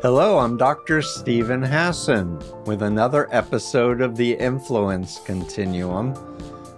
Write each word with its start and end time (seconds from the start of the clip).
Hello, 0.00 0.38
I'm 0.38 0.56
Dr. 0.56 1.02
Steven 1.02 1.60
Hassan 1.60 2.40
with 2.66 2.82
another 2.82 3.26
episode 3.32 4.00
of 4.00 4.16
the 4.16 4.34
Influence 4.34 5.18
Continuum. 5.24 6.14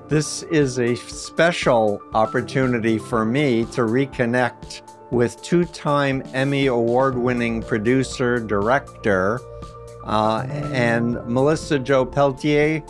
This 0.09 0.43
is 0.45 0.79
a 0.79 0.95
special 0.95 2.01
opportunity 2.14 2.96
for 2.96 3.27
me 3.27 3.67
to 3.72 3.83
reconnect 3.83 4.80
with 5.11 5.43
two 5.43 5.67
time 5.67 6.22
Emmy 6.33 6.69
Award 6.69 7.15
winning 7.15 7.63
producer, 7.63 8.41
director, 8.41 9.39
uh, 10.05 10.47
and 10.73 11.23
Melissa 11.27 11.79
Jo 11.79 12.07
Peltier. 12.07 12.83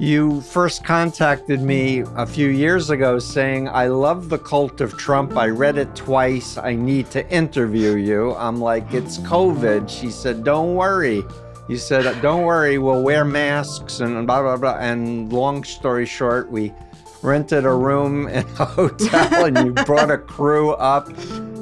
You 0.00 0.42
first 0.42 0.84
contacted 0.84 1.60
me 1.60 2.04
a 2.14 2.24
few 2.24 2.50
years 2.50 2.90
ago 2.90 3.18
saying, 3.18 3.68
I 3.68 3.88
love 3.88 4.28
the 4.28 4.38
cult 4.38 4.80
of 4.80 4.96
Trump. 4.96 5.36
I 5.36 5.48
read 5.48 5.76
it 5.76 5.92
twice. 5.96 6.56
I 6.56 6.76
need 6.76 7.10
to 7.10 7.28
interview 7.32 7.96
you. 7.96 8.36
I'm 8.36 8.60
like, 8.60 8.94
it's 8.94 9.18
COVID. 9.18 9.90
She 9.90 10.12
said, 10.12 10.44
Don't 10.44 10.76
worry. 10.76 11.24
You 11.68 11.76
said, 11.76 12.22
Don't 12.22 12.44
worry, 12.44 12.78
we'll 12.78 13.02
wear 13.02 13.24
masks 13.24 13.98
and 13.98 14.24
blah, 14.24 14.40
blah, 14.40 14.56
blah. 14.56 14.76
And 14.78 15.32
long 15.32 15.64
story 15.64 16.06
short, 16.06 16.48
we 16.48 16.72
rented 17.20 17.64
a 17.64 17.74
room 17.74 18.28
in 18.28 18.46
a 18.60 18.64
hotel 18.64 19.46
and 19.46 19.58
you 19.58 19.72
brought 19.84 20.12
a 20.12 20.18
crew 20.18 20.74
up 20.74 21.08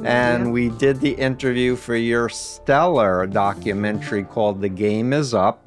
and 0.05 0.53
we 0.53 0.69
did 0.69 0.99
the 0.99 1.13
interview 1.13 1.75
for 1.75 1.95
your 1.95 2.29
stellar 2.29 3.25
documentary 3.25 4.23
called 4.23 4.61
The 4.61 4.69
Game 4.69 5.11
Is 5.11 5.33
Up. 5.33 5.66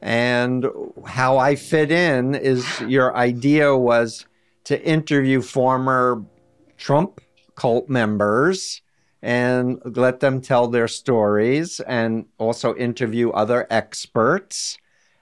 And 0.00 0.66
how 1.06 1.38
I 1.38 1.56
fit 1.56 1.90
in 1.90 2.34
is 2.34 2.80
your 2.82 3.16
idea 3.16 3.76
was 3.76 4.26
to 4.64 4.80
interview 4.84 5.40
former 5.40 6.24
Trump 6.76 7.20
cult 7.56 7.88
members 7.88 8.80
and 9.22 9.80
let 9.84 10.20
them 10.20 10.40
tell 10.40 10.68
their 10.68 10.86
stories 10.86 11.80
and 11.80 12.26
also 12.38 12.76
interview 12.76 13.30
other 13.30 13.66
experts. 13.70 14.78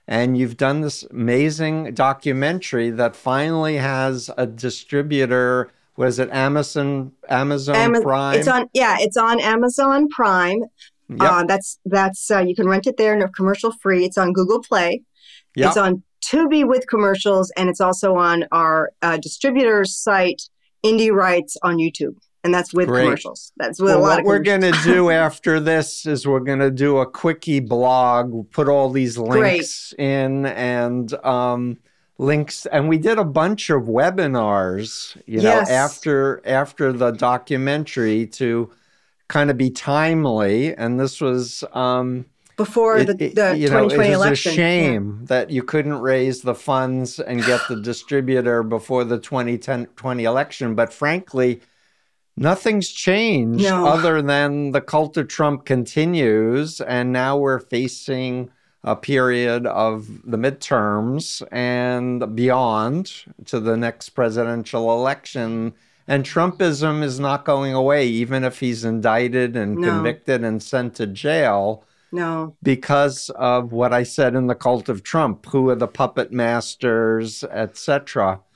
And 0.07 0.37
you've 0.37 0.57
done 0.57 0.81
this 0.81 1.03
amazing 1.03 1.93
documentary 1.95 2.91
that 2.91 3.15
finally 3.15 3.77
has 3.77 4.29
a 4.37 4.45
distributor 4.45 5.71
was 5.97 6.19
it 6.19 6.29
Amazon 6.31 7.11
Amazon 7.27 7.75
Ama- 7.75 8.01
Prime? 8.01 8.39
It's 8.39 8.47
on 8.47 8.69
yeah, 8.73 8.97
it's 8.99 9.17
on 9.17 9.39
Amazon 9.39 10.07
Prime. 10.09 10.63
Yep. 11.09 11.21
Uh, 11.21 11.43
that's 11.45 11.79
that's 11.85 12.29
uh, 12.29 12.39
you 12.39 12.55
can 12.55 12.67
rent 12.67 12.87
it 12.87 12.97
there 12.97 13.13
and 13.13 13.33
commercial 13.33 13.71
free. 13.71 14.03
It's 14.05 14.17
on 14.17 14.33
Google 14.33 14.61
Play. 14.61 15.03
Yep. 15.55 15.67
It's 15.67 15.77
on 15.77 16.03
Tubi 16.23 16.67
with 16.67 16.87
commercials, 16.87 17.51
and 17.55 17.69
it's 17.69 17.81
also 17.81 18.15
on 18.15 18.45
our 18.51 18.91
uh, 19.01 19.17
distributor's 19.17 19.95
site, 19.95 20.41
Indie 20.85 21.11
Rights 21.11 21.55
on 21.63 21.77
YouTube, 21.77 22.15
and 22.43 22.53
that's 22.53 22.73
with 22.73 22.89
Great. 22.89 23.03
commercials. 23.03 23.53
That's 23.57 23.79
with 23.79 23.91
well, 23.91 23.99
a 23.99 24.01
lot 24.01 24.09
what 24.09 24.19
of. 24.19 24.25
What 24.25 24.31
we're 24.31 24.39
gonna 24.39 24.73
do 24.83 25.09
after 25.25 25.59
this 25.59 26.05
is 26.05 26.27
we're 26.27 26.41
gonna 26.41 26.71
do 26.71 26.97
a 26.97 27.09
quickie 27.09 27.61
blog, 27.61 28.31
we'll 28.31 28.43
put 28.43 28.67
all 28.67 28.89
these 28.89 29.17
links 29.17 29.93
Great. 29.97 30.05
in, 30.05 30.45
and 30.45 31.13
um, 31.25 31.77
links 32.17 32.65
and 32.67 32.89
we 32.89 32.97
did 32.97 33.17
a 33.19 33.23
bunch 33.23 33.69
of 33.69 33.83
webinars 33.83 35.15
you 35.27 35.37
know 35.37 35.49
yes. 35.49 35.69
after 35.69 36.41
after 36.45 36.91
the 36.91 37.11
documentary 37.11 38.25
to 38.25 38.71
kind 39.27 39.49
of 39.49 39.57
be 39.57 39.69
timely 39.69 40.75
and 40.75 40.99
this 40.99 41.19
was 41.19 41.63
um 41.73 42.25
before 42.55 43.03
the, 43.03 43.11
it, 43.23 43.35
the 43.35 43.55
you 43.57 43.67
2020 43.67 43.97
know, 43.97 44.03
it 44.03 44.13
election. 44.13 44.51
a 44.51 44.55
shame 44.55 45.17
yeah. 45.21 45.25
that 45.27 45.49
you 45.49 45.61
couldn't 45.63 45.99
raise 45.99 46.41
the 46.41 46.55
funds 46.55 47.19
and 47.19 47.43
get 47.43 47.61
the 47.67 47.75
distributor 47.81 48.63
before 48.63 49.03
the 49.03 49.19
2020 49.19 50.23
election 50.23 50.75
but 50.75 50.91
frankly 50.93 51.61
nothing's 52.35 52.89
changed 52.89 53.63
no. 53.63 53.85
other 53.85 54.21
than 54.21 54.71
the 54.71 54.81
cult 54.81 55.17
of 55.17 55.27
trump 55.27 55.65
continues 55.65 56.81
and 56.81 57.11
now 57.11 57.37
we're 57.37 57.59
facing 57.59 58.49
a 58.87 58.95
period 58.95 59.67
of 59.67 60.07
the 60.23 60.37
midterms 60.37 61.45
and 61.51 62.35
beyond 62.35 63.11
to 63.45 63.59
the 63.59 63.75
next 63.75 64.09
presidential 64.11 64.97
election. 64.97 65.73
And 66.07 66.23
Trumpism 66.23 67.03
is 67.03 67.19
not 67.19 67.43
going 67.43 67.73
away, 67.73 68.07
even 68.07 68.43
if 68.43 68.59
he's 68.59 68.85
indicted 68.85 69.57
and 69.57 69.75
no. 69.75 69.89
convicted 69.89 70.43
and 70.43 70.63
sent 70.63 70.95
to 70.95 71.07
jail. 71.07 71.83
No. 72.11 72.55
Because 72.63 73.29
of 73.31 73.73
what 73.73 73.93
I 73.93 74.03
said 74.03 74.33
in 74.33 74.47
the 74.47 74.55
cult 74.55 74.87
of 74.87 75.03
Trump, 75.03 75.45
who 75.47 75.69
are 75.69 75.75
the 75.75 75.87
puppet 75.87 76.31
masters, 76.31 77.43
etc. 77.43 78.39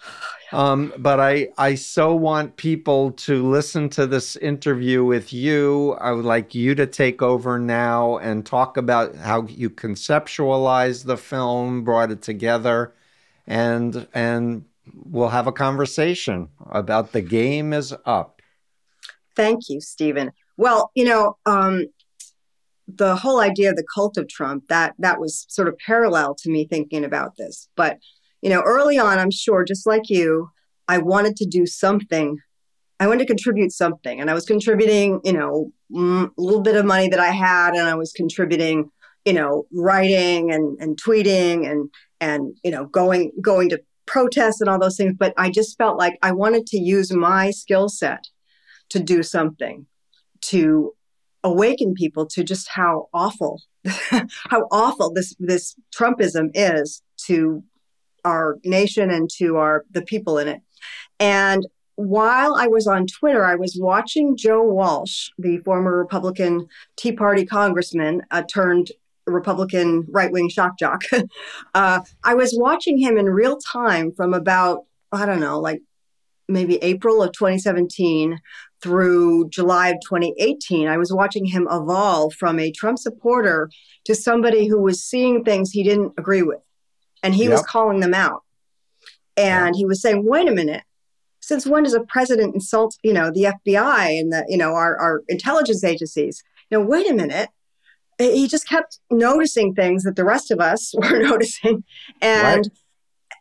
Um, 0.54 0.94
but 0.98 1.22
I, 1.22 1.48
I 1.58 1.76
so 1.76 2.14
want 2.14 2.58
people 2.58 3.12
to 3.14 3.50
listen 3.50 3.88
to 3.92 4.06
this 4.06 4.36
interview 4.36 5.02
with 5.02 5.32
you. 5.32 5.94
I 5.94 6.12
would 6.12 6.26
like 6.26 6.54
you 6.54 6.76
to 6.76 6.86
take 6.86 7.22
over 7.22 7.58
now 7.58 8.18
and 8.18 8.46
talk 8.46 8.76
about 8.76 9.16
how 9.16 9.46
you 9.48 9.70
conceptualized 9.70 11.06
the 11.06 11.16
film, 11.16 11.86
brought 11.86 12.12
it 12.12 12.22
together, 12.22 12.94
and 13.48 14.06
and 14.14 14.66
we'll 14.94 15.30
have 15.30 15.48
a 15.48 15.52
conversation 15.52 16.50
about 16.70 17.12
the 17.12 17.22
game 17.22 17.74
is 17.74 17.94
up. 18.06 18.42
Thank 19.36 19.70
you, 19.70 19.82
Steven. 19.82 20.32
Well, 20.58 20.92
you 20.96 21.06
know, 21.06 21.38
um, 21.46 21.86
the 22.88 23.16
whole 23.16 23.40
idea 23.40 23.70
of 23.70 23.78
the 23.78 23.86
cult 23.94 24.18
of 24.18 24.28
Trump 24.28 24.68
that 24.68 24.94
that 25.00 25.20
was 25.20 25.46
sort 25.50 25.68
of 25.68 25.78
parallel 25.78 26.36
to 26.36 26.50
me 26.50 26.68
thinking 26.68 27.06
about 27.06 27.38
this, 27.38 27.70
but 27.76 27.98
you 28.42 28.50
know, 28.50 28.62
early 28.62 28.98
on, 28.98 29.20
I'm 29.20 29.32
sure, 29.32 29.64
just 29.64 29.86
like 29.86 30.10
you, 30.10 30.50
I 30.88 30.98
wanted 30.98 31.36
to 31.38 31.46
do 31.46 31.66
something. 31.66 32.38
I 33.00 33.08
wanted 33.08 33.20
to 33.20 33.28
contribute 33.28 33.72
something. 33.72 34.20
And 34.20 34.30
I 34.30 34.34
was 34.34 34.46
contributing, 34.46 35.22
you 35.24 35.34
know, 35.34 35.72
a 35.96 36.30
little 36.38 36.62
bit 36.62 36.76
of 36.76 36.86
money 36.86 37.08
that 37.10 37.20
I 37.20 37.30
had, 37.30 37.76
and 37.76 37.88
I 37.88 37.96
was 37.96 38.12
contributing, 38.12 38.92
you 39.26 39.34
know, 39.34 39.66
writing 39.72 40.52
and, 40.52 40.78
and 40.80 41.02
tweeting 41.02 41.70
and, 41.70 41.90
and, 42.20 42.56
you 42.64 42.72
know, 42.72 42.86
going, 42.86 43.32
going 43.42 43.70
to 43.70 43.82
protests 44.12 44.60
and 44.60 44.70
all 44.70 44.80
those 44.80 44.98
things. 44.98 45.16
But 45.18 45.34
I 45.38 45.50
just 45.50 45.78
felt 45.78 45.98
like 45.98 46.20
I 46.22 46.34
wanted 46.34 46.68
to 46.68 46.78
use 46.78 47.12
my 47.14 47.52
skill 47.52 47.88
set 47.88 48.28
to 48.90 49.00
do 49.00 49.24
something 49.24 49.86
to 50.42 50.94
awaken 51.44 51.94
people 51.94 52.26
to 52.28 52.44
just 52.44 52.68
how 52.70 53.08
awful 53.14 53.62
how 53.86 54.68
awful 54.70 55.12
this 55.12 55.34
this 55.40 55.76
trumpism 55.96 56.52
is 56.54 57.02
to 57.26 57.64
our 58.24 58.60
nation 58.64 59.10
and 59.10 59.30
to 59.38 59.58
our 59.58 59.86
the 59.92 60.02
people 60.02 60.38
in 60.38 60.48
it. 60.48 60.62
And 61.20 61.66
while 61.96 62.56
I 62.56 62.68
was 62.68 62.88
on 62.88 63.08
Twitter, 63.08 63.46
I 63.46 63.56
was 63.56 63.78
watching 63.80 64.36
Joe 64.36 64.64
Walsh, 64.64 65.30
the 65.38 65.60
former 65.60 65.98
Republican 65.98 66.68
Tea 66.98 67.14
Party 67.14 67.46
congressman, 67.46 68.24
uh, 68.32 68.44
turned 68.44 68.92
Republican 69.28 70.06
right 70.10 70.32
wing 70.32 70.50
shock 70.50 70.78
jock. 70.78 71.04
uh, 71.74 72.02
I 72.24 72.34
was 72.34 72.56
watching 72.58 72.98
him 72.98 73.18
in 73.18 73.26
real 73.26 73.58
time 73.58 74.12
from 74.12 74.34
about, 74.34 74.86
I 75.12 75.26
don't 75.26 75.40
know, 75.40 75.60
like 75.60 75.82
maybe 76.48 76.78
April 76.78 77.22
of 77.24 77.32
2017 77.32 78.40
through 78.82 79.50
July 79.50 79.90
of 79.90 79.98
2018. 80.04 80.88
I 80.88 80.98
was 80.98 81.14
watching 81.14 81.46
him 81.46 81.68
evolve 81.70 82.34
from 82.34 82.60
a 82.60 82.72
Trump 82.72 82.98
supporter 82.98 83.70
to 84.06 84.16
somebody 84.16 84.68
who 84.68 84.82
was 84.82 85.04
seeing 85.04 85.44
things 85.44 85.72
he 85.72 85.84
didn't 85.84 86.14
agree 86.18 86.42
with 86.42 86.60
and 87.24 87.36
he 87.36 87.44
yep. 87.44 87.52
was 87.52 87.62
calling 87.64 88.00
them 88.00 88.14
out. 88.14 88.44
And 89.38 89.76
he 89.76 89.86
was 89.86 90.02
saying, 90.02 90.26
wait 90.26 90.48
a 90.48 90.52
minute, 90.52 90.84
since 91.40 91.66
when 91.66 91.84
does 91.84 91.94
a 91.94 92.02
president 92.02 92.54
insult, 92.54 92.98
you 93.04 93.14
know, 93.14 93.32
the 93.32 93.54
FBI 93.66 94.20
and 94.20 94.32
the, 94.32 94.46
you 94.48 94.58
know, 94.58 94.74
our, 94.74 94.98
our 94.98 95.22
intelligence 95.28 95.84
agencies? 95.84 96.44
Know, 96.70 96.82
wait 96.82 97.10
a 97.10 97.14
minute. 97.14 97.50
He 98.22 98.48
just 98.48 98.68
kept 98.68 99.00
noticing 99.10 99.74
things 99.74 100.04
that 100.04 100.16
the 100.16 100.24
rest 100.24 100.52
of 100.52 100.60
us 100.60 100.94
were 100.98 101.20
noticing. 101.20 101.84
And 102.22 102.70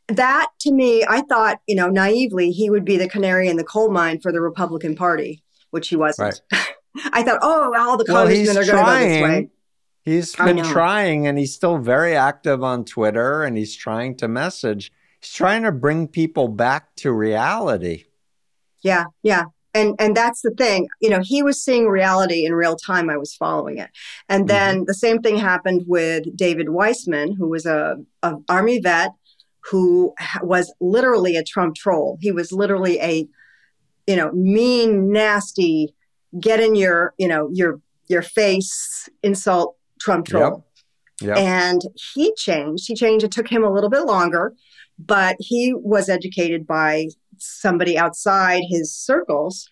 right. 0.09 0.17
that 0.17 0.49
to 0.61 0.73
me, 0.73 1.05
I 1.09 1.23
thought, 1.23 1.61
you 1.67 1.75
know, 1.75 1.89
naively, 1.89 2.51
he 2.51 2.71
would 2.71 2.85
be 2.85 2.97
the 2.97 3.09
canary 3.09 3.49
in 3.49 3.57
the 3.57 3.65
coal 3.65 3.91
mine 3.91 4.21
for 4.21 4.33
the 4.33 4.41
Republican 4.41 4.95
Party, 4.95 5.43
which 5.71 5.89
he 5.89 5.97
wasn't. 5.97 6.41
Right. 6.53 6.75
I 7.13 7.23
thought, 7.23 7.39
oh, 7.43 7.73
all 7.79 7.97
the 7.97 8.05
congressmen 8.05 8.47
well, 8.47 8.59
are 8.59 8.67
going 8.67 8.85
to 8.85 8.93
go 8.93 9.09
this 9.09 9.23
way. 9.23 9.51
He's 10.03 10.35
been 10.35 10.65
trying 10.65 11.27
and 11.27 11.39
he's 11.39 11.55
still 11.55 11.79
very 11.79 12.17
active 12.17 12.65
on 12.65 12.85
Twitter 12.85 13.45
and 13.45 13.57
he's 13.57 13.77
trying 13.77 14.17
to 14.17 14.29
message. 14.29 14.91
He's 15.21 15.33
trying 15.33 15.63
to 15.63 15.73
bring 15.73 16.09
people 16.09 16.49
back 16.49 16.95
to 16.97 17.13
reality. 17.13 18.07
Yeah, 18.83 19.05
yeah. 19.23 19.45
And 19.73 19.95
and 19.99 20.17
that's 20.17 20.43
the 20.43 20.51
thing. 20.51 20.89
You 21.01 21.11
know, 21.11 21.21
he 21.23 21.43
was 21.43 21.63
seeing 21.63 21.87
reality 21.87 22.45
in 22.45 22.55
real 22.55 22.77
time. 22.77 23.09
I 23.09 23.17
was 23.17 23.35
following 23.35 23.79
it. 23.79 23.91
And 24.29 24.49
then 24.49 24.77
mm-hmm. 24.77 24.85
the 24.87 24.95
same 24.95 25.21
thing 25.21 25.37
happened 25.37 25.85
with 25.87 26.37
David 26.37 26.71
Weissman, 26.71 27.35
who 27.35 27.49
was 27.49 27.67
a, 27.67 27.97
a 28.23 28.37
army 28.49 28.81
vet 28.81 29.13
who 29.71 30.15
was 30.43 30.73
literally 30.81 31.37
a 31.37 31.45
Trump 31.45 31.77
troll. 31.77 32.19
He 32.21 32.33
was 32.33 32.51
literally 32.51 32.99
a 33.01 33.29
you 34.11 34.17
know, 34.17 34.33
mean, 34.33 35.13
nasty, 35.13 35.95
get 36.41 36.59
in 36.59 36.75
your, 36.75 37.15
you 37.17 37.29
know, 37.29 37.49
your 37.53 37.81
your 38.09 38.23
face 38.23 39.09
insult 39.23 39.77
Trump 40.01 40.27
troll. 40.27 40.65
Yep. 41.21 41.29
Yep. 41.29 41.37
And 41.37 41.83
he 41.95 42.35
changed. 42.35 42.89
He 42.89 42.97
changed. 42.97 43.25
It 43.25 43.31
took 43.31 43.47
him 43.47 43.63
a 43.63 43.71
little 43.71 43.89
bit 43.89 44.07
longer, 44.07 44.55
but 44.99 45.37
he 45.39 45.73
was 45.75 46.09
educated 46.09 46.67
by 46.67 47.09
somebody 47.41 47.99
outside 47.99 48.63
his 48.69 48.95
circles 48.95 49.69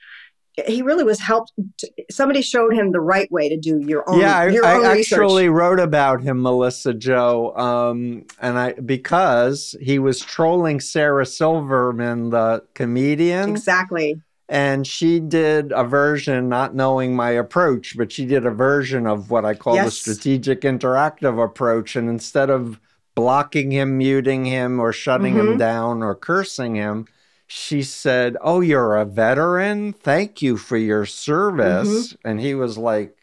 he 0.66 0.82
really 0.82 1.04
was 1.04 1.20
helped. 1.20 1.52
To, 1.78 1.90
somebody 2.10 2.42
showed 2.42 2.74
him 2.74 2.92
the 2.92 3.00
right 3.00 3.30
way 3.30 3.48
to 3.48 3.56
do 3.56 3.78
your 3.78 4.08
own. 4.08 4.20
Yeah, 4.20 4.38
I, 4.38 4.48
your 4.48 4.64
I 4.64 4.74
own 4.76 4.84
actually 4.86 5.48
research. 5.48 5.56
wrote 5.56 5.80
about 5.80 6.22
him, 6.22 6.42
Melissa 6.42 6.94
Jo, 6.94 7.54
um, 7.56 8.24
and 8.40 8.58
I 8.58 8.72
because 8.72 9.76
he 9.80 9.98
was 9.98 10.20
trolling 10.20 10.80
Sarah 10.80 11.26
Silverman, 11.26 12.30
the 12.30 12.64
comedian, 12.74 13.50
exactly. 13.50 14.20
and 14.48 14.86
she 14.86 15.20
did 15.20 15.72
a 15.72 15.84
version, 15.84 16.48
not 16.48 16.74
knowing 16.74 17.14
my 17.14 17.30
approach, 17.30 17.96
but 17.96 18.10
she 18.10 18.26
did 18.26 18.46
a 18.46 18.50
version 18.50 19.06
of 19.06 19.30
what 19.30 19.44
I 19.44 19.54
call 19.54 19.76
the 19.76 19.90
strategic 19.90 20.62
interactive 20.62 21.42
approach, 21.42 21.96
and 21.96 22.08
instead 22.08 22.50
of 22.50 22.80
blocking 23.14 23.72
him, 23.72 23.98
muting 23.98 24.44
him, 24.44 24.78
or 24.78 24.92
shutting 24.92 25.34
him 25.34 25.54
Mhm. 25.54 25.58
down, 25.58 26.02
or 26.02 26.14
cursing 26.14 26.76
him. 26.76 27.06
She 27.48 27.82
said, 27.82 28.36
Oh, 28.42 28.60
you're 28.60 28.94
a 28.96 29.04
veteran? 29.04 29.92
Thank 29.94 30.42
you 30.42 30.56
for 30.56 30.76
your 30.76 31.06
service. 31.06 32.14
And 32.24 32.40
he 32.40 32.54
was 32.54 32.78
like, 32.78 33.16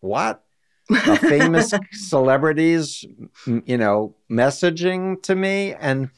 What? 0.00 0.44
a 0.90 1.16
famous 1.16 1.72
celebrities 1.92 3.04
you 3.46 3.78
know 3.78 4.14
messaging 4.30 5.22
to 5.22 5.34
me 5.34 5.72
and 5.74 6.10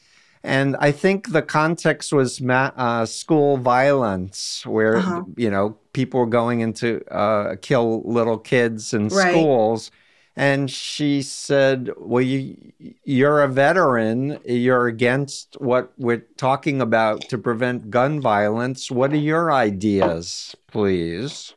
and 0.43 0.75
i 0.81 0.91
think 0.91 1.31
the 1.31 1.41
context 1.41 2.11
was 2.11 2.41
ma- 2.41 2.71
uh, 2.75 3.05
school 3.05 3.55
violence 3.57 4.65
where 4.65 4.97
Uh-huh. 4.97 5.21
you 5.37 5.49
know 5.49 5.77
people 5.93 6.19
were 6.19 6.25
going 6.25 6.59
into 6.59 7.01
uh, 7.13 7.55
kill 7.61 8.01
little 8.03 8.37
kids 8.37 8.93
in 8.93 9.07
Right. 9.09 9.29
schools 9.31 9.91
and 10.35 10.69
she 10.69 11.21
said 11.21 11.89
well 11.97 12.21
you 12.21 12.55
you're 13.03 13.41
a 13.41 13.47
veteran. 13.47 14.39
You're 14.45 14.87
against 14.87 15.55
what 15.59 15.93
we're 15.97 16.25
talking 16.37 16.81
about 16.81 17.21
to 17.29 17.37
prevent 17.37 17.89
gun 17.89 18.19
violence. 18.21 18.91
What 18.91 19.13
are 19.13 19.17
your 19.17 19.51
ideas 19.51 20.55
please? 20.67 21.53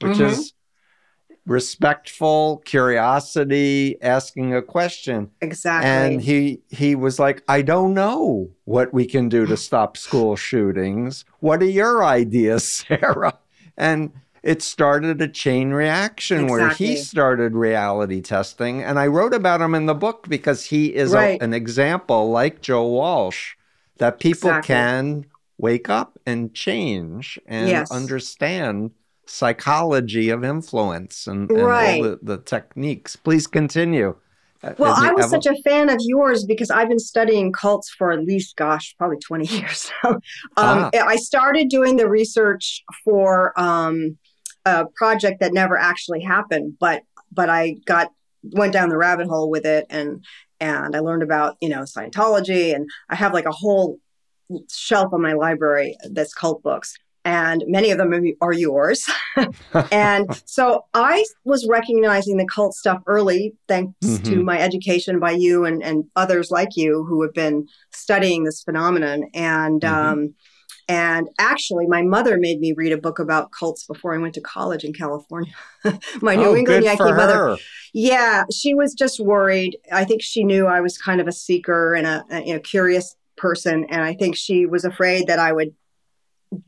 Which 0.00 0.18
Mhm. 0.18 0.26
is 0.30 0.52
respectful 1.46 2.62
curiosity 2.64 3.96
asking 4.02 4.54
a 4.54 4.62
question. 4.62 5.30
Exactly. 5.40 5.90
and 5.90 6.22
he 6.22 6.62
he 6.70 6.94
was 6.94 7.18
like 7.18 7.42
i 7.48 7.60
don't 7.60 7.92
know 7.92 8.48
what 8.64 8.94
we 8.94 9.04
can 9.04 9.28
do 9.28 9.44
to 9.46 9.56
stop 9.68 9.96
school 9.96 10.36
shootings. 10.36 11.24
What 11.40 11.60
are 11.62 11.66
your 11.82 12.04
ideas 12.04 12.66
sarah? 12.78 13.38
And 13.76 14.12
it 14.44 14.62
started 14.62 15.20
a 15.22 15.28
chain 15.28 15.70
reaction 15.70 16.48
where 16.48 16.68
he 16.68 16.96
started 16.96 17.54
reality 17.54 18.20
testing 18.20 18.82
and 18.82 18.98
i 18.98 19.06
wrote 19.06 19.34
about 19.34 19.60
him 19.60 19.74
in 19.74 19.86
the 19.86 19.94
book 19.94 20.28
because 20.28 20.66
he 20.66 20.94
is 20.94 21.14
a- 21.14 21.42
an 21.42 21.54
example 21.54 22.30
like 22.30 22.60
joe 22.60 22.86
walsh 22.86 23.54
that 23.98 24.20
people 24.20 24.50
Exactly. 24.50 24.74
can 24.74 25.26
wake 25.58 25.88
up 25.88 26.18
and 26.26 26.54
change 26.54 27.38
and 27.46 27.68
Yes. 27.70 27.90
understand 27.90 28.90
psychology 29.26 30.28
of 30.30 30.44
influence 30.44 31.26
and, 31.26 31.50
and 31.50 31.60
Right. 31.60 31.96
all 31.96 32.02
the, 32.02 32.18
the 32.22 32.38
techniques 32.38 33.16
please 33.16 33.46
continue 33.46 34.16
Uh, 34.62 34.72
Well, 34.78 34.94
I 34.96 35.12
was 35.12 35.30
such 35.30 35.46
a 35.46 35.56
fan 35.62 35.90
of 35.90 35.98
yours 36.00 36.44
because 36.46 36.70
I've 36.70 36.88
been 36.88 36.98
studying 36.98 37.52
cults 37.52 37.90
for 37.90 38.12
at 38.12 38.24
least, 38.24 38.56
gosh, 38.56 38.94
probably 38.98 39.18
20 39.18 39.46
years 39.58 39.90
now. 40.02 40.10
Um, 40.12 40.20
Ah. 40.56 40.90
I 41.14 41.16
started 41.16 41.68
doing 41.68 41.96
the 41.96 42.08
research 42.08 42.82
for 43.04 43.52
um, 43.60 44.16
a 44.64 44.86
project 44.96 45.40
that 45.40 45.52
never 45.52 45.76
actually 45.78 46.20
happened, 46.22 46.76
but 46.80 47.02
but 47.32 47.48
I 47.50 47.76
got 47.84 48.10
went 48.42 48.72
down 48.72 48.88
the 48.90 48.96
rabbit 48.96 49.26
hole 49.26 49.50
with 49.50 49.64
it 49.66 49.86
and 49.90 50.24
and 50.60 50.94
I 50.94 51.00
learned 51.00 51.22
about 51.22 51.56
you 51.60 51.68
know 51.68 51.80
Scientology 51.80 52.74
and 52.74 52.88
I 53.08 53.14
have 53.16 53.32
like 53.32 53.46
a 53.46 53.52
whole 53.52 53.98
shelf 54.70 55.12
on 55.12 55.22
my 55.22 55.32
library 55.32 55.96
that's 56.10 56.34
cult 56.34 56.62
books 56.62 56.94
and 57.24 57.64
many 57.66 57.90
of 57.90 57.96
them 57.96 58.12
are 58.42 58.52
yours. 58.52 59.08
and 59.90 60.42
so 60.44 60.84
I 60.92 61.24
was 61.44 61.66
recognizing 61.66 62.36
the 62.36 62.46
cult 62.46 62.74
stuff 62.74 63.00
early, 63.06 63.54
thanks 63.66 63.94
to 64.00 64.36
Mhm. 64.36 64.44
my 64.44 64.60
education 64.60 65.18
by 65.18 65.30
you 65.30 65.64
and, 65.64 65.82
and 65.82 66.04
others 66.16 66.50
like 66.50 66.76
you 66.76 67.04
who 67.08 67.22
have 67.22 67.32
been 67.32 67.66
studying 67.92 68.44
this 68.44 68.62
phenomenon. 68.62 69.24
And 69.32 69.80
Mhm. 69.80 69.88
um, 70.12 70.34
and 70.88 71.28
actually, 71.38 71.86
my 71.86 72.02
mother 72.02 72.36
made 72.38 72.60
me 72.60 72.72
read 72.72 72.92
a 72.92 72.98
book 72.98 73.18
about 73.18 73.50
cults 73.52 73.86
before 73.86 74.14
I 74.14 74.18
went 74.18 74.34
to 74.34 74.40
college 74.40 74.84
in 74.84 74.92
California. 74.92 75.54
my 76.20 76.36
New 76.36 76.50
oh, 76.50 76.56
England 76.56 76.84
Yankee 76.84 77.12
mother. 77.12 77.34
her. 77.34 77.56
Yeah, 77.92 78.44
she 78.52 78.74
was 78.74 78.94
just 78.94 79.20
worried. 79.20 79.78
I 79.92 80.04
think 80.04 80.22
she 80.22 80.44
knew 80.44 80.66
I 80.66 80.80
was 80.80 80.98
kind 80.98 81.20
of 81.20 81.28
a 81.28 81.32
seeker 81.32 81.94
and 81.94 82.06
a, 82.06 82.24
a 82.30 82.40
you 82.44 82.54
know 82.54 82.60
curious 82.60 83.16
person, 83.36 83.86
and 83.88 84.02
I 84.02 84.14
think 84.14 84.36
she 84.36 84.66
was 84.66 84.84
afraid 84.84 85.26
that 85.28 85.38
I 85.38 85.52
would 85.52 85.74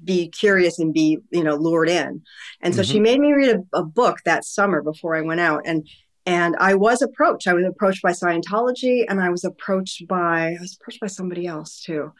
be 0.03 0.29
curious 0.29 0.79
and 0.79 0.93
be 0.93 1.19
you 1.31 1.45
know 1.45 1.57
lured 1.57 1.89
in. 1.89 2.23
And 2.61 2.75
so 2.75 2.83
she 2.83 2.95
mm-hmm. 2.95 3.03
made 3.03 3.21
me 3.21 3.33
read 3.33 3.57
a, 3.57 3.79
a 3.79 3.85
book 3.85 4.19
that 4.25 4.45
summer 4.45 4.83
before 4.83 5.15
I 5.15 5.23
went 5.23 5.41
out, 5.41 5.63
and 5.67 5.87
and 6.25 6.57
I 6.59 6.75
was 6.75 7.03
approached. 7.03 7.47
I 7.47 7.55
was 7.55 7.65
approached 7.65 8.03
by 8.03 8.13
Scientology, 8.13 9.05
and 9.09 9.21
I 9.21 9.31
was 9.31 9.45
approached 9.45 10.07
by 10.09 10.55
I 10.55 10.59
was 10.61 10.77
approached 10.81 11.01
by 11.01 11.07
somebody 11.07 11.47
else 11.47 11.81
too, 11.81 12.13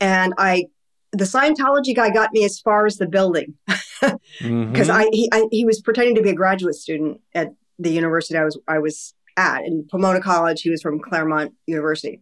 and 0.00 0.34
I. 0.38 0.66
The 1.12 1.24
Scientology 1.24 1.94
guy 1.94 2.10
got 2.10 2.32
me 2.32 2.44
as 2.44 2.58
far 2.60 2.86
as 2.86 2.96
the 2.96 3.06
building 3.06 3.54
because 4.00 4.88
Mhm. 4.88 4.90
I, 4.90 5.08
he, 5.12 5.28
I 5.32 5.46
he 5.50 5.64
was 5.64 5.80
pretending 5.80 6.14
to 6.16 6.22
be 6.22 6.30
a 6.30 6.34
graduate 6.34 6.74
student 6.74 7.20
at 7.34 7.48
the 7.78 7.90
university 7.90 8.38
I 8.38 8.44
was 8.44 8.58
I 8.68 8.78
was 8.78 9.14
at 9.36 9.64
in 9.64 9.86
Pomona 9.90 10.20
College. 10.20 10.62
He 10.62 10.70
was 10.70 10.82
from 10.82 11.00
Claremont 11.00 11.52
University, 11.66 12.20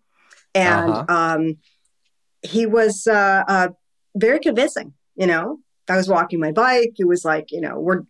and 0.54 0.90
Uh-huh. 0.90 1.04
um, 1.16 1.56
he 2.42 2.66
was 2.66 3.06
uh, 3.06 3.44
uh, 3.46 3.68
very 4.16 4.38
convincing. 4.40 4.92
You 5.16 5.26
know, 5.26 5.58
I 5.88 5.96
was 5.96 6.08
walking 6.08 6.40
my 6.40 6.52
bike. 6.52 6.94
It 6.98 7.06
was 7.06 7.24
like 7.24 7.50
you 7.52 7.60
know 7.60 7.78
we're 7.78 8.02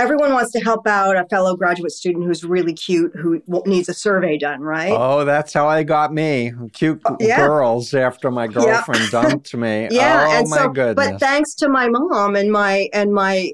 everyone 0.00 0.32
wants 0.32 0.50
to 0.52 0.60
help 0.60 0.86
out 0.86 1.16
a 1.16 1.24
fellow 1.28 1.56
graduate 1.56 1.92
student 1.92 2.24
who's 2.24 2.42
really 2.44 2.72
cute 2.72 3.12
who 3.14 3.42
needs 3.66 3.88
a 3.88 3.94
survey 3.94 4.38
done, 4.38 4.60
right? 4.60 4.92
Oh, 4.92 5.24
that's 5.24 5.52
how 5.52 5.68
I 5.68 5.82
got 5.82 6.12
me. 6.12 6.52
Cute 6.72 7.00
Oh, 7.04 7.16
yeah. 7.20 7.36
girls 7.46 7.92
after 7.94 8.30
my 8.30 8.46
girlfriend 8.46 9.10
dumped 9.10 9.54
me. 9.54 9.88
yeah 9.92 10.26
oh 10.28 10.38
and 10.38 10.48
my 10.48 10.56
so 10.56 10.68
goodness. 10.70 11.10
but 11.10 11.20
thanks 11.20 11.54
to 11.56 11.68
my 11.68 11.88
mom 11.88 12.34
and 12.36 12.50
my 12.50 12.88
and 12.92 13.12
my 13.12 13.52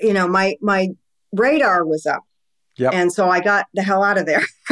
you 0.00 0.12
know 0.12 0.28
my 0.28 0.56
my 0.60 0.88
radar 1.32 1.84
was 1.86 2.04
up 2.06 2.22
Yep. 2.78 2.94
and 2.94 3.12
so 3.12 3.28
i 3.28 3.38
got 3.40 3.66
the 3.74 3.82
hell 3.82 4.02
out 4.02 4.16
of 4.16 4.24
there 4.24 4.42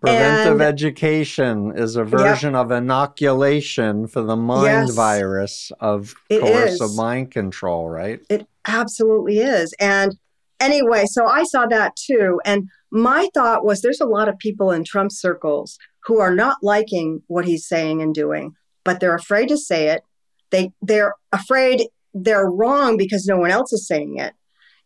Preventive 0.00 0.52
and- 0.54 0.60
education 0.62 1.72
is 1.76 1.94
a 1.96 2.02
version 2.04 2.54
of 2.54 2.70
inoculation 2.70 4.06
for 4.08 4.22
the 4.22 4.36
mind 4.36 4.64
Yes. 4.88 4.94
virus 4.94 5.72
of 5.80 6.14
coercive 6.30 6.94
mind 6.96 7.30
control, 7.30 7.88
right? 7.88 8.20
it 8.28 8.46
absolutely 8.66 9.38
is 9.38 9.72
and 9.80 10.16
anyway 10.60 11.04
so 11.06 11.26
i 11.26 11.42
saw 11.44 11.66
that 11.66 11.94
too 11.96 12.40
and 12.44 12.68
my 12.90 13.28
thought 13.34 13.64
was 13.64 13.80
there's 13.80 14.00
a 14.00 14.06
lot 14.06 14.28
of 14.28 14.38
people 14.38 14.70
in 14.70 14.82
trump 14.84 15.10
circles 15.12 15.78
who 16.04 16.18
are 16.20 16.34
not 16.34 16.56
liking 16.62 17.22
what 17.26 17.44
he's 17.44 17.66
saying 17.68 18.00
and 18.02 18.14
doing 18.14 18.52
but 18.84 19.00
they're 19.00 19.14
afraid 19.14 19.48
to 19.48 19.58
say 19.58 19.88
it. 19.88 20.02
They 20.50 20.72
they're 20.80 21.14
afraid 21.30 21.88
they're 22.14 22.48
wrong 22.48 22.96
because 22.96 23.26
no 23.26 23.36
one 23.36 23.50
else 23.50 23.70
is 23.72 23.86
saying 23.86 24.16
it 24.16 24.32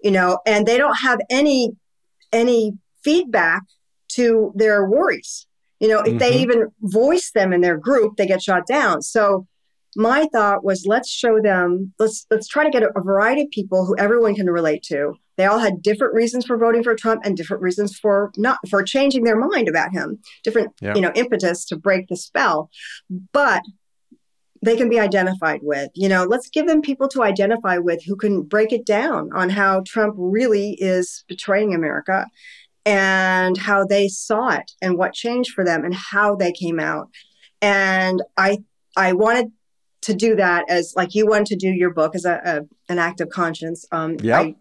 you 0.02 0.10
know 0.10 0.40
and 0.44 0.66
they 0.66 0.76
don't 0.76 0.96
have 0.96 1.20
any 1.30 1.70
any 2.32 2.72
feedback 3.04 3.62
to 4.16 4.52
their 4.56 4.88
worries. 4.88 5.46
You 5.78 5.88
know 5.88 6.00
if 6.00 6.18
they 6.18 6.32
Mhm. 6.32 6.40
even 6.40 6.68
voice 6.80 7.30
them 7.32 7.52
in 7.52 7.60
their 7.60 7.78
group 7.78 8.16
they 8.16 8.26
get 8.26 8.42
shot 8.42 8.66
down. 8.66 9.02
So 9.02 9.46
my 9.94 10.26
thought 10.32 10.64
was 10.64 10.84
let's 10.86 11.08
show 11.10 11.40
them 11.40 11.92
let's 12.00 12.26
let's 12.30 12.48
try 12.48 12.64
to 12.64 12.70
get 12.70 12.82
a, 12.82 12.90
a 12.96 13.02
variety 13.02 13.42
of 13.42 13.50
people 13.50 13.86
who 13.86 13.94
everyone 13.98 14.34
can 14.34 14.50
relate 14.50 14.82
to 14.84 15.14
they 15.38 15.46
all 15.46 15.58
had 15.58 15.82
different 15.82 16.14
reasons 16.14 16.44
for 16.46 16.56
voting 16.56 16.82
for 16.82 16.94
trump 16.94 17.22
and 17.24 17.36
different 17.36 17.62
reasons 17.62 17.98
for 17.98 18.30
not 18.36 18.58
for 18.68 18.82
changing 18.82 19.24
their 19.24 19.36
mind 19.36 19.68
about 19.68 19.92
him 19.92 20.18
different 20.44 20.72
Yeah. 20.80 20.94
you 20.94 21.00
know 21.00 21.12
impetus 21.14 21.64
to 21.66 21.76
break 21.76 22.08
the 22.08 22.16
spell 22.16 22.70
but 23.32 23.62
they 24.64 24.76
can 24.76 24.88
be 24.88 25.00
identified 25.00 25.60
with 25.62 25.90
you 25.94 26.08
know 26.08 26.24
let's 26.24 26.48
give 26.48 26.66
them 26.66 26.82
people 26.82 27.08
to 27.08 27.22
identify 27.22 27.78
with 27.78 28.04
who 28.04 28.16
can 28.16 28.42
break 28.42 28.72
it 28.72 28.86
down 28.86 29.30
on 29.34 29.50
how 29.50 29.82
trump 29.86 30.14
really 30.16 30.74
is 30.80 31.24
betraying 31.28 31.74
america 31.74 32.26
and 32.84 33.56
how 33.58 33.84
they 33.84 34.08
saw 34.08 34.48
it 34.50 34.72
and 34.80 34.98
what 34.98 35.12
changed 35.14 35.52
for 35.52 35.64
them 35.64 35.84
and 35.84 35.94
how 35.94 36.34
they 36.34 36.52
came 36.52 36.78
out 36.80 37.08
and 37.60 38.22
i 38.36 38.58
i 38.96 39.12
wanted 39.12 39.50
to 40.00 40.14
do 40.14 40.34
that 40.34 40.64
as 40.68 40.92
like 40.96 41.14
you 41.14 41.26
wanted 41.26 41.46
to 41.46 41.56
do 41.56 41.68
your 41.68 41.90
book 41.92 42.14
as 42.16 42.24
a, 42.24 42.40
a 42.44 42.60
an 42.92 42.98
act 42.98 43.20
of 43.20 43.28
conscience 43.28 43.86
um 43.92 44.16
Yep. 44.20 44.40
I, 44.40 44.54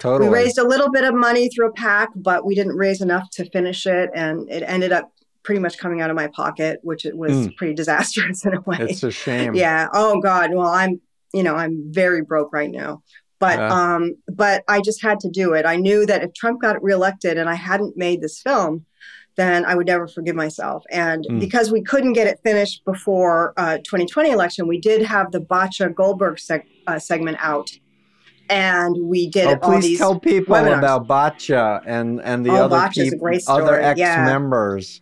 Totally. 0.00 0.28
we 0.30 0.34
raised 0.34 0.58
a 0.58 0.64
little 0.66 0.90
bit 0.90 1.04
of 1.04 1.14
money 1.14 1.48
through 1.48 1.68
a 1.68 1.72
PAC 1.72 2.08
but 2.14 2.44
we 2.46 2.54
didn't 2.54 2.76
raise 2.76 3.00
enough 3.00 3.28
to 3.32 3.44
finish 3.50 3.86
it 3.86 4.10
and 4.14 4.48
it 4.50 4.62
ended 4.66 4.92
up 4.92 5.10
pretty 5.42 5.60
much 5.60 5.78
coming 5.78 6.00
out 6.00 6.10
of 6.10 6.16
my 6.16 6.28
pocket 6.28 6.78
which 6.82 7.04
it 7.06 7.16
was 7.16 7.32
Mm. 7.32 7.56
pretty 7.56 7.74
disastrous 7.74 8.44
in 8.46 8.54
a 8.54 8.60
way 8.62 8.78
it's 8.80 9.02
a 9.02 9.10
shame. 9.10 9.54
yeah 9.54 9.88
oh 9.94 10.20
god 10.20 10.50
well 10.54 10.68
i'm 10.68 11.00
you 11.34 11.42
know 11.42 11.54
i'm 11.54 11.84
very 11.92 12.22
broke 12.22 12.52
right 12.52 12.70
now 12.70 13.02
but 13.38 13.58
Yeah. 13.58 13.68
um 13.94 14.14
but 14.32 14.62
i 14.68 14.80
just 14.80 15.02
had 15.02 15.20
to 15.20 15.30
do 15.30 15.52
it 15.54 15.64
i 15.66 15.76
knew 15.76 16.04
that 16.06 16.22
if 16.22 16.32
trump 16.34 16.60
got 16.60 16.82
reelected 16.82 17.38
and 17.38 17.48
i 17.48 17.54
hadn't 17.54 17.96
made 17.96 18.20
this 18.20 18.40
film 18.40 18.84
then 19.36 19.64
i 19.64 19.74
would 19.74 19.86
never 19.86 20.06
forgive 20.08 20.34
myself 20.36 20.84
and 20.90 21.24
Mm. 21.28 21.40
because 21.40 21.70
we 21.72 21.82
couldn't 21.82 22.12
get 22.14 22.26
it 22.26 22.38
finished 22.44 22.84
before 22.84 23.54
uh 23.56 23.78
2020 23.78 24.30
election 24.30 24.68
we 24.68 24.80
did 24.80 25.02
have 25.02 25.32
the 25.32 25.40
batya 25.40 25.94
goldberg 25.94 26.36
seg- 26.36 26.64
uh, 26.86 26.98
segment 26.98 27.36
out 27.40 27.70
and 28.50 28.96
we 29.08 29.28
did 29.28 29.46
Oh, 29.46 29.56
please 29.56 29.98
tell 29.98 30.18
people 30.18 30.54
webinars. 30.56 30.78
about 30.78 31.06
Batya 31.08 31.82
and 31.86 32.20
and 32.22 32.44
the 32.44 32.50
Oh, 32.50 32.64
other 32.64 32.76
Batya's 32.76 33.10
people, 33.14 33.38
other 33.48 33.80
ex 33.80 33.98
yeah. 33.98 34.24
members. 34.24 35.00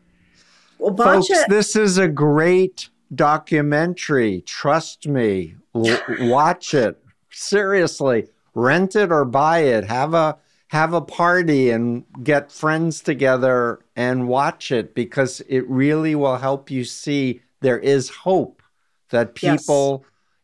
well, 0.78 0.96
Folks, 0.96 1.28
Batya, 1.30 1.46
this 1.48 1.76
is 1.76 1.98
a 1.98 2.08
great 2.08 2.88
documentary. 3.14 4.42
Trust 4.46 5.06
me. 5.06 5.54
L- 5.74 5.98
watch 6.20 6.74
it. 6.74 6.98
Seriously. 7.30 8.28
Rent 8.54 8.96
it 8.96 9.12
or 9.12 9.24
buy 9.24 9.58
it. 9.60 9.84
Have 9.84 10.14
a 10.14 10.38
have 10.68 10.92
a 10.92 11.00
party 11.00 11.70
and 11.70 12.02
get 12.24 12.50
friends 12.50 13.00
together 13.00 13.78
and 13.94 14.26
watch 14.26 14.72
it 14.72 14.94
because 14.96 15.40
it 15.48 15.68
really 15.68 16.14
will 16.16 16.38
help 16.38 16.70
you 16.72 16.82
see 16.82 17.40
there 17.60 17.78
is 17.78 18.08
hope 18.10 18.62
that 19.10 19.40
Yes. 19.40 19.64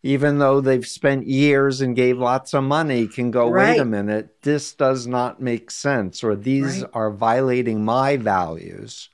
Even 0.05 0.39
though 0.39 0.61
they've 0.61 0.87
spent 0.87 1.27
years 1.29 1.81
and 1.81 1.95
gave 1.95 2.19
lots 2.19 2.55
of 2.55 2.65
money 2.65 3.07
can 3.07 3.31
go 3.31 3.49
wait 3.49 3.79
a 3.79 3.85
minute 3.85 4.43
this 4.43 4.75
does 4.75 5.07
not 5.07 5.41
make 5.41 5.71
sense 5.71 6.25
or 6.25 6.35
these 6.35 6.83
Right. 6.83 6.91
are 6.93 7.11
violating 7.11 7.85
my 7.85 8.17
values 8.17 9.09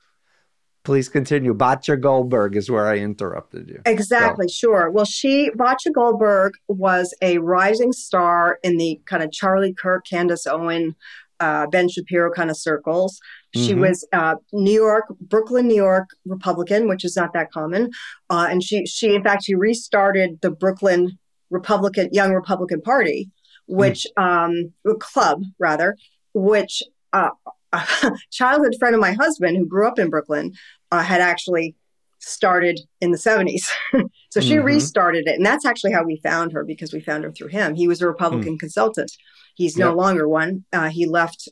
Please 0.88 1.10
continue. 1.10 1.52
Batya 1.52 2.00
Goldberg 2.00 2.56
is 2.56 2.70
where 2.70 2.86
I 2.86 2.96
interrupted 2.96 3.68
you. 3.68 3.82
Exactly, 3.84 4.48
sure. 4.48 4.90
Well, 4.90 5.04
she, 5.04 5.50
Batya 5.50 5.92
Goldberg, 5.92 6.54
was 6.66 7.14
a 7.20 7.36
rising 7.36 7.92
star 7.92 8.58
in 8.62 8.78
the 8.78 8.98
kind 9.04 9.22
of 9.22 9.30
Charlie 9.30 9.74
Kirk, 9.74 10.06
Candace 10.06 10.46
Owen, 10.46 10.96
uh, 11.40 11.66
Ben 11.66 11.90
Shapiro 11.90 12.30
kind 12.32 12.48
of 12.50 12.56
circles. 12.56 13.20
She 13.54 13.72
Mhm. 13.74 13.80
was 13.80 14.06
uh, 14.12 14.36
New 14.52 14.72
York, 14.72 15.06
Brooklyn, 15.20 15.66
New 15.68 15.74
York 15.74 16.08
Republican, 16.26 16.88
which 16.88 17.04
is 17.04 17.16
not 17.16 17.32
that 17.32 17.50
common. 17.50 17.90
Uh, 18.28 18.46
and 18.50 18.62
she, 18.62 18.84
she, 18.86 19.14
in 19.14 19.22
fact, 19.22 19.44
she 19.44 19.54
restarted 19.54 20.38
the 20.42 20.50
Brooklyn 20.50 21.18
Republican, 21.50 22.10
Young 22.12 22.34
Republican 22.34 22.80
Party, 22.82 23.30
which, 23.66 24.06
um, 24.16 24.72
club 25.00 25.42
rather, 25.58 25.96
which 26.34 26.82
uh, 27.12 27.30
a 27.72 27.82
childhood 28.30 28.74
friend 28.78 28.94
of 28.94 29.00
my 29.00 29.12
husband 29.12 29.56
who 29.56 29.66
grew 29.66 29.86
up 29.88 29.98
in 29.98 30.10
Brooklyn 30.10 30.52
uh, 30.92 31.02
had 31.02 31.20
actually 31.22 31.74
started 32.20 32.80
in 33.00 33.12
the 33.12 33.18
70s. 33.18 33.70
so 34.30 34.40
she 34.40 34.56
Mhm. 34.56 34.64
restarted 34.64 35.26
it. 35.26 35.36
And 35.36 35.46
that's 35.46 35.64
actually 35.64 35.92
how 35.92 36.02
we 36.04 36.20
found 36.22 36.52
her 36.52 36.64
because 36.64 36.92
we 36.92 37.00
found 37.00 37.24
her 37.24 37.32
through 37.32 37.48
him. 37.48 37.74
He 37.76 37.88
was 37.88 38.02
a 38.02 38.06
Republican 38.06 38.58
consultant. 38.58 39.12
He's 39.54 39.76
no 39.76 39.88
Yep. 39.88 39.96
longer 39.96 40.28
one. 40.28 40.64
Uh, 40.72 40.88
he 40.88 41.06
left, 41.06 41.48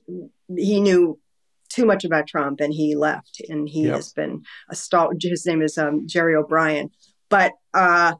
he 0.56 0.80
knew 0.80 1.18
too 1.76 1.84
much 1.86 2.04
about 2.04 2.26
Trump 2.26 2.60
and 2.60 2.72
he 2.72 2.94
left. 2.96 3.40
And 3.48 3.68
he 3.68 3.82
Yep. 3.84 3.94
has 3.96 4.12
been 4.12 4.42
a 4.70 4.74
stalwart. 4.74 5.18
His 5.20 5.44
name 5.46 5.62
is 5.62 5.76
um, 5.78 6.06
Jerry 6.08 6.34
O'Brien. 6.34 6.90
But 7.28 7.52
uh, 7.74 8.14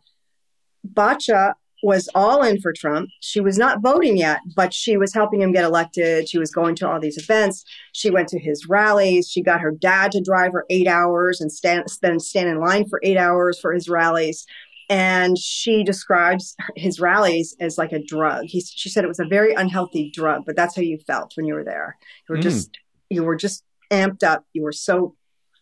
Batya 0.87 1.55
was 1.83 2.09
all 2.15 2.43
in 2.43 2.61
for 2.61 2.73
Trump. 2.73 3.09
She 3.21 3.41
was 3.41 3.59
not 3.59 3.81
voting 3.83 4.17
yet, 4.17 4.41
but 4.55 4.73
she 4.75 4.97
was 4.97 5.13
helping 5.15 5.41
him 5.43 5.53
get 5.53 5.65
elected. 5.65 6.29
She 6.29 6.39
was 6.39 6.51
going 6.51 6.75
to 6.77 6.89
all 6.89 6.99
these 7.01 7.19
events. 7.19 7.65
She 7.93 8.11
went 8.11 8.29
to 8.29 8.39
his 8.39 8.67
rallies. 8.69 9.29
She 9.31 9.43
got 9.43 9.61
her 9.61 9.71
dad 9.73 10.11
to 10.13 10.21
drive 10.23 10.53
her 10.53 10.65
eight 10.71 10.89
hours 10.89 11.41
and 11.41 11.51
stand, 11.53 11.87
then 12.03 12.19
stand 12.19 12.49
in 12.49 12.61
line 12.61 12.89
for 12.89 13.01
eight 13.03 13.19
hours 13.19 13.59
for 13.61 13.73
his 13.73 13.89
rallies. 13.89 14.47
And 14.89 15.37
she 15.37 15.83
describes 15.85 16.57
his 16.77 16.99
rallies 17.01 17.55
as 17.61 17.77
like 17.77 17.93
a 17.93 18.03
drug. 18.03 18.45
He, 18.45 18.61
she 18.61 18.89
said 18.89 19.05
it 19.05 19.09
was 19.09 19.21
a 19.21 19.25
very 19.27 19.53
unhealthy 19.55 20.11
drug, 20.11 20.45
but 20.47 20.57
that's 20.57 20.77
how 20.77 20.83
you 20.83 20.99
felt 21.07 21.33
when 21.37 21.47
you 21.47 21.55
were 21.55 21.65
there. 21.65 21.97
You 22.29 22.35
were 22.35 22.39
Mm. 22.41 22.43
just, 22.43 22.71
you 23.11 23.23
were 23.25 23.37
just 23.37 23.65
amped 23.91 24.23
up. 24.23 24.45
You 24.53 24.63
were 24.63 24.73
so, 24.73 25.15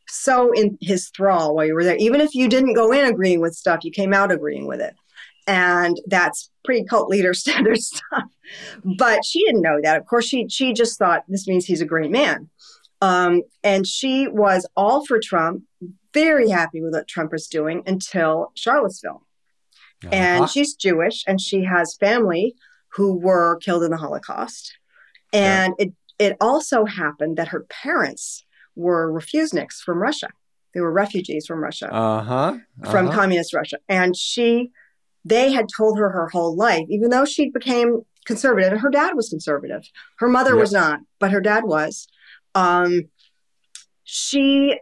so 0.08 0.52
in 0.52 0.78
his 0.80 1.08
thrall 1.08 1.54
while 1.54 1.66
you 1.66 1.74
were 1.74 1.84
there. 1.84 1.96
Even 1.96 2.20
if 2.20 2.34
you 2.34 2.48
didn't 2.48 2.74
go 2.74 2.92
in 2.92 3.04
agreeing 3.06 3.40
with 3.40 3.54
stuff, 3.54 3.84
you 3.84 3.90
came 3.90 4.12
out 4.14 4.32
agreeing 4.32 4.66
with 4.66 4.80
it 4.80 4.94
and 5.46 6.00
that's 6.06 6.50
pretty 6.64 6.84
cult 6.84 7.08
leader 7.08 7.34
standard 7.44 7.78
stuff. 7.78 8.24
But 8.98 9.24
she 9.24 9.44
didn't 9.44 9.62
know 9.62 9.78
that. 9.82 9.98
Of 9.98 10.06
course, 10.06 10.26
she 10.26 10.48
she 10.48 10.72
just 10.72 10.98
thought 10.98 11.24
this 11.28 11.46
means 11.46 11.64
he's 11.66 11.80
a 11.80 11.86
great 11.86 12.10
man, 12.10 12.48
um, 13.00 13.42
and 13.62 13.86
she 13.86 14.28
was 14.28 14.66
all 14.76 15.04
for 15.04 15.18
Trump, 15.20 15.64
very 16.12 16.48
happy 16.48 16.80
with 16.80 16.94
what 16.94 17.08
Trump 17.08 17.32
was 17.32 17.46
doing 17.46 17.82
until 17.86 18.52
Charlottesville. 18.54 19.26
And 20.12 20.44
Uh-huh. 20.44 20.46
she's 20.46 20.74
Jewish, 20.74 21.24
and 21.26 21.40
she 21.40 21.64
has 21.64 21.96
family 21.96 22.54
who 22.94 23.14
were 23.14 23.56
killed 23.56 23.82
in 23.82 23.90
the 23.90 23.96
Holocaust. 23.96 24.72
And 25.32 25.74
it 25.78 25.92
it 26.18 26.36
also 26.40 26.84
happened 26.84 27.36
that 27.36 27.48
her 27.48 27.66
parents 27.82 28.44
were 28.76 29.12
refuseniks 29.12 29.78
from 29.84 29.98
Russia. 29.98 30.28
They 30.72 30.80
were 30.80 30.92
refugees 30.92 31.46
from 31.46 31.60
Russia 31.62 31.92
uh-huh. 31.92 32.58
from 32.90 33.08
uh-huh. 33.08 33.16
communist 33.16 33.54
Russia. 33.54 33.78
And 33.88 34.16
she, 34.16 34.70
they 35.24 35.52
had 35.52 35.66
told 35.74 35.98
her 35.98 36.10
her 36.10 36.28
whole 36.28 36.56
life, 36.56 36.86
even 36.90 37.10
though 37.10 37.24
she 37.24 37.50
became 37.50 38.02
conservative, 38.26 38.72
and 38.72 38.80
her 38.80 38.90
dad 38.90 39.14
was 39.14 39.28
conservative. 39.28 39.82
Her 40.18 40.28
mother 40.28 40.52
Yep. 40.52 40.60
was 40.60 40.72
not, 40.72 41.00
but 41.20 41.30
her 41.30 41.40
dad 41.40 41.64
was. 41.64 42.08
Um, 42.54 43.02
she, 44.02 44.80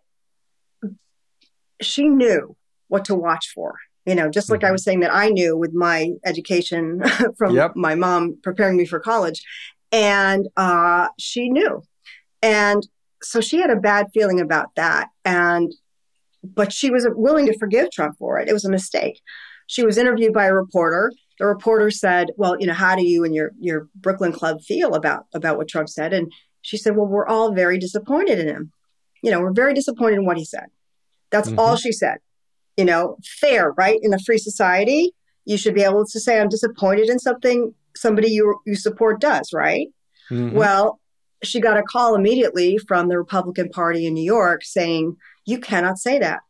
she 1.80 2.08
knew 2.08 2.56
what 2.88 3.04
to 3.06 3.14
watch 3.14 3.52
for. 3.54 3.74
You 4.04 4.16
know, 4.16 4.28
just 4.28 4.50
like 4.50 4.64
I 4.64 4.68
Mhm. 4.68 4.72
was 4.72 4.84
saying 4.84 5.00
that 5.00 5.14
I 5.14 5.28
knew 5.28 5.56
with 5.56 5.72
my 5.72 6.10
education 6.24 7.02
from 7.38 7.54
Yep. 7.54 7.76
my 7.76 7.94
mom 7.94 8.38
preparing 8.42 8.76
me 8.76 8.84
for 8.84 8.98
college, 8.98 9.44
and 9.92 10.48
uh, 10.56 11.08
she 11.18 11.50
knew, 11.50 11.82
and 12.40 12.86
so 13.22 13.40
she 13.40 13.58
had 13.58 13.70
a 13.70 13.76
bad 13.76 14.06
feeling 14.12 14.40
about 14.40 14.74
that, 14.74 15.08
and 15.24 15.72
but 16.42 16.72
she 16.72 16.90
was 16.90 17.06
willing 17.10 17.46
to 17.46 17.58
forgive 17.58 17.90
Trump 17.90 18.16
for 18.18 18.40
it. 18.40 18.48
It 18.48 18.52
was 18.52 18.64
a 18.64 18.70
mistake. 18.70 19.20
She 19.68 19.84
was 19.84 19.96
interviewed 19.96 20.32
by 20.32 20.46
a 20.46 20.54
reporter. 20.54 21.12
The 21.38 21.46
reporter 21.46 21.90
said, 21.90 22.28
"Well, 22.36 22.56
you 22.58 22.66
know, 22.66 22.74
how 22.74 22.96
do 22.96 23.06
you 23.06 23.24
and 23.24 23.34
your 23.34 23.52
your 23.60 23.88
Brooklyn 23.94 24.32
club 24.32 24.60
feel 24.62 24.94
about 24.94 25.26
about 25.34 25.56
what 25.56 25.68
Trump 25.68 25.88
said?" 25.88 26.12
And 26.12 26.32
she 26.62 26.76
said, 26.76 26.96
"Well, 26.96 27.06
we're 27.06 27.26
all 27.26 27.52
very 27.52 27.78
disappointed 27.78 28.38
in 28.38 28.48
him. 28.48 28.72
You 29.22 29.30
know, 29.30 29.40
we're 29.40 29.52
very 29.52 29.74
disappointed 29.74 30.16
in 30.16 30.26
what 30.26 30.36
he 30.36 30.44
said. 30.44 30.66
That's 31.30 31.52
all 31.56 31.76
she 31.76 31.92
said. 31.92 32.18
You 32.76 32.84
know, 32.84 33.16
fair, 33.40 33.72
right? 33.72 33.98
In 34.02 34.12
a 34.12 34.18
free 34.18 34.38
society, 34.38 35.14
you 35.44 35.56
should 35.56 35.74
be 35.74 35.82
able 35.82 36.04
to 36.06 36.20
say, 36.20 36.40
"I'm 36.40 36.48
disappointed 36.48 37.08
in 37.08 37.18
something 37.18 37.74
somebody 38.02 38.30
you 38.30 38.58
you 38.66 38.74
support 38.74 39.20
does," 39.20 39.52
right? 39.54 39.86
Mhm. 40.30 40.52
Well, 40.52 41.00
she 41.42 41.60
got 41.60 41.76
a 41.76 41.82
call 41.82 42.14
immediately 42.14 42.78
from 42.86 43.08
the 43.08 43.18
Republican 43.18 43.68
Party 43.70 44.06
in 44.06 44.14
New 44.14 44.24
York 44.24 44.60
saying, 44.64 45.16
You 45.44 45.58
cannot 45.58 45.98
say 45.98 46.18
that. 46.20 46.40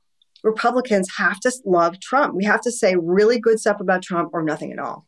Republicans 0.44 1.09
have 1.16 1.40
to 1.40 1.50
love 1.64 1.99
Trump. 2.00 2.35
We 2.35 2.44
have 2.44 2.61
to 2.62 2.71
say 2.71 2.94
really 2.97 3.38
good 3.40 3.59
stuff 3.59 3.80
about 3.80 4.02
Trump 4.02 4.30
or 4.35 4.42
nothing 4.42 4.71
at 4.73 4.78
all. 4.78 5.06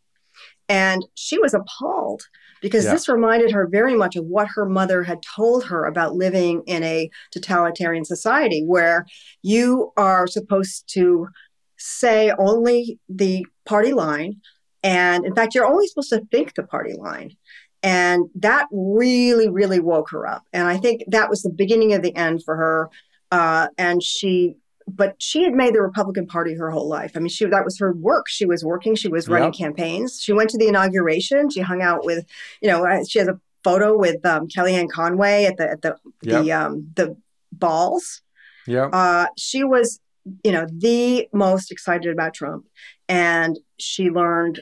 And 0.71 1.05
she 1.15 1.39
was 1.39 1.53
appalled 1.53 2.23
because 2.63 2.85
Yeah. 2.87 2.93
this 2.93 3.09
reminded 3.11 3.51
her 3.53 3.67
very 3.67 3.95
much 3.95 4.17
of 4.17 4.25
what 4.25 4.49
her 4.55 4.65
mother 4.65 5.03
had 5.03 5.19
told 5.37 5.65
her 5.67 5.85
about 5.85 6.15
living 6.15 6.63
in 6.67 6.83
a 6.83 7.11
totalitarian 7.31 8.07
society 8.07 8.65
where 8.65 9.05
you 9.43 9.93
are 9.99 10.27
supposed 10.27 10.85
to 10.95 11.29
say 11.77 12.33
only 12.39 12.99
the 13.11 13.45
party 13.67 13.93
line. 13.93 14.41
And 14.85 15.27
in 15.27 15.35
fact, 15.35 15.55
you're 15.55 15.67
only 15.67 15.89
supposed 15.89 16.11
to 16.11 16.25
think 16.31 16.55
the 16.55 16.63
party 16.63 16.93
line. 16.93 17.35
And 17.83 18.27
that 18.37 18.67
really, 18.71 19.49
really 19.49 19.81
woke 19.81 20.11
her 20.11 20.27
up. 20.27 20.45
And 20.53 20.69
I 20.69 20.77
think 20.77 21.03
that 21.09 21.29
was 21.29 21.43
the 21.43 21.51
beginning 21.51 21.93
of 21.95 22.03
the 22.03 22.15
end 22.15 22.45
for 22.45 22.55
her. 22.55 22.91
Uh, 23.33 23.69
and 23.77 24.03
she, 24.03 24.57
but 24.87 25.17
she 25.19 25.43
had 25.43 25.55
made 25.55 25.75
the 25.75 25.81
Republican 25.83 26.27
Party 26.27 26.55
her 26.55 26.71
whole 26.71 26.89
life. 26.89 27.13
I 27.17 27.19
mean, 27.19 27.29
she 27.29 27.47
that 27.47 27.65
was 27.65 27.79
her 27.79 27.93
work. 27.93 28.29
She 28.29 28.47
was 28.47 28.63
working. 28.65 28.95
She 28.95 29.09
was 29.09 29.29
running 29.29 29.53
Yep. 29.55 29.59
campaigns. 29.59 30.21
She 30.21 30.33
went 30.33 30.51
to 30.51 30.59
the 30.59 30.69
inauguration. 30.69 31.51
She 31.51 31.61
hung 31.61 31.83
out 31.83 32.05
with, 32.05 32.27
you 32.61 32.69
know, 32.71 32.87
uh, 32.87 33.05
she 33.05 33.19
has 33.19 33.29
a 33.29 33.41
photo 33.65 33.97
with 33.97 34.25
um, 34.27 34.47
Kellyanne 34.47 34.91
Conway 34.91 35.47
at 35.47 35.57
the 35.57 35.71
at 35.71 35.81
the 35.83 35.97
the 36.23 36.53
um, 36.53 36.91
the 36.95 37.17
balls. 37.51 38.21
Yeah. 38.67 38.87
Uh, 38.87 39.27
she 39.39 39.65
was, 39.65 40.01
you 40.45 40.53
know, 40.53 40.67
the 40.71 41.29
most 41.33 41.73
excited 41.73 42.13
about 42.13 42.35
Trump, 42.35 42.67
and 43.09 43.59
she 43.79 44.11
learned 44.11 44.61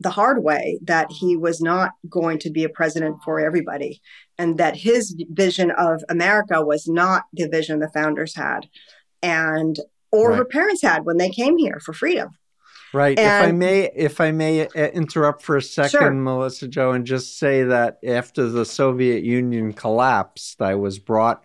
the 0.00 0.10
hard 0.10 0.42
way 0.42 0.78
that 0.82 1.10
he 1.12 1.36
was 1.36 1.60
not 1.60 1.92
going 2.08 2.38
to 2.38 2.50
be 2.50 2.64
a 2.64 2.68
president 2.68 3.16
for 3.24 3.38
everybody, 3.38 4.00
and 4.38 4.58
that 4.58 4.76
his 4.76 5.14
vision 5.30 5.70
of 5.72 6.02
America 6.08 6.64
was 6.64 6.88
not 6.88 7.24
the 7.34 7.48
vision 7.48 7.78
the 7.78 7.90
founders 7.90 8.34
had, 8.34 8.60
and 9.22 9.78
or 10.10 10.30
Right. 10.30 10.38
her 10.38 10.44
parents 10.44 10.82
had 10.82 11.04
when 11.04 11.18
they 11.18 11.28
came 11.30 11.56
here 11.58 11.80
for 11.84 11.92
freedom. 11.92 12.30
Right. 12.92 13.16
if 13.16 13.24
I 13.42 13.52
may, 13.52 13.88
if 13.94 14.20
I 14.20 14.32
may 14.32 14.66
uh, 14.66 14.88
interrupt 14.88 15.42
for 15.42 15.56
a 15.56 15.62
second, 15.62 15.90
Sure. 16.00 16.10
Melissa 16.10 16.66
Jo, 16.66 16.90
and 16.90 17.06
just 17.06 17.38
say 17.38 17.62
that 17.62 17.98
after 18.04 18.48
the 18.48 18.64
Soviet 18.64 19.22
Union 19.22 19.72
collapsed, 19.72 20.60
I 20.60 20.74
was 20.74 20.98
brought 20.98 21.44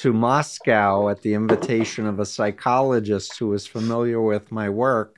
to 0.00 0.14
Moscow 0.14 1.08
at 1.10 1.20
the 1.20 1.34
invitation 1.34 2.06
of 2.06 2.18
a 2.20 2.24
psychologist 2.24 3.38
who 3.38 3.48
was 3.48 3.66
familiar 3.66 4.22
with 4.22 4.50
my 4.50 4.70
work 4.70 5.17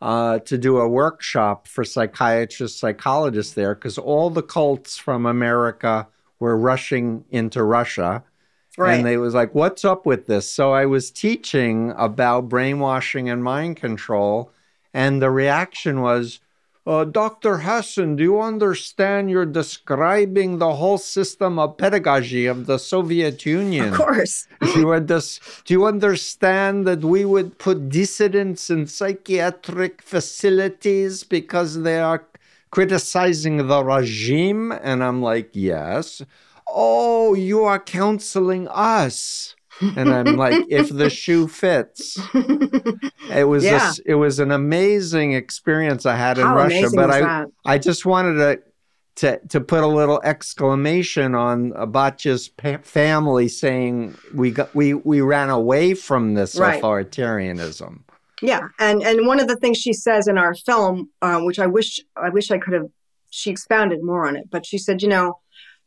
uh, 0.00 0.38
to 0.40 0.58
do 0.58 0.78
a 0.78 0.88
workshop 0.88 1.68
for 1.68 1.84
psychiatrists, 1.84 2.78
psychologists 2.78 3.54
there, 3.54 3.74
because 3.74 3.98
all 3.98 4.30
the 4.30 4.42
cults 4.42 4.98
from 4.98 5.26
America 5.26 6.06
were 6.38 6.56
rushing 6.56 7.24
into 7.30 7.62
Russia. 7.62 8.22
Right. 8.78 8.94
And 8.94 9.06
they 9.06 9.16
was 9.16 9.32
like, 9.32 9.54
what's 9.54 9.84
up 9.84 10.04
with 10.04 10.26
this? 10.26 10.50
So 10.50 10.72
I 10.72 10.84
was 10.84 11.10
teaching 11.10 11.94
about 11.96 12.50
brainwashing 12.50 13.30
and 13.30 13.42
mind 13.42 13.76
control. 13.76 14.52
And 14.92 15.22
the 15.22 15.30
reaction 15.30 16.02
was, 16.02 16.40
uh, 16.86 17.04
Dr. 17.04 17.58
Hassan, 17.58 18.14
do 18.14 18.22
you 18.22 18.40
understand 18.40 19.28
you're 19.28 19.44
describing 19.44 20.58
the 20.58 20.74
whole 20.74 20.98
system 20.98 21.58
of 21.58 21.76
pedagogy 21.76 22.46
of 22.46 22.66
the 22.66 22.78
Soviet 22.78 23.44
Union? 23.44 23.88
Of 23.88 23.94
course. 23.94 24.46
do, 24.60 24.80
you 24.80 25.04
do 25.64 25.74
you 25.74 25.84
understand 25.84 26.86
that 26.86 27.02
we 27.02 27.24
would 27.24 27.58
put 27.58 27.88
dissidents 27.88 28.70
in 28.70 28.86
psychiatric 28.86 30.00
facilities 30.00 31.24
because 31.24 31.82
they 31.82 31.98
are 31.98 32.24
criticizing 32.70 33.66
the 33.66 33.82
regime? 33.82 34.70
And 34.70 35.02
I'm 35.02 35.20
like, 35.20 35.50
yes. 35.54 36.22
Oh, 36.68 37.34
you 37.34 37.64
are 37.64 37.80
counseling 37.80 38.68
us 38.68 39.55
and 39.80 40.08
I'm 40.12 40.36
like, 40.36 40.64
if 40.68 40.88
the 40.88 41.10
shoe 41.10 41.48
fits. 41.48 42.18
It 43.28 43.44
was 43.44 43.64
Yeah. 43.64 43.78
this, 43.78 43.98
it 44.06 44.14
was 44.14 44.38
an 44.38 44.52
amazing 44.52 45.32
experience 45.32 46.06
I 46.06 46.14
had 46.16 46.38
in 46.38 46.46
How 46.46 46.54
Russia, 46.56 46.88
but 46.94 47.10
I 47.10 47.20
that? 47.20 47.46
I 47.64 47.78
just 47.78 48.06
wanted 48.06 48.34
to 48.36 48.60
to 49.16 49.40
to 49.48 49.60
put 49.60 49.82
a 49.82 49.86
little 49.86 50.20
exclamation 50.22 51.34
on 51.34 51.72
Batya's 51.90 52.48
pa- 52.48 52.78
family 52.82 53.48
saying 53.48 54.16
we 54.32 54.52
got 54.52 54.72
we 54.74 54.94
we 54.94 55.20
ran 55.22 55.50
away 55.50 55.94
from 55.94 56.34
this 56.34 56.56
Right. 56.56 56.80
authoritarianism. 56.80 58.00
Yeah, 58.42 58.68
and 58.78 59.02
and 59.02 59.26
one 59.26 59.40
of 59.40 59.48
the 59.48 59.56
things 59.56 59.78
she 59.78 59.92
says 59.92 60.28
in 60.28 60.38
our 60.38 60.54
film, 60.54 61.10
uh, 61.22 61.40
which 61.40 61.58
I 61.58 61.66
wish 61.66 62.00
I 62.16 62.28
wish 62.28 62.50
I 62.50 62.58
could 62.58 62.74
have, 62.74 62.88
she 63.30 63.50
expounded 63.50 64.02
more 64.02 64.26
on 64.28 64.36
it. 64.36 64.50
But 64.50 64.64
she 64.66 64.78
said, 64.78 65.02
you 65.02 65.08
know, 65.08 65.38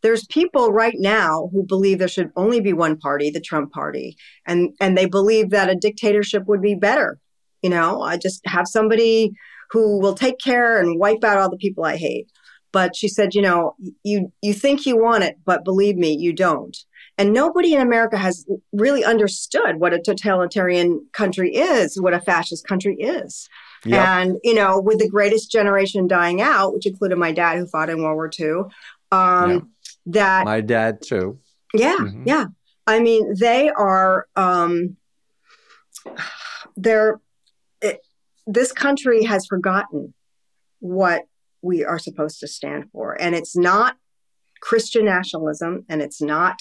there's 0.01 0.25
people 0.27 0.71
right 0.71 0.95
now 0.97 1.49
who 1.51 1.65
believe 1.65 1.99
there 1.99 2.07
should 2.07 2.31
only 2.35 2.61
be 2.61 2.73
one 2.73 2.97
party, 2.97 3.29
the 3.29 3.41
Trump 3.41 3.71
party, 3.71 4.17
and 4.45 4.69
and 4.79 4.97
they 4.97 5.05
believe 5.05 5.49
that 5.49 5.69
a 5.69 5.75
dictatorship 5.75 6.45
would 6.47 6.61
be 6.61 6.75
better. 6.75 7.19
You 7.61 7.69
know, 7.69 8.01
I 8.01 8.17
just 8.17 8.41
have 8.47 8.67
somebody 8.67 9.31
who 9.71 9.99
will 9.99 10.15
take 10.15 10.39
care 10.39 10.79
and 10.79 10.99
wipe 10.99 11.23
out 11.23 11.37
all 11.37 11.49
the 11.49 11.57
people 11.57 11.83
I 11.83 11.97
hate. 11.97 12.27
But 12.71 12.95
she 12.95 13.07
said, 13.07 13.33
you 13.33 13.41
know, 13.41 13.75
you 14.03 14.31
you 14.41 14.53
think 14.53 14.85
you 14.85 14.95
want 14.97 15.23
it, 15.23 15.37
but 15.45 15.65
believe 15.65 15.95
me, 15.97 16.15
you 16.15 16.33
don't. 16.33 16.77
And 17.17 17.33
nobody 17.33 17.73
in 17.73 17.81
America 17.81 18.17
has 18.17 18.45
really 18.71 19.03
understood 19.03 19.75
what 19.77 19.93
a 19.93 19.99
totalitarian 19.99 21.05
country 21.11 21.53
is, 21.53 21.99
what 21.99 22.13
a 22.13 22.21
fascist 22.21 22.65
country 22.65 22.95
is. 22.95 23.49
Yep. 23.85 24.07
And, 24.07 24.37
you 24.41 24.53
know, 24.53 24.79
with 24.79 24.99
the 24.99 25.09
greatest 25.09 25.51
generation 25.51 26.07
dying 26.07 26.41
out, 26.41 26.73
which 26.73 26.85
included 26.85 27.17
my 27.17 27.33
dad 27.33 27.57
who 27.57 27.67
fought 27.67 27.89
in 27.89 28.01
World 28.01 28.15
War 28.15 28.31
II, 28.39 28.71
um, 29.11 29.51
Yeah. 29.51 29.59
That, 30.13 30.45
My 30.45 30.61
dad 30.61 31.01
too. 31.01 31.39
yeah, 31.73 31.97
Mhm. 31.99 32.23
yeah. 32.25 32.45
I 32.87 32.99
mean, 32.99 33.33
they 33.39 33.69
are, 33.69 34.27
um, 34.35 34.97
they're, 36.75 37.19
it, 37.81 37.99
this 38.47 38.71
country 38.71 39.23
has 39.25 39.45
forgotten 39.45 40.13
what 40.79 41.23
we 41.61 41.83
are 41.83 41.99
supposed 41.99 42.39
to 42.39 42.47
stand 42.47 42.85
for. 42.91 43.19
And 43.21 43.35
it's 43.35 43.55
not 43.55 43.97
Christian 44.61 45.05
nationalism 45.05 45.85
and 45.89 46.01
it's 46.01 46.21
not, 46.21 46.59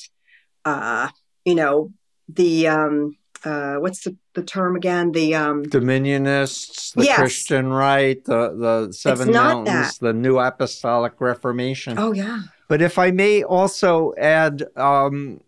uh, 0.65 1.09
you 1.45 1.55
know, 1.55 1.93
the, 2.29 2.69
um, 2.69 3.17
uh, 3.45 3.77
what's 3.77 4.03
the, 4.05 4.17
the 4.35 4.43
term 4.43 4.75
again? 4.77 5.13
The, 5.13 5.35
um, 5.37 5.65
Dominionists, 5.65 6.93
the 6.95 7.05
Yes. 7.05 7.17
Christian 7.19 7.69
right, 7.69 8.23
the 8.25 8.55
the 8.87 8.93
seven 8.93 9.33
mountains, 9.33 9.99
that. 9.99 10.07
the 10.07 10.13
New 10.13 10.39
Apostolic 10.39 11.21
Reformation. 11.21 11.97
oh, 11.99 12.13
yeah. 12.13 12.41
But 12.69 12.83
if 12.83 12.99
I 12.99 13.11
may 13.11 13.43
also 13.43 14.13
add, 14.19 14.65
um, 14.77 15.41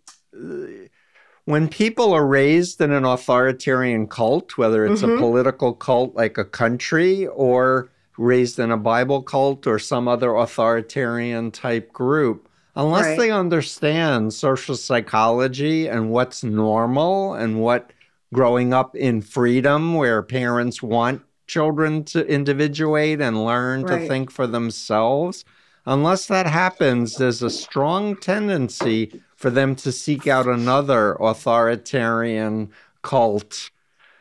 when 1.45 1.69
people 1.69 2.13
are 2.13 2.27
raised 2.27 2.81
in 2.81 2.93
an 2.93 3.05
authoritarian 3.05 4.07
cult, 4.07 4.57
whether 4.57 4.87
it's 4.87 5.03
Mhm. 5.03 5.17
a 5.17 5.19
political 5.19 5.73
cult 5.75 6.15
like 6.17 6.39
a 6.39 6.45
country 6.45 7.27
or 7.27 7.91
raised 8.19 8.59
in 8.59 8.71
a 8.71 8.77
Bible 8.77 9.23
cult 9.23 9.67
or 9.67 9.79
some 9.79 10.09
other 10.09 10.35
authoritarian 10.35 11.51
type 11.51 11.93
group, 11.93 12.49
unless 12.77 13.07
Right. 13.07 13.19
they 13.19 13.31
understand 13.31 14.33
social 14.33 14.77
psychology 14.77 15.87
and 15.89 16.11
what's 16.11 16.43
normal 16.45 17.35
and 17.35 17.61
what 17.61 17.91
growing 18.33 18.73
up 18.73 18.95
in 18.95 19.21
freedom, 19.21 19.95
where 19.95 20.23
parents 20.23 20.83
want 20.83 21.23
children 21.47 22.05
to 22.05 22.25
individuate 22.29 23.21
and 23.21 23.45
learn 23.45 23.85
to 23.85 23.99
think 24.07 24.31
for 24.31 24.47
themselves, 24.47 25.45
unless 25.87 26.27
that 26.27 26.47
happens, 26.47 27.17
there's 27.17 27.43
a 27.43 27.51
strong 27.51 28.17
tendency 28.17 29.13
for 29.37 29.51
them 29.51 29.75
to 29.77 29.93
seek 29.93 30.27
out 30.27 30.47
another 30.47 31.15
authoritarian 31.21 32.71
cult 33.03 33.71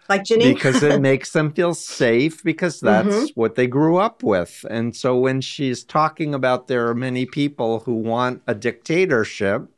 Like 0.07 0.25
Ginny. 0.25 0.55
because 0.55 0.81
it 0.83 0.95
makes 0.97 1.31
them 1.31 1.51
feel 1.53 1.73
safe 1.73 2.43
because 2.43 2.79
that's 2.79 3.31
Mhm. 3.31 3.35
what 3.35 3.55
they 3.55 3.67
grew 3.67 3.97
up 3.97 4.23
with. 4.23 4.65
And 4.69 4.95
so 4.95 5.17
when 5.17 5.41
she's 5.41 5.83
talking 5.83 6.33
about 6.33 6.67
there 6.67 6.87
are 6.87 6.95
many 6.95 7.25
people 7.25 7.81
who 7.81 7.95
want 7.95 8.41
a 8.47 8.55
dictatorship, 8.55 9.69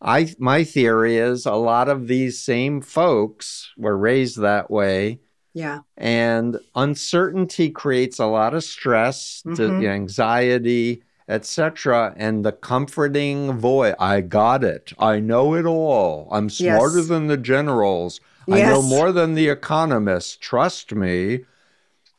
I 0.00 0.34
my 0.38 0.64
theory 0.64 1.16
is 1.18 1.46
a 1.46 1.54
lot 1.54 1.88
of 1.88 2.08
these 2.08 2.40
same 2.42 2.80
folks 2.80 3.72
were 3.76 3.96
raised 3.96 4.38
that 4.40 4.70
way 4.70 5.20
yeah. 5.54 5.80
and 5.96 6.58
uncertainty 6.74 7.70
creates 7.70 8.18
a 8.18 8.26
lot 8.26 8.54
of 8.54 8.64
stress 8.64 9.42
the 9.44 9.68
Mhm. 9.68 9.86
anxiety 9.86 11.02
etc 11.28 12.12
and 12.16 12.44
the 12.44 12.52
comforting 12.52 13.52
voice 13.52 13.94
i 13.98 14.20
got 14.20 14.64
it. 14.64 14.92
I 14.98 15.20
know 15.20 15.54
it 15.54 15.64
all. 15.66 16.28
I'm 16.32 16.50
smarter 16.50 16.98
Yes. 16.98 17.08
than 17.08 17.26
the 17.28 17.36
generals. 17.36 18.20
I 18.50 18.62
know 18.62 18.82
more 18.82 19.12
than 19.12 19.34
the 19.34 19.48
economists. 19.48 20.36
Trust 20.36 20.92
me. 20.94 21.44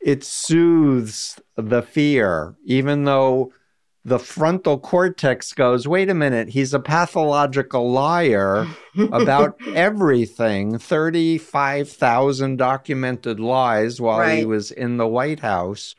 It 0.00 0.24
soothes 0.24 1.38
the 1.56 1.82
fear 1.82 2.54
even 2.64 3.04
though 3.04 3.52
the 4.04 4.18
frontal 4.18 4.78
cortex 4.78 5.52
goes 5.52 5.88
wait 5.88 6.10
a 6.10 6.14
minute 6.14 6.50
he's 6.50 6.74
a 6.74 6.78
pathological 6.78 7.90
liar 7.90 8.66
about 9.12 9.56
everything 9.74 10.78
35,000 10.78 12.56
documented 12.56 13.40
lies 13.40 14.00
while 14.00 14.28
he 14.28 14.44
was 14.44 14.70
in 14.70 14.98
the 14.98 15.08
White 15.08 15.40
House. 15.40 15.94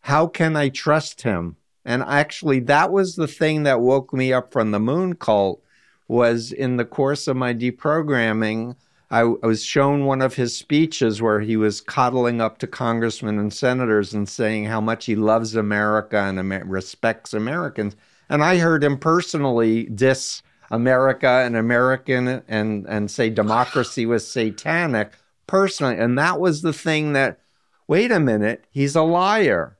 How 0.00 0.26
can 0.26 0.54
I 0.54 0.68
trust 0.68 1.22
him? 1.22 1.56
And 1.84 2.02
actually 2.02 2.60
that 2.60 2.92
was 2.92 3.16
the 3.16 3.28
thing 3.28 3.64
that 3.64 3.80
woke 3.80 4.12
me 4.12 4.32
up 4.32 4.52
from 4.52 4.70
the 4.70 4.80
moon 4.80 5.14
cult 5.14 5.62
was 6.08 6.52
in 6.52 6.76
the 6.76 6.84
course 6.84 7.26
of 7.26 7.36
my 7.36 7.52
deprogramming 7.52 8.76
I, 9.10 9.20
I 9.20 9.46
was 9.46 9.64
shown 9.64 10.04
one 10.04 10.20
of 10.20 10.34
his 10.34 10.56
speeches 10.56 11.22
where 11.22 11.40
he 11.40 11.56
was 11.56 11.80
coddling 11.80 12.40
up 12.40 12.58
to 12.58 12.66
congressmen 12.66 13.38
and 13.38 13.52
senators 13.52 14.12
and 14.12 14.28
saying 14.28 14.64
how 14.64 14.80
much 14.80 15.06
he 15.06 15.14
loves 15.14 15.54
America 15.54 16.18
and 16.18 16.38
Amer- 16.38 16.64
respects 16.64 17.32
Americans. 17.32 17.94
And 18.28 18.42
I 18.42 18.58
heard 18.58 18.82
him 18.82 18.98
personally 18.98 19.84
diss 19.84 20.42
America 20.72 21.28
and 21.44 21.56
American 21.56 22.42
and 22.48 22.84
and 22.88 23.08
say 23.08 23.30
democracy 23.30 24.04
was 24.04 24.26
satanic 24.26 25.12
personally. 25.46 25.96
And 25.96 26.18
that 26.18 26.40
was 26.40 26.62
the 26.62 26.72
thing 26.72 27.12
that, 27.12 27.38
wait 27.86 28.10
a 28.10 28.18
minute, 28.18 28.64
he's 28.70 28.96
a 28.96 29.02
liar. 29.02 29.78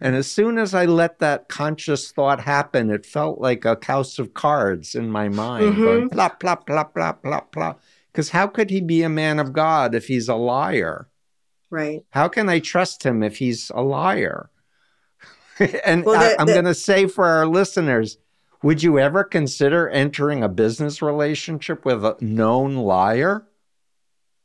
And 0.00 0.16
as 0.16 0.26
soon 0.30 0.56
as 0.58 0.74
I 0.74 0.86
let 0.86 1.18
that 1.18 1.48
conscious 1.48 2.10
thought 2.10 2.40
happen, 2.40 2.90
it 2.90 3.04
felt 3.06 3.38
like 3.40 3.66
a 3.66 3.78
house 3.82 4.18
of 4.18 4.32
cards 4.34 4.94
in 4.94 5.10
my 5.10 5.28
mind, 5.28 5.74
Mhm. 5.74 5.84
going 5.84 6.08
plop, 6.08 6.40
plop, 6.40 6.66
plop, 6.66 6.94
plop, 6.94 7.22
plop, 7.22 7.52
plop. 7.52 7.80
Because 8.14 8.30
how 8.30 8.46
could 8.46 8.70
he 8.70 8.80
be 8.80 9.02
a 9.02 9.08
man 9.08 9.40
of 9.40 9.52
God 9.52 9.92
if 9.92 10.06
he's 10.06 10.28
a 10.28 10.36
liar? 10.36 11.08
right. 11.68 12.04
How 12.10 12.28
can 12.28 12.48
I 12.48 12.60
trust 12.60 13.02
him 13.04 13.24
if 13.24 13.38
he's 13.38 13.72
a 13.74 13.82
liar? 13.82 14.50
and 15.84 16.04
Well, 16.04 16.20
I, 16.20 16.28
the- 16.28 16.40
I'm 16.40 16.46
going 16.46 16.64
to 16.66 16.74
say 16.74 17.06
for 17.08 17.26
our 17.26 17.46
listeners, 17.46 18.18
would 18.62 18.84
you 18.84 19.00
ever 19.00 19.24
consider 19.24 19.88
entering 19.88 20.44
a 20.44 20.48
business 20.48 21.02
relationship 21.02 21.84
with 21.84 22.04
a 22.04 22.16
known 22.20 22.76
liar? 22.76 23.48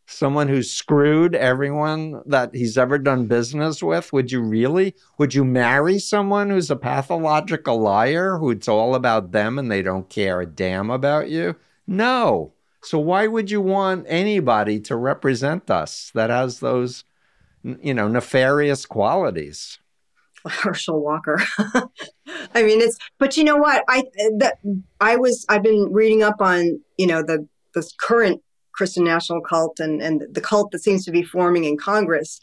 Someone 0.07 0.47
who's 0.47 0.71
screwed 0.71 1.35
everyone 1.35 2.23
that 2.25 2.55
he's 2.55 2.79
ever 2.79 2.97
done 2.97 3.27
business 3.27 3.83
with? 3.83 4.11
Would 4.11 4.31
you 4.31 4.41
really? 4.41 4.95
Would 5.19 5.35
you 5.35 5.45
marry 5.45 5.99
someone 5.99 6.49
who's 6.49 6.71
a 6.71 6.75
pathological 6.75 7.79
liar, 7.79 8.39
who 8.39 8.49
it's 8.49 8.67
all 8.67 8.95
about 8.95 9.31
them 9.31 9.59
and 9.59 9.71
they 9.71 9.83
don't 9.83 10.09
care 10.09 10.41
a 10.41 10.47
damn 10.47 10.89
about 10.89 11.29
you? 11.29 11.55
No. 11.85 12.53
So 12.81 12.97
why 12.99 13.27
would 13.27 13.51
you 13.51 13.61
want 13.61 14.05
anybody 14.07 14.79
to 14.81 14.95
represent 14.95 15.69
us 15.69 16.11
that 16.13 16.29
has 16.29 16.59
those, 16.59 17.03
you 17.63 17.93
know, 17.93 18.07
nefarious 18.07 18.85
qualities? 18.85 19.79
Herschel 20.47 21.01
Walker. 21.01 21.41
I 22.53 22.63
mean, 22.63 22.81
it's 22.81 22.97
but 23.17 23.35
you 23.37 23.43
know 23.43 23.57
what? 23.57 23.83
I 23.87 24.03
that 24.37 24.59
I 25.01 25.17
was 25.17 25.45
I've 25.49 25.63
been 25.63 25.91
reading 25.91 26.23
up 26.23 26.41
on 26.41 26.81
you 26.97 27.07
know 27.07 27.21
the 27.21 27.47
this 27.75 27.93
current 27.99 28.41
Christian 28.71 29.03
national 29.03 29.41
cult 29.41 29.79
and 29.79 30.01
and 30.01 30.23
the 30.31 30.41
cult 30.41 30.71
that 30.71 30.79
seems 30.79 31.03
to 31.05 31.11
be 31.11 31.23
forming 31.23 31.65
in 31.65 31.77
Congress, 31.77 32.39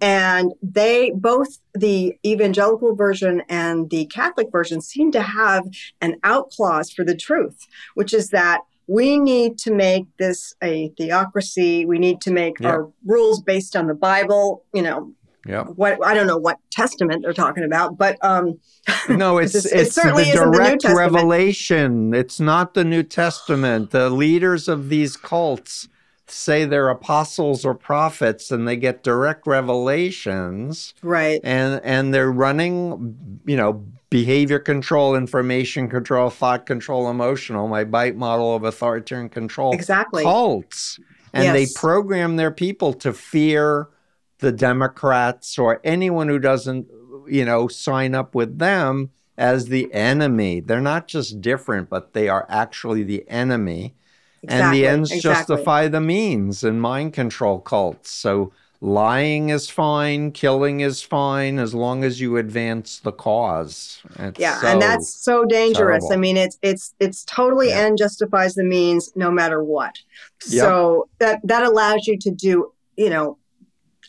and 0.00 0.52
they 0.62 1.10
both 1.14 1.58
the 1.74 2.16
evangelical 2.24 2.94
version 2.94 3.42
and 3.48 3.90
the 3.90 4.06
Catholic 4.06 4.52
version 4.52 4.80
seem 4.80 5.10
to 5.12 5.22
have 5.22 5.64
an 6.00 6.16
out 6.22 6.50
clause 6.50 6.92
for 6.92 7.04
the 7.04 7.16
truth, 7.16 7.66
which 7.94 8.14
is 8.14 8.28
that 8.28 8.60
we 8.86 9.18
need 9.18 9.58
to 9.58 9.72
make 9.72 10.04
this 10.18 10.54
a 10.62 10.88
theocracy. 10.98 11.84
We 11.86 11.98
need 11.98 12.20
to 12.22 12.30
make 12.32 12.58
Yeah. 12.60 12.68
our 12.70 12.90
rules 13.04 13.40
based 13.42 13.76
on 13.76 13.86
the 13.86 13.94
Bible. 13.94 14.64
You 14.74 14.82
know, 14.82 15.12
Yep. 15.46 15.70
what 15.76 15.98
I 16.04 16.14
don't 16.14 16.26
know 16.28 16.36
what 16.38 16.58
testament 16.70 17.22
they're 17.22 17.32
talking 17.32 17.64
about, 17.64 17.98
but 17.98 18.16
um, 18.22 18.58
No, 19.08 19.38
it's 19.38 19.54
It's- 19.54 19.72
it's, 19.72 19.96
it 19.96 20.00
certainly 20.00 20.24
the 20.24 20.30
isn't 20.30 20.50
the 20.52 20.56
direct 20.58 20.84
revelation. 20.84 22.14
It's 22.14 22.38
not 22.38 22.74
the 22.74 22.84
New 22.84 23.02
Testament. 23.02 23.90
The 23.90 24.08
leaders 24.10 24.68
of 24.68 24.88
these 24.88 25.16
cults 25.16 25.88
say 26.28 26.64
they're 26.64 26.88
apostles 26.88 27.64
or 27.64 27.74
prophets, 27.74 28.50
and 28.52 28.66
they 28.66 28.76
get 28.76 29.02
direct 29.02 29.46
revelations, 29.46 30.94
right, 31.02 31.40
and 31.44 31.80
and 31.84 32.14
they're 32.14 32.30
running, 32.32 33.40
you 33.44 33.56
know, 33.56 33.84
behavior 34.12 34.58
control, 34.58 35.16
information 35.16 35.88
control, 35.88 36.30
thought 36.30 36.66
control, 36.66 37.10
emotional. 37.10 37.66
My 37.66 37.84
BITE 37.84 38.16
model 38.16 38.54
of 38.54 38.62
authoritarian 38.64 39.28
control 39.28 39.72
exactly. 39.72 40.22
cults 40.22 41.00
and 41.32 41.56
they 41.56 41.66
program 41.74 42.36
their 42.36 42.50
people 42.50 42.92
to 42.92 43.12
fear 43.12 43.88
the 44.38 44.52
democrats 44.52 45.58
or 45.58 45.80
anyone 45.84 46.28
who 46.28 46.38
doesn't 46.38 46.86
you 47.28 47.44
know 47.44 47.68
sign 47.68 48.14
up 48.14 48.34
with 48.34 48.58
them 48.58 49.10
as 49.38 49.66
the 49.66 49.92
enemy 49.92 50.60
they're 50.60 50.80
not 50.80 51.06
just 51.06 51.40
different 51.40 51.88
but 51.88 52.12
they 52.12 52.28
are 52.28 52.46
actually 52.48 53.02
the 53.02 53.28
enemy 53.28 53.94
Exactly. 54.44 54.66
and 54.66 54.74
the 54.74 54.88
ends 54.88 55.12
exactly. 55.12 55.54
justify 55.54 55.88
the 55.88 56.00
means 56.00 56.64
in 56.64 56.80
mind 56.80 57.12
control 57.12 57.60
cults 57.60 58.10
so 58.10 58.52
lying 58.84 59.50
is 59.50 59.70
fine 59.70 60.32
killing 60.32 60.80
is 60.80 61.00
fine 61.00 61.60
as 61.60 61.72
long 61.72 62.02
as 62.02 62.20
you 62.20 62.36
advance 62.36 62.98
the 62.98 63.12
cause 63.12 64.02
It's 64.18 64.40
Yeah, 64.40 64.60
so- 64.60 64.66
and 64.66 64.82
that's 64.82 65.08
so 65.08 65.44
dangerous. 65.44 66.04
I 66.10 66.16
mean, 66.16 66.36
it's 66.36 66.58
it's 66.62 66.92
it's 66.98 67.24
totally 67.24 67.68
Yeah. 67.68 67.82
end 67.82 67.98
justifies 67.98 68.54
the 68.54 68.64
means, 68.64 69.12
no 69.14 69.30
matter 69.30 69.62
what. 69.62 69.94
Yep. 70.48 70.60
So 70.64 71.08
that 71.20 71.38
that 71.44 71.62
allows 71.62 72.08
you 72.08 72.18
to 72.18 72.30
do, 72.32 72.72
you 72.96 73.08
know, 73.08 73.38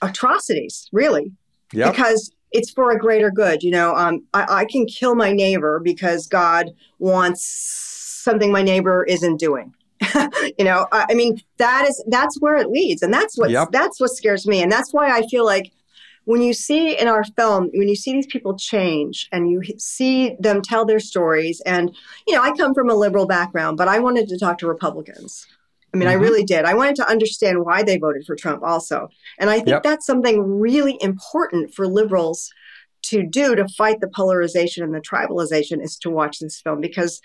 atrocities, 0.01 0.89
really, 0.91 1.31
yep 1.71 1.91
because 1.91 2.31
it's 2.51 2.71
for 2.71 2.89
a 2.91 2.97
greater 2.97 3.29
good. 3.29 3.61
You 3.61 3.71
know, 3.71 3.95
um, 3.95 4.23
I, 4.33 4.45
I 4.61 4.65
can 4.65 4.85
kill 4.87 5.13
my 5.15 5.31
neighbor 5.33 5.79
because 5.83 6.25
God 6.27 6.71
wants 6.97 7.43
something 8.23 8.51
my 8.51 8.63
neighbor 8.63 9.03
isn't 9.05 9.37
doing. 9.37 9.73
you 10.57 10.65
know, 10.65 10.87
I, 10.91 11.07
I 11.09 11.13
mean, 11.13 11.41
that 11.57 11.87
is 11.87 12.03
that's 12.07 12.39
where 12.39 12.57
it 12.57 12.69
leads, 12.69 13.01
and 13.01 13.13
that's 13.13 13.37
what 13.37 13.51
Yep. 13.51 13.69
that's 13.71 13.99
what 13.99 14.11
scares 14.11 14.45
me, 14.47 14.61
and 14.61 14.71
that's 14.71 14.93
why 14.93 15.11
I 15.15 15.25
feel 15.27 15.45
like 15.45 15.71
when 16.25 16.41
you 16.41 16.53
see 16.53 16.97
in 16.97 17.07
our 17.07 17.23
film, 17.37 17.69
when 17.73 17.87
you 17.89 17.95
see 17.95 18.13
these 18.13 18.27
people 18.27 18.57
change 18.57 19.27
and 19.33 19.51
you 19.51 19.61
see 19.77 20.35
them 20.39 20.61
tell 20.61 20.85
their 20.85 20.99
stories, 20.99 21.61
and 21.65 21.95
you 22.27 22.35
know, 22.35 22.41
I 22.41 22.51
come 22.51 22.73
from 22.73 22.89
a 22.89 22.95
liberal 22.95 23.27
background, 23.27 23.77
but 23.77 23.87
I 23.87 23.99
wanted 23.99 24.27
to 24.29 24.37
talk 24.37 24.57
to 24.59 24.67
Republicans. 24.67 25.45
I 25.93 25.97
mean, 25.97 26.07
I 26.09 26.15
Mhm. 26.15 26.21
really 26.21 26.43
did. 26.43 26.65
I 26.65 26.73
wanted 26.73 26.95
to 26.97 27.09
understand 27.09 27.65
why 27.65 27.83
they 27.83 27.97
voted 27.97 28.25
for 28.25 28.35
Trump 28.35 28.63
also. 28.63 29.09
And 29.37 29.49
I 29.51 29.57
think 29.57 29.67
Yep. 29.67 29.83
that's 29.83 30.05
something 30.07 30.41
really 30.59 30.97
important 31.01 31.73
for 31.75 31.85
liberals 31.87 32.49
to 33.03 33.21
do 33.21 33.53
to 33.53 33.67
fight 33.67 33.99
the 33.99 34.07
polarization 34.07 34.83
and 34.83 34.95
the 34.95 35.01
tribalization 35.01 35.83
is 35.83 35.97
to 35.97 36.09
watch 36.09 36.39
this 36.39 36.59
film 36.61 36.81
because 36.81 37.21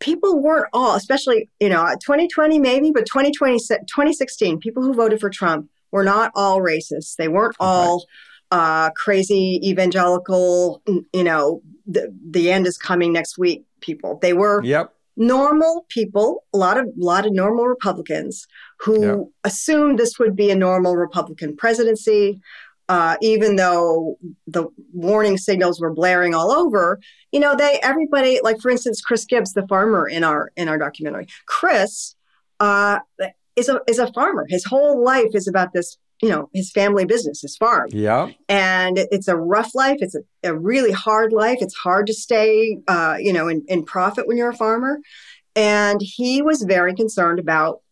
people 0.00 0.40
weren't 0.40 0.68
all, 0.72 0.94
especially, 0.94 1.48
you 1.60 1.68
know, 1.68 1.84
2020 2.00 2.58
maybe, 2.58 2.90
but 2.90 3.06
2020, 3.06 3.58
2016, 3.58 4.58
people 4.58 4.82
who 4.82 4.94
voted 4.94 5.20
for 5.20 5.30
Trump 5.30 5.68
were 5.90 6.04
not 6.04 6.30
all 6.34 6.60
racist. 6.60 7.16
They 7.16 7.28
weren't 7.28 7.56
all 7.58 8.04
uh, 8.50 8.90
crazy 8.90 9.60
evangelical, 9.64 10.82
you 11.12 11.24
know, 11.24 11.62
the, 11.86 12.14
the 12.30 12.50
end 12.50 12.66
is 12.66 12.76
coming 12.76 13.12
next 13.12 13.38
week 13.38 13.64
people. 13.80 14.18
They 14.20 14.32
were 14.32 14.62
yep 14.64 14.92
normal 15.18 15.84
people, 15.88 16.44
a 16.54 16.56
lot 16.56 16.78
of 16.78 16.86
lot 16.96 17.26
of 17.26 17.32
normal 17.32 17.66
Republicans 17.66 18.46
who 18.78 19.02
Yeah. 19.02 19.16
assumed 19.44 19.98
this 19.98 20.18
would 20.18 20.36
be 20.36 20.50
a 20.50 20.54
normal 20.54 20.96
Republican 20.96 21.56
presidency, 21.56 22.40
uh, 22.88 23.16
even 23.20 23.56
though 23.56 24.18
the 24.46 24.66
warning 24.92 25.36
signals 25.36 25.80
were 25.80 25.92
blaring 25.92 26.34
all 26.34 26.50
over. 26.50 27.00
You 27.32 27.40
know, 27.40 27.54
they 27.54 27.78
everybody 27.82 28.40
like 28.42 28.60
for 28.60 28.70
instance, 28.70 29.00
Chris 29.00 29.24
Gibbs, 29.24 29.52
the 29.52 29.66
farmer 29.66 30.08
in 30.08 30.24
our 30.24 30.52
in 30.56 30.68
our 30.68 30.78
documentary. 30.78 31.26
Chris 31.46 32.14
uh, 32.60 33.00
is 33.56 33.68
a 33.68 33.80
is 33.86 33.98
a 33.98 34.12
farmer. 34.12 34.46
His 34.48 34.64
whole 34.64 35.02
life 35.02 35.34
is 35.34 35.46
about 35.46 35.72
this. 35.72 35.98
You 36.22 36.30
know, 36.30 36.50
his 36.52 36.72
family 36.72 37.04
business, 37.04 37.42
his 37.42 37.56
farm 37.56 37.90
yep 37.92 38.34
and 38.48 38.98
it's 39.12 39.28
a 39.28 39.36
rough 39.36 39.72
life 39.72 39.98
it's 40.00 40.16
a, 40.16 40.22
a 40.42 40.52
really 40.52 40.90
hard 40.90 41.32
life 41.32 41.58
it's 41.60 41.76
hard 41.76 42.08
to 42.08 42.12
stay 42.12 42.76
uh, 42.88 43.16
you 43.20 43.32
know 43.32 43.46
in, 43.46 43.64
in 43.68 43.84
profit 43.84 44.26
when 44.26 44.36
you're 44.36 44.50
a 44.50 44.56
farmer 44.56 44.98
and 45.54 46.00
he 46.02 46.42
was 46.42 46.62
very 46.62 46.94
concerned 46.94 47.38
about 47.38 47.82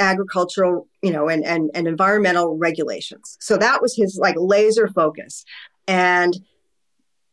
agricultural 0.00 0.88
you 1.02 1.12
know 1.12 1.28
and, 1.28 1.44
and, 1.44 1.70
and 1.74 1.86
environmental 1.86 2.56
regulations 2.58 3.36
so 3.40 3.56
that 3.56 3.80
was 3.82 3.94
his 3.96 4.18
like 4.20 4.34
laser 4.38 4.88
focus 4.88 5.44
and 5.86 6.34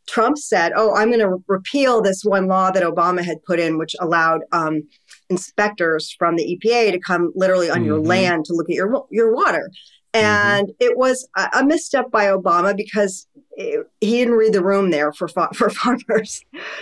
trump 0.08 0.38
said 0.38 0.72
oh 0.76 0.94
i'm 0.96 1.10
going 1.10 1.20
to 1.20 1.44
repeal 1.48 2.02
this 2.02 2.24
one 2.24 2.48
law 2.48 2.70
that 2.72 2.84
obama 2.84 3.24
had 3.24 3.44
put 3.44 3.60
in 3.60 3.78
which 3.78 3.96
allowed 4.00 4.42
um, 4.52 4.84
inspectors 5.30 6.14
from 6.20 6.36
the 6.36 6.60
epa 6.64 6.92
to 6.92 7.00
come 7.00 7.32
literally 7.36 7.70
on 7.70 7.84
your 7.84 8.00
Mhm. 8.00 8.08
land 8.08 8.46
to 8.46 8.54
look 8.54 8.70
at 8.70 8.76
your 8.76 9.06
your 9.12 9.34
water 9.34 9.70
and 10.14 10.72
it 10.80 10.98
was 10.98 11.28
a, 11.36 11.50
a 11.60 11.66
misstep 11.66 12.10
by 12.10 12.26
Obama 12.26 12.76
because 12.76 13.28
it, 13.52 13.86
he 14.02 14.18
didn't 14.18 14.34
read 14.34 14.54
the 14.54 14.64
room 14.64 14.90
there 14.90 15.12
for 15.12 15.28
for 15.54 15.70
farmers. 15.70 16.42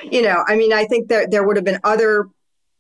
you 0.10 0.22
know, 0.22 0.46
I 0.48 0.56
mean, 0.56 0.72
I 0.72 0.86
think 0.86 1.10
there 1.10 1.28
there 1.28 1.46
would 1.46 1.58
have 1.58 1.66
been 1.66 1.80
other 1.84 2.30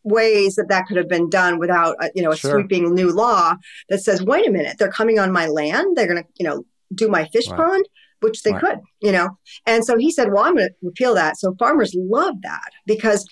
ways 0.05 0.55
that 0.55 0.67
that 0.69 0.85
could 0.87 0.95
have 0.97 1.09
been 1.09 1.29
done 1.29 1.59
without 1.59 1.95
a, 1.99 2.09
you 2.15 2.23
know 2.23 2.31
a 2.31 2.37
Sure. 2.37 2.51
sweeping 2.51 2.93
new 2.93 3.11
law 3.11 3.55
that 3.89 3.99
says, 3.99 4.21
wait 4.23 4.47
a 4.47 4.51
minute, 4.51 4.77
they're 4.79 4.91
coming 4.91 5.19
on 5.19 5.31
my 5.33 5.47
land, 5.47 5.97
they're 5.97 6.07
going 6.07 6.23
to 6.23 6.29
you 6.39 6.45
know 6.47 6.65
do 6.93 7.09
my 7.09 7.25
fish 7.25 7.49
Right. 7.49 7.57
pond, 7.57 7.85
which 8.21 8.43
they 8.43 8.51
Right. 8.53 8.61
could, 8.61 8.79
you 9.01 9.11
know. 9.11 9.37
And 9.65 9.83
so 9.83 9.97
he 9.97 10.11
said, 10.11 10.31
well, 10.31 10.43
I'm 10.45 10.55
going 10.55 10.69
to 10.69 10.73
repeal 10.83 11.15
that. 11.15 11.37
So 11.37 11.55
farmers 11.59 11.93
loved 11.97 12.43
that 12.43 12.69
because 12.85 13.25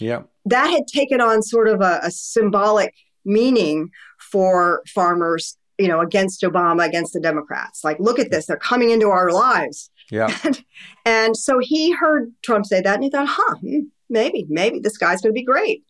that 0.45 0.67
had 0.69 0.88
taken 0.88 1.21
on 1.21 1.41
sort 1.43 1.67
of 1.69 1.79
a, 1.81 1.99
a 2.03 2.12
symbolic 2.12 2.93
meaning 3.23 3.89
for 4.19 4.81
farmers, 4.88 5.57
you 5.77 5.88
know, 5.88 6.01
against 6.01 6.41
Obama, 6.41 6.86
against 6.86 7.13
the 7.13 7.19
Democrats. 7.19 7.83
Like, 7.83 7.97
look 7.99 8.17
at 8.19 8.31
this, 8.31 8.47
they're 8.47 8.57
coming 8.57 8.89
into 8.89 9.07
our 9.09 9.31
lives. 9.31 9.89
yeah 10.12 10.36
And 11.05 11.38
so 11.38 11.59
he 11.59 11.91
heard 11.91 12.31
Trump 12.43 12.65
say 12.65 12.81
that 12.81 12.95
and 12.95 13.03
he 13.03 13.09
thought, 13.09 13.27
huh, 13.29 13.55
hmm, 13.57 13.79
maybe, 14.09 14.45
maybe 14.49 14.79
this 14.79 14.97
guy's 14.97 15.21
going 15.21 15.31
to 15.33 15.39
be 15.39 15.43
great. 15.45 15.83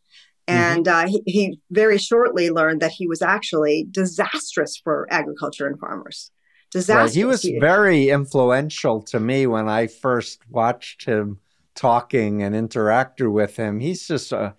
And 0.48 0.88
uh, 0.88 1.08
he, 1.08 1.22
he 1.26 1.60
very 1.72 1.98
shortly 1.98 2.50
learned 2.50 2.82
that 2.82 2.92
he 2.92 3.08
was 3.08 3.22
actually 3.22 3.88
disastrous 3.90 4.78
for 4.78 5.08
agriculture 5.10 5.68
and 5.68 5.80
farmers. 5.80 6.32
Disastrous. 6.72 7.12
Right. 7.12 7.16
He 7.16 7.26
was 7.26 7.44
very 7.62 8.10
influential 8.10 9.02
to 9.04 9.20
me 9.20 9.48
when 9.48 9.70
I 9.70 9.88
first 9.88 10.42
watched 10.50 11.06
him 11.06 11.40
talking 11.76 12.44
and 12.44 12.56
interacted 12.56 13.32
with 13.32 13.56
him. 13.56 13.80
He's 13.80 14.08
just 14.08 14.32
a 14.32 14.56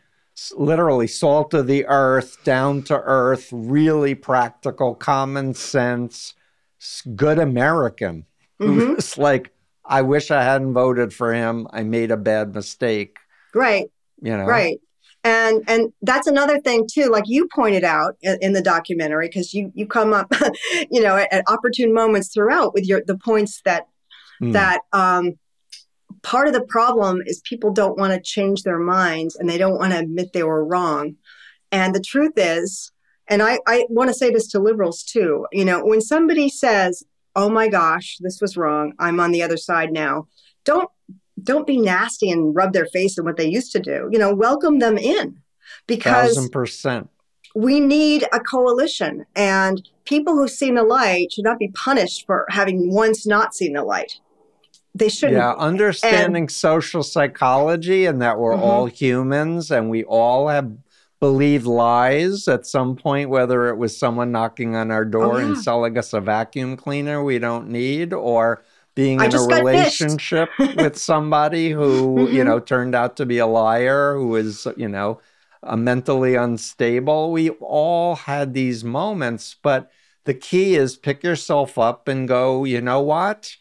literally 0.56 1.06
salt 1.06 1.54
of 1.54 1.66
the 1.66 1.86
earth, 1.86 2.42
down 2.44 2.82
to 2.84 3.00
earth, 3.00 3.48
really 3.52 4.14
practical, 4.14 4.94
common 4.94 5.54
sense, 5.54 6.34
good 7.14 7.38
American. 7.38 8.24
Mhm. 8.60 8.98
It's 8.98 9.18
like, 9.18 9.52
I 9.84 10.02
wish 10.02 10.30
I 10.30 10.42
hadn't 10.42 10.72
voted 10.72 11.12
for 11.12 11.34
him. 11.34 11.68
I 11.70 11.82
made 11.82 12.10
a 12.10 12.16
bad 12.16 12.54
mistake. 12.54 13.18
Right. 13.54 13.90
You 14.22 14.36
know, 14.36 14.44
right 14.44 14.80
and 15.24 15.62
and 15.66 15.92
that's 16.02 16.26
another 16.26 16.60
thing 16.60 16.86
too 16.90 17.06
like 17.06 17.24
you 17.26 17.48
pointed 17.54 17.82
out 17.82 18.16
in, 18.22 18.38
in 18.40 18.52
the 18.52 18.62
documentary 18.62 19.26
because 19.26 19.52
you 19.54 19.72
you 19.74 19.86
come 19.86 20.12
up 20.12 20.32
you 20.90 21.00
know 21.00 21.16
at, 21.16 21.32
at 21.32 21.44
opportune 21.48 21.92
moments 21.92 22.32
throughout 22.32 22.74
with 22.74 22.86
your 22.86 23.02
the 23.06 23.18
points 23.18 23.60
that 23.64 23.86
Hmm. 24.40 24.50
that 24.50 24.80
um 24.92 25.32
part 26.22 26.48
of 26.48 26.54
the 26.54 26.64
problem 26.64 27.20
is 27.26 27.40
people 27.48 27.72
don't 27.72 27.98
want 27.98 28.12
to 28.12 28.20
change 28.20 28.62
their 28.62 28.78
minds 28.78 29.36
and 29.36 29.48
they 29.48 29.58
don't 29.58 29.78
want 29.78 29.92
to 29.92 29.98
admit 29.98 30.32
they 30.32 30.42
were 30.42 30.64
wrong 30.64 31.14
and 31.70 31.94
the 31.94 32.00
truth 32.00 32.32
is 32.36 32.90
and 33.28 33.42
i 33.42 33.58
i 33.66 33.86
want 33.90 34.08
to 34.08 34.14
say 34.14 34.30
this 34.30 34.48
to 34.48 34.58
liberals 34.58 35.02
too 35.04 35.46
you 35.52 35.64
know 35.64 35.84
when 35.84 36.00
somebody 36.00 36.48
says 36.48 37.04
oh 37.36 37.48
my 37.48 37.68
gosh 37.68 38.16
this 38.20 38.40
was 38.40 38.56
wrong 38.56 38.92
i'm 38.98 39.20
on 39.20 39.30
the 39.30 39.42
other 39.42 39.56
side 39.56 39.92
now 39.92 40.26
don't 40.64 40.90
don't 41.42 41.66
be 41.66 41.78
nasty 41.78 42.30
and 42.30 42.54
rub 42.54 42.72
their 42.72 42.86
face 42.86 43.18
in 43.18 43.24
what 43.24 43.36
they 43.36 43.48
used 43.48 43.72
to 43.72 43.80
do. 43.80 44.08
You 44.12 44.18
know, 44.18 44.34
welcome 44.34 44.78
them 44.78 44.96
in 44.98 45.38
because 45.86 46.34
thousand 46.34 46.50
percent. 46.50 47.10
we 47.54 47.80
need 47.80 48.24
a 48.32 48.40
coalition 48.40 49.26
and 49.34 49.86
people 50.04 50.34
who've 50.34 50.50
seen 50.50 50.74
the 50.74 50.82
light 50.84 51.32
should 51.32 51.44
not 51.44 51.58
be 51.58 51.68
punished 51.68 52.26
for 52.26 52.46
having 52.50 52.92
once 52.92 53.26
not 53.26 53.54
seen 53.54 53.72
the 53.72 53.82
light. 53.82 54.20
They 54.94 55.08
shouldn't. 55.08 55.38
Yeah, 55.38 55.52
understanding 55.54 56.48
social 56.48 57.02
psychology 57.02 58.06
and 58.06 58.22
that 58.22 58.38
we're 58.38 58.54
Mhm. 58.54 58.60
all 58.62 58.86
humans 58.86 59.70
and 59.72 59.90
we 59.90 60.04
all 60.04 60.48
have 60.48 60.70
believed 61.18 61.66
lies 61.66 62.46
at 62.48 62.66
some 62.66 62.94
point, 62.94 63.30
whether 63.30 63.68
it 63.68 63.76
was 63.76 63.96
someone 63.96 64.30
knocking 64.30 64.76
on 64.76 64.90
our 64.90 65.04
door 65.04 65.38
and 65.40 65.52
Oh, 65.52 65.54
yeah. 65.56 65.62
selling 65.62 65.98
us 65.98 66.12
a 66.12 66.20
vacuum 66.20 66.76
cleaner 66.76 67.24
we 67.24 67.38
don't 67.38 67.68
need, 67.70 68.12
or 68.12 68.62
being 68.94 69.20
I 69.20 69.24
in 69.24 69.28
a 69.30 69.32
just 69.32 69.48
got 69.48 69.56
fished. 69.70 70.00
relationship 70.00 70.50
with 70.76 70.96
somebody 70.96 71.70
who, 71.78 72.28
you 72.30 72.42
Mhm. 72.42 72.46
know, 72.46 72.60
turned 72.60 72.94
out 72.94 73.16
to 73.16 73.26
be 73.26 73.38
a 73.38 73.46
liar, 73.46 74.14
who 74.14 74.36
is, 74.36 74.66
you 74.76 74.88
know, 74.88 75.20
uh, 75.62 75.76
mentally 75.76 76.34
unstable. 76.34 77.32
We 77.32 77.50
all 77.50 78.16
had 78.16 78.54
these 78.54 78.84
moments, 78.84 79.56
but 79.62 79.90
the 80.24 80.34
key 80.34 80.74
is 80.76 80.96
pick 80.96 81.22
yourself 81.22 81.78
up 81.78 82.08
and 82.08 82.28
go, 82.28 82.64
you 82.64 82.80
know 82.80 83.00
what? 83.00 83.56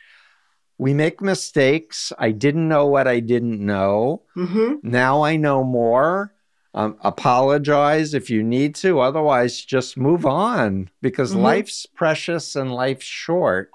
We 0.77 0.93
make 0.93 1.21
mistakes. 1.21 2.11
I 2.17 2.31
didn't 2.31 2.67
know 2.67 2.85
what 2.87 3.07
I 3.07 3.19
didn't 3.19 3.59
know. 3.59 4.23
hmm 4.33 4.75
Now 4.81 5.21
I 5.23 5.35
know 5.37 5.63
more. 5.63 6.33
Um, 6.75 6.97
apologize 7.01 8.13
if 8.15 8.29
you 8.31 8.41
need 8.43 8.73
to. 8.75 8.99
Otherwise, 8.99 9.63
just 9.63 9.95
move 9.95 10.25
on 10.25 10.89
because 11.01 11.35
Mhm. 11.35 11.41
life's 11.43 11.85
precious 11.85 12.55
and 12.55 12.73
life's 12.73 13.05
short. 13.05 13.69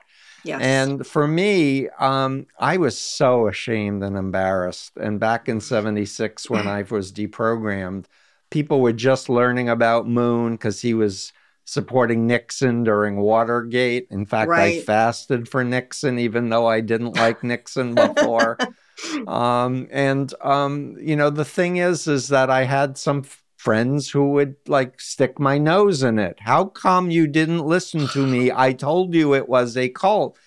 Yes. 0.44 0.60
And 0.62 1.06
for 1.06 1.26
me, 1.26 1.88
um, 1.98 2.46
I 2.58 2.76
was 2.76 2.96
so 2.98 3.48
ashamed 3.48 4.02
and 4.02 4.16
embarrassed. 4.16 4.92
And 4.96 5.18
back 5.18 5.48
in 5.48 5.60
76, 5.60 6.48
when 6.48 6.66
I 6.66 6.82
was 6.82 7.12
deprogrammed, 7.12 8.06
people 8.50 8.80
were 8.80 8.92
just 8.92 9.28
learning 9.28 9.68
about 9.68 10.08
Moon 10.08 10.52
because 10.52 10.80
he 10.80 10.94
was 10.94 11.32
supporting 11.64 12.26
Nixon 12.26 12.82
during 12.82 13.16
Watergate. 13.16 14.06
In 14.10 14.24
fact, 14.24 14.50
I 14.50 14.80
fasted 14.80 15.48
for 15.48 15.64
Nixon, 15.64 16.18
even 16.18 16.48
though 16.48 16.66
I 16.66 16.80
didn't 16.80 17.16
like 17.16 17.44
Nixon 17.44 17.94
before. 17.94 18.56
um, 19.26 19.86
and 19.90 20.32
um, 20.40 20.96
you 20.98 21.14
know, 21.14 21.28
the 21.28 21.44
thing 21.44 21.76
is, 21.76 22.06
is 22.06 22.28
that 22.28 22.48
I 22.48 22.64
had 22.64 22.96
some 22.96 23.18
f- 23.18 23.42
friends 23.58 24.08
who 24.08 24.30
would 24.30 24.54
like 24.68 25.00
stick 25.00 25.38
my 25.38 25.58
nose 25.58 26.02
in 26.02 26.18
it. 26.18 26.38
How 26.40 26.64
come 26.64 27.10
you 27.10 27.26
didn't 27.26 27.66
listen 27.66 28.06
to 28.08 28.24
me? 28.26 28.50
I 28.54 28.72
told 28.72 29.14
you 29.14 29.34
it 29.34 29.48
was 29.48 29.76
a 29.76 29.88
cult. 29.90 30.38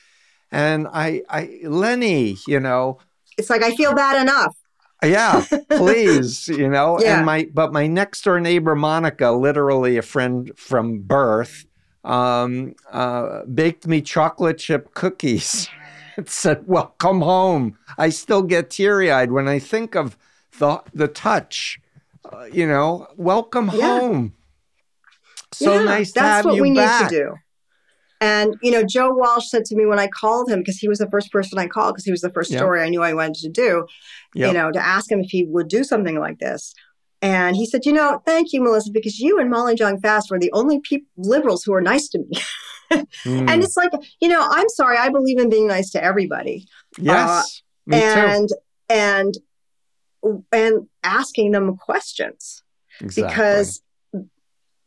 And 0.50 0.88
I, 0.88 1.22
I, 1.30 1.60
Lenny, 1.64 2.38
you 2.48 2.60
know, 2.60 3.00
it's 3.38 3.50
like 3.50 3.64
I 3.64 3.76
feel 3.76 3.94
bad 3.94 4.22
enough. 4.22 4.56
yeah, 5.04 5.46
please, 5.70 6.48
you 6.48 6.70
know. 6.70 7.00
Yeah. 7.00 7.18
And 7.18 7.26
my, 7.26 7.48
but 7.54 7.72
my 7.72 7.88
next 7.88 8.24
door 8.24 8.40
neighbor 8.40 8.76
Monica, 8.76 9.32
literally 9.32 9.98
a 9.98 10.02
friend 10.02 10.52
from 10.58 11.00
birth, 11.00 11.66
um, 12.04 12.76
uh, 12.92 13.46
baked 13.46 13.88
me 13.88 14.02
chocolate 14.02 14.58
chip 14.58 14.94
cookies. 14.94 15.70
it 16.18 16.30
said, 16.30 16.64
"Welcome 16.68 17.22
home." 17.22 17.78
I 17.98 18.10
still 18.10 18.42
get 18.42 18.70
teary 18.70 19.12
eyed 19.12 19.32
when 19.32 19.48
I 19.48 19.60
think 19.60 19.96
of 19.96 20.18
the 20.60 20.82
the 20.94 21.08
touch. 21.08 21.80
Uh, 22.26 22.46
you 22.46 22.68
know, 22.68 23.08
welcome 23.18 23.70
Yeah. 23.74 24.00
home. 24.00 24.34
So 25.54 25.74
Yeah, 25.80 25.86
nice 25.86 26.12
to 26.14 26.20
That's 26.20 26.36
have 26.38 26.46
what 26.46 26.56
you 26.56 26.62
we 26.62 26.74
back. 26.74 27.02
need 27.02 27.10
to 27.10 27.24
do. 27.24 27.36
And 28.22 28.56
you 28.62 28.72
know, 28.72 28.84
Joe 28.84 29.12
Walsh 29.12 29.50
said 29.50 29.66
to 29.66 29.76
me 29.76 29.86
when 29.86 29.98
I 30.00 30.08
called 30.08 30.50
him 30.50 30.60
because 30.60 30.78
he 30.78 30.88
was 30.88 31.00
the 31.00 31.10
first 31.10 31.32
person 31.32 31.58
I 31.58 31.68
called 31.68 31.96
because 31.96 32.06
he 32.06 32.12
was 32.12 32.22
the 32.22 32.30
first 32.30 32.52
Yeah. 32.52 32.60
story 32.60 32.82
I 32.82 32.90
knew 32.90 33.02
I 33.02 33.14
wanted 33.14 33.36
to 33.42 33.50
do. 33.50 33.88
Yep. 34.36 34.48
You 34.48 34.54
know, 34.54 34.72
to 34.72 34.80
ask 34.80 35.12
him 35.12 35.20
if 35.22 35.32
he 35.32 35.46
would 35.46 35.68
do 35.68 35.84
something 35.84 36.20
like 36.20 36.40
this. 36.40 36.74
And 37.24 37.56
he 37.56 37.66
said, 37.66 37.86
"You 37.86 37.94
know, 37.94 38.22
thank 38.26 38.54
you, 38.54 38.62
Melissa, 38.64 38.92
because 38.92 39.20
you 39.20 39.40
and 39.40 39.50
Molly 39.50 39.76
Jong 39.76 40.00
Fast 40.00 40.30
were 40.32 40.40
the 40.40 40.52
only 40.54 40.80
peop 40.80 41.06
liberals 41.18 41.64
who 41.64 41.72
were 41.72 41.82
nice 41.82 42.08
to 42.10 42.20
me." 42.20 42.30
Mm. 42.92 43.08
And 43.50 43.64
it's 43.64 43.78
like, 43.78 43.92
you 44.20 44.28
know, 44.28 44.46
I'm 44.52 44.68
sorry, 44.70 44.98
I 44.98 45.10
believe 45.10 45.40
in 45.40 45.50
being 45.50 45.68
nice 45.68 45.92
to 45.92 46.04
everybody, 46.04 46.68
yes, 46.98 47.62
me 47.86 48.02
too. 48.02 48.50
and 48.90 49.34
and 50.52 50.88
asking 51.04 51.52
them 51.52 51.76
questions 51.78 52.64
Exactly. 53.00 53.24
because 53.30 53.82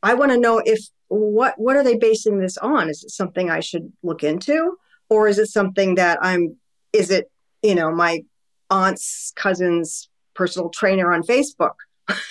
I 0.03 0.15
want 0.15 0.33
to 0.33 0.39
know 0.39 0.59
if 0.65 0.81
what 1.09 1.55
what 1.59 1.77
are 1.77 1.85
they 1.85 1.97
basing 1.97 2.39
this 2.39 2.57
on? 2.59 2.89
Is 2.89 3.03
it 3.05 3.11
something 3.11 3.51
I 3.51 3.61
should 3.61 3.93
look 4.03 4.23
into, 4.23 4.77
or 5.09 5.29
is 5.29 5.39
it 5.39 5.47
something 5.47 5.97
that 5.97 6.19
I'm? 6.23 6.57
Is 6.93 7.11
it 7.11 7.31
you 7.63 7.75
know 7.75 7.91
my 7.93 8.21
aunt's 8.71 9.33
cousin's 9.37 10.09
personal 10.35 10.69
trainer 10.71 11.13
on 11.13 11.23
Facebook? 11.23 11.75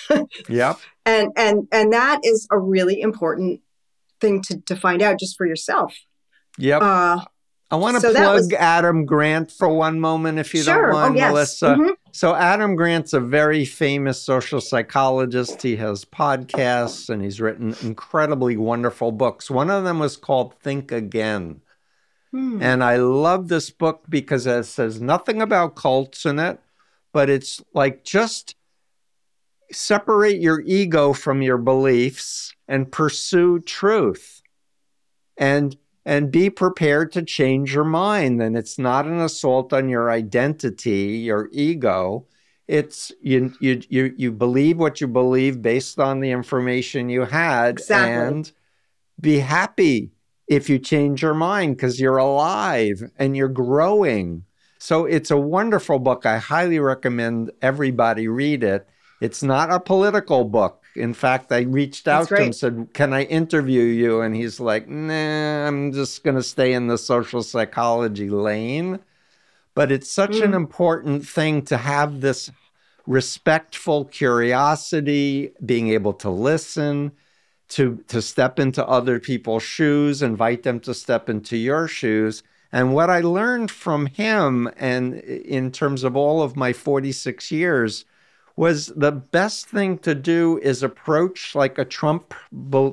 yep. 0.48 0.78
And 1.06 1.28
and 1.36 1.68
and 1.72 1.92
that 1.92 2.20
is 2.22 2.46
a 2.50 2.58
really 2.58 3.00
important 3.00 3.60
thing 4.20 4.40
to 4.42 4.60
to 4.66 4.76
find 4.76 5.02
out 5.02 5.18
just 5.18 5.36
for 5.36 5.46
yourself. 5.46 5.94
Yep. 6.58 6.82
Uh, 6.82 7.24
I 7.70 7.76
want 7.76 7.96
to 7.96 8.00
so 8.00 8.12
plug 8.12 8.34
was- 8.36 8.52
Adam 8.52 9.04
Grant 9.04 9.50
for 9.50 9.68
one 9.68 9.98
moment, 9.98 10.38
if 10.38 10.54
you 10.54 10.62
sure. 10.62 10.82
don't 10.82 10.92
mind, 10.92 11.14
oh 11.14 11.18
yes. 11.18 11.30
Melissa. 11.32 11.66
Mhm. 11.76 11.90
So, 12.14 12.36
Adam 12.36 12.76
Grant's 12.76 13.12
a 13.12 13.18
very 13.18 13.64
famous 13.64 14.22
social 14.22 14.60
psychologist. 14.60 15.60
He 15.60 15.74
has 15.78 16.04
podcasts 16.04 17.08
and 17.08 17.20
he's 17.20 17.40
written 17.40 17.74
incredibly 17.82 18.56
wonderful 18.56 19.10
books. 19.10 19.50
One 19.50 19.68
of 19.68 19.82
them 19.82 19.98
was 19.98 20.16
called 20.16 20.54
Think 20.60 20.92
Again. 20.92 21.60
Hmm. 22.30 22.62
And 22.62 22.84
I 22.84 22.98
love 22.98 23.48
this 23.48 23.70
book 23.70 24.04
because 24.08 24.46
it 24.46 24.62
says 24.62 25.00
nothing 25.00 25.42
about 25.42 25.74
cults 25.74 26.24
in 26.24 26.38
it, 26.38 26.60
but 27.12 27.28
it's 27.28 27.60
like 27.74 28.04
just 28.04 28.54
separate 29.72 30.40
your 30.40 30.60
ego 30.60 31.14
from 31.14 31.42
your 31.42 31.58
beliefs 31.58 32.54
and 32.68 32.92
pursue 32.92 33.58
truth. 33.58 34.40
And 35.36 35.76
and 36.04 36.30
be 36.30 36.50
prepared 36.50 37.12
to 37.12 37.22
change 37.22 37.74
your 37.74 37.84
mind. 37.84 38.42
And 38.42 38.56
it's 38.56 38.78
not 38.78 39.06
an 39.06 39.20
assault 39.20 39.72
on 39.72 39.88
your 39.88 40.10
identity, 40.10 41.18
your 41.18 41.48
ego. 41.52 42.26
It's 42.66 43.12
you 43.20 43.52
you 43.60 43.82
you 43.88 44.14
you 44.16 44.32
believe 44.32 44.78
what 44.78 45.00
you 45.00 45.06
believe 45.08 45.60
based 45.60 45.98
on 45.98 46.20
the 46.20 46.30
information 46.30 47.08
you 47.10 47.22
had 47.22 47.78
Exactly. 47.78 48.12
and 48.12 48.52
be 49.20 49.38
happy 49.40 50.12
if 50.48 50.68
you 50.68 50.78
change 50.78 51.22
your 51.22 51.34
mind 51.34 51.76
because 51.76 52.00
you're 52.00 52.16
alive 52.16 53.02
and 53.18 53.36
you're 53.36 53.48
growing. 53.48 54.44
So 54.78 55.04
it's 55.06 55.30
a 55.30 55.36
wonderful 55.38 55.98
book. 55.98 56.26
I 56.26 56.38
highly 56.38 56.78
recommend 56.78 57.50
everybody 57.62 58.28
read 58.28 58.62
it. 58.62 58.86
It's 59.20 59.42
not 59.42 59.70
a 59.70 59.80
political 59.80 60.44
book. 60.44 60.83
In 60.96 61.14
fact, 61.14 61.50
I 61.52 61.62
reached 61.62 62.06
out 62.08 62.34
to 62.36 62.42
him, 62.42 62.52
said, 62.52 62.90
Can 62.94 63.12
I 63.12 63.24
interview 63.24 63.82
you? 63.82 64.20
And 64.20 64.34
he's 64.36 64.60
like, 64.60 64.88
Nah, 64.88 65.66
I'm 65.66 65.92
just 65.92 66.24
going 66.24 66.36
to 66.36 66.42
stay 66.42 66.72
in 66.72 66.86
the 66.86 66.98
social 66.98 67.42
psychology 67.42 68.30
lane. 68.30 69.00
But 69.74 69.92
it's 69.92 70.10
such 70.10 70.40
an 70.40 70.52
Mm. 70.52 70.56
important 70.56 71.26
thing 71.26 71.62
to 71.66 71.76
have 71.78 72.20
this 72.20 72.50
respectful 73.06 74.04
curiosity, 74.06 75.52
being 75.64 75.88
able 75.90 76.14
to 76.14 76.30
listen, 76.30 77.12
to 77.68 78.04
to 78.08 78.22
step 78.22 78.58
into 78.58 78.86
other 78.86 79.18
people's 79.20 79.62
shoes, 79.62 80.22
invite 80.22 80.62
them 80.62 80.80
to 80.80 80.94
step 80.94 81.28
into 81.28 81.56
your 81.56 81.88
shoes. 81.88 82.42
And 82.72 82.94
what 82.94 83.10
I 83.10 83.20
learned 83.20 83.70
from 83.70 84.06
him, 84.06 84.68
and 84.76 85.14
in 85.16 85.70
terms 85.72 86.04
of 86.04 86.16
all 86.16 86.42
of 86.42 86.56
my 86.56 86.72
46 86.72 87.50
years, 87.52 88.04
was 88.56 88.86
the 88.86 89.12
best 89.12 89.66
thing 89.66 89.98
to 89.98 90.14
do 90.14 90.58
is 90.62 90.82
approach 90.82 91.54
like 91.54 91.76
a 91.76 91.84
Trump 91.84 92.34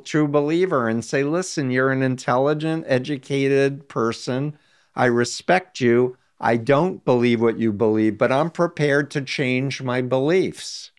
true 0.04 0.28
believer 0.28 0.88
and 0.90 1.06
say, 1.06 1.24
listen, 1.24 1.70
you're 1.70 1.92
an 1.92 2.02
intelligent, 2.02 2.86
educated 2.88 3.88
person. 3.88 4.58
I 4.96 5.06
respect 5.06 5.80
you. 5.80 6.18
I 6.40 6.58
don't 6.58 7.06
believe 7.06 7.42
what 7.42 7.60
you 7.60 7.72
believe, 7.72 8.18
but 8.18 8.32
I'm 8.32 8.50
prepared 8.50 9.12
to 9.12 9.22
change 9.22 9.84
my 9.84 10.02
beliefs. 10.02 10.92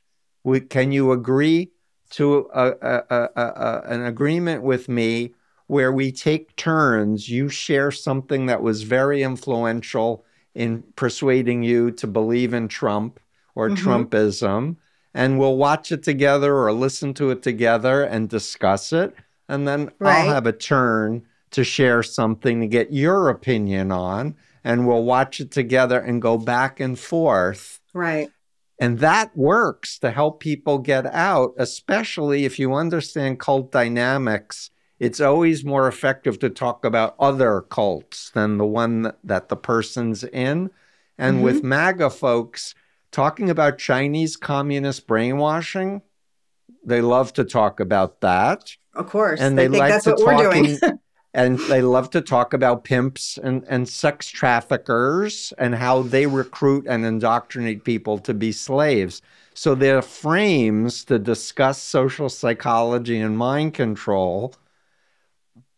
We, 0.44 0.60
can 0.60 0.92
you 0.92 1.10
agree 1.10 1.72
to 2.10 2.48
a, 2.54 2.72
a, 2.80 3.28
a- 3.34 3.82
an 3.86 4.04
agreement 4.04 4.62
with 4.62 4.88
me 4.88 5.34
where 5.66 5.90
we 5.92 6.12
take 6.12 6.54
turns? 6.54 7.28
You 7.28 7.48
share 7.48 7.90
something 7.90 8.46
that 8.46 8.62
was 8.62 8.84
very 8.84 9.24
influential 9.24 10.24
in 10.54 10.84
persuading 10.94 11.64
you 11.64 11.90
to 11.92 12.06
believe 12.06 12.54
in 12.54 12.68
Trump 12.68 13.18
or 13.54 13.70
Mhm. 13.70 13.76
Trumpism, 13.76 14.76
and 15.14 15.38
we'll 15.38 15.56
watch 15.56 15.92
it 15.92 16.02
together 16.02 16.56
or 16.56 16.72
listen 16.72 17.14
to 17.14 17.30
it 17.30 17.42
together 17.42 18.02
and 18.02 18.28
discuss 18.28 18.92
it. 18.92 19.14
And 19.48 19.66
then 19.68 19.90
Right. 19.98 20.20
I'll 20.26 20.34
have 20.34 20.46
a 20.46 20.52
turn 20.52 21.22
to 21.50 21.64
share 21.64 22.02
something 22.02 22.60
to 22.60 22.66
get 22.66 22.92
your 22.92 23.28
opinion 23.28 23.92
on, 23.92 24.34
and 24.64 24.86
we'll 24.86 25.04
watch 25.04 25.40
it 25.40 25.50
together 25.50 25.98
and 25.98 26.22
go 26.22 26.38
back 26.38 26.80
and 26.80 26.98
forth. 26.98 27.80
Right. 27.92 28.30
And 28.78 28.98
that 29.00 29.36
works 29.36 29.98
to 29.98 30.10
help 30.10 30.40
people 30.40 30.78
get 30.78 31.06
out, 31.06 31.52
especially 31.58 32.44
if 32.44 32.58
you 32.58 32.72
understand 32.74 33.38
cult 33.38 33.70
dynamics. 33.70 34.70
It's 34.98 35.20
always 35.20 35.64
more 35.64 35.86
effective 35.88 36.38
to 36.38 36.48
talk 36.48 36.84
about 36.84 37.14
other 37.18 37.60
cults 37.60 38.30
than 38.30 38.56
the 38.56 38.64
one 38.64 39.02
that, 39.02 39.18
that 39.24 39.48
the 39.50 39.56
person's 39.56 40.24
in. 40.24 40.70
And 41.18 41.42
with 41.42 41.62
MAGA 41.62 42.10
folks, 42.10 42.74
talking 43.12 43.50
about 43.50 43.78
Chinese 43.78 44.36
communist 44.36 45.06
brainwashing, 45.06 46.02
they 46.84 47.00
love 47.00 47.32
to 47.34 47.44
talk 47.44 47.78
about 47.78 48.20
that 48.22 48.74
Of 48.94 49.08
course. 49.08 49.40
and 49.40 49.56
they, 49.56 49.68
they, 49.68 49.72
think 49.74 49.80
like 49.80 49.92
that's 49.92 50.04
to 50.04 50.10
what 50.12 50.36
we're 50.36 50.50
doing. 50.50 50.78
in- 50.82 50.98
and 51.34 51.58
they 51.60 51.80
love 51.80 52.10
to 52.10 52.20
talk 52.20 52.52
about 52.52 52.84
pimps 52.84 53.38
and, 53.38 53.64
and 53.68 53.88
sex 53.88 54.26
traffickers 54.28 55.52
and 55.56 55.74
how 55.74 56.02
they 56.02 56.26
recruit 56.26 56.86
and 56.88 57.04
indoctrinate 57.06 57.84
people 57.84 58.18
to 58.18 58.34
be 58.34 58.52
slaves. 58.52 59.22
So 59.54 59.74
they're 59.74 60.02
frames 60.02 61.04
to 61.04 61.18
discuss 61.18 61.80
social 61.80 62.28
psychology 62.28 63.18
and 63.20 63.36
mind 63.36 63.74
control. 63.74 64.54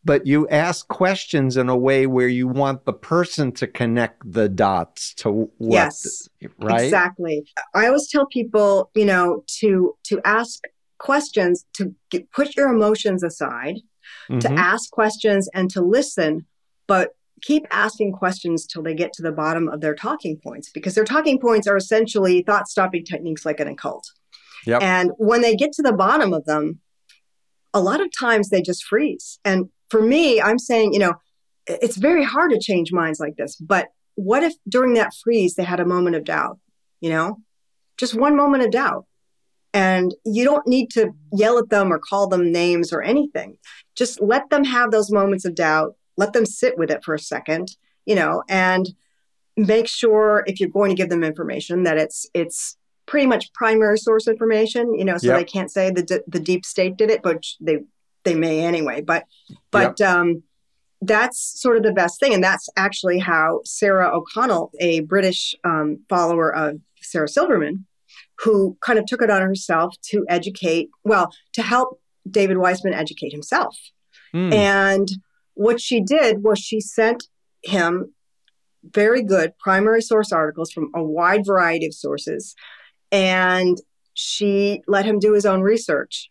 But 0.05 0.27
you 0.27 0.47
ask 0.49 0.87
questions 0.89 1.57
in 1.57 1.69
a 1.69 1.77
way 1.77 2.07
where 2.07 2.29
you 2.29 2.47
want 2.47 2.85
the 2.85 2.93
person 2.93 3.53
to 3.53 3.67
connect 3.67 4.31
the 4.31 4.51
dots 4.51 5.15
to 5.15 5.51
what, 5.57 5.73
yes. 5.73 6.29
right? 6.59 6.85
Exactly. 6.85 7.47
I 7.75 7.87
always 7.87 8.09
tell 8.11 8.27
people, 8.27 8.91
you 8.95 9.07
know, 9.07 9.45
to 9.61 9.97
to 10.05 10.21
ask 10.25 10.61
questions 10.99 11.65
to 11.75 11.95
get, 12.11 12.31
put 12.33 12.55
your 12.57 12.69
emotions 12.69 13.23
aside 13.23 13.77
mm-hmm. 14.31 14.39
to 14.41 14.53
ask 14.53 14.91
questions 14.91 15.49
and 15.55 15.71
to 15.71 15.81
listen, 15.81 16.47
but 16.87 17.11
keep 17.43 17.67
asking 17.71 18.13
questions 18.13 18.67
till 18.67 18.83
they 18.83 18.95
get 18.95 19.13
to 19.13 19.23
the 19.23 19.33
bottom 19.33 19.69
of 19.69 19.81
their 19.81 19.95
talking 19.95 20.39
points 20.43 20.71
because 20.71 20.95
their 20.95 21.05
talking 21.05 21.39
points 21.39 21.67
are 21.67 21.77
essentially 21.77 22.43
thought 22.43 22.69
stopping 22.69 23.05
techniques 23.05 23.45
like 23.45 23.61
an 23.61 23.69
occult. 23.69 24.11
Yep. 24.67 24.83
And 24.83 25.11
when 25.19 25.43
they 25.43 25.55
get 25.55 25.73
to 25.73 25.83
the 25.83 25.93
bottom 25.93 26.33
of 26.33 26.47
them, 26.47 26.81
a 27.75 27.81
lot 27.81 28.01
of 28.01 28.09
times 28.19 28.49
they 28.49 28.63
just 28.63 28.85
freeze. 28.85 29.39
And 29.45 29.69
for 29.95 30.03
me, 30.03 30.41
I'm 30.41 30.59
saying, 30.59 30.93
you 30.93 30.99
know, 30.99 31.15
it's 31.69 31.97
very 31.97 32.25
hard 32.25 32.51
to 32.51 32.59
change 32.59 32.91
minds 32.91 33.21
like 33.21 33.37
this. 33.37 33.55
But 33.55 33.91
what 34.17 34.43
if 34.43 34.53
during 34.69 34.95
that 34.95 35.15
freeze 35.15 35.55
they 35.55 35.63
had 35.63 35.79
a 35.79 35.87
moment 35.87 36.17
of 36.17 36.25
doubt, 36.25 36.59
you 37.01 37.11
know, 37.11 37.39
just 37.97 38.13
one 38.13 38.35
moment 38.35 38.65
of 38.65 38.73
doubt? 38.73 39.07
And 39.73 40.13
you 40.25 40.43
don't 40.43 40.67
need 40.67 40.91
to 40.95 41.13
yell 41.33 41.59
at 41.59 41.69
them 41.69 41.93
or 41.93 42.01
call 42.01 42.27
them 42.27 42.51
names 42.51 42.93
or 42.93 43.03
anything. 43.03 43.57
Just 43.95 44.21
let 44.21 44.51
them 44.51 44.65
have 44.65 44.91
those 44.91 45.13
moments 45.13 45.45
of 45.45 45.55
doubt. 45.55 45.95
Let 46.17 46.33
them 46.33 46.45
sit 46.45 46.77
with 46.77 46.91
it 46.91 47.05
for 47.05 47.15
a 47.15 47.19
second, 47.21 47.69
you 48.05 48.17
know, 48.17 48.43
and 48.49 48.89
make 49.57 49.87
sure 49.87 50.43
if 50.49 50.59
you're 50.59 50.71
going 50.71 50.91
to 50.91 50.97
give 50.97 51.09
them 51.09 51.23
information 51.23 51.85
that 51.85 51.99
it's 51.99 52.29
it's 52.35 52.77
pretty 53.07 53.29
much 53.29 53.53
primary 53.53 53.99
source 53.99 54.27
information, 54.27 54.93
you 54.99 55.05
know, 55.05 55.19
so 55.19 55.29
yep. 55.29 55.39
they 55.39 55.45
can't 55.45 55.71
say 55.71 55.93
the 55.93 56.25
the 56.27 56.41
deep 56.41 56.65
state 56.65 56.97
did 56.97 57.13
it, 57.13 57.23
but 57.23 57.45
they 57.61 57.79
they 58.25 58.35
may 58.35 58.65
anyway. 58.65 59.01
But 59.01 59.25
but 59.71 60.01
yep. 60.01 60.09
um 60.09 60.43
that's 61.07 61.61
sort 61.61 61.77
of 61.77 61.83
the 61.83 61.93
best 61.93 62.21
thing. 62.21 62.35
And 62.35 62.43
that's 62.43 62.69
actually 62.77 63.19
how 63.19 63.61
Sarah 63.65 64.11
O'Connell, 64.17 64.73
a 64.81 65.01
British 65.01 65.55
um, 65.65 65.99
follower 66.09 66.55
of 66.55 66.81
Sarah 67.01 67.29
Silverman, 67.29 67.87
who 68.41 68.77
kind 68.81 68.99
of 68.99 69.07
took 69.07 69.23
it 69.23 69.31
on 69.31 69.43
herself 69.43 69.95
to 70.11 70.25
educate, 70.29 70.89
well, 71.05 71.31
to 71.53 71.63
help 71.63 72.01
David 72.29 72.59
Weissman 72.59 72.95
educate 72.95 73.33
himself. 73.33 73.77
Mm. 74.35 74.55
And 74.55 75.09
what 75.55 75.81
she 75.81 76.01
did 76.01 76.43
was 76.43 76.59
she 76.59 76.81
sent 76.81 77.25
him 77.63 78.15
very 78.83 79.23
good 79.23 79.53
primary 79.59 80.03
source 80.03 80.33
articles 80.33 80.73
from 80.73 80.91
a 80.95 81.03
wide 81.03 81.47
variety 81.47 81.87
of 81.87 81.95
sources. 81.95 82.55
And 83.13 83.79
she 84.15 84.83
let 84.87 85.07
him 85.07 85.19
do 85.19 85.33
his 85.33 85.47
own 85.47 85.61
research. 85.61 86.31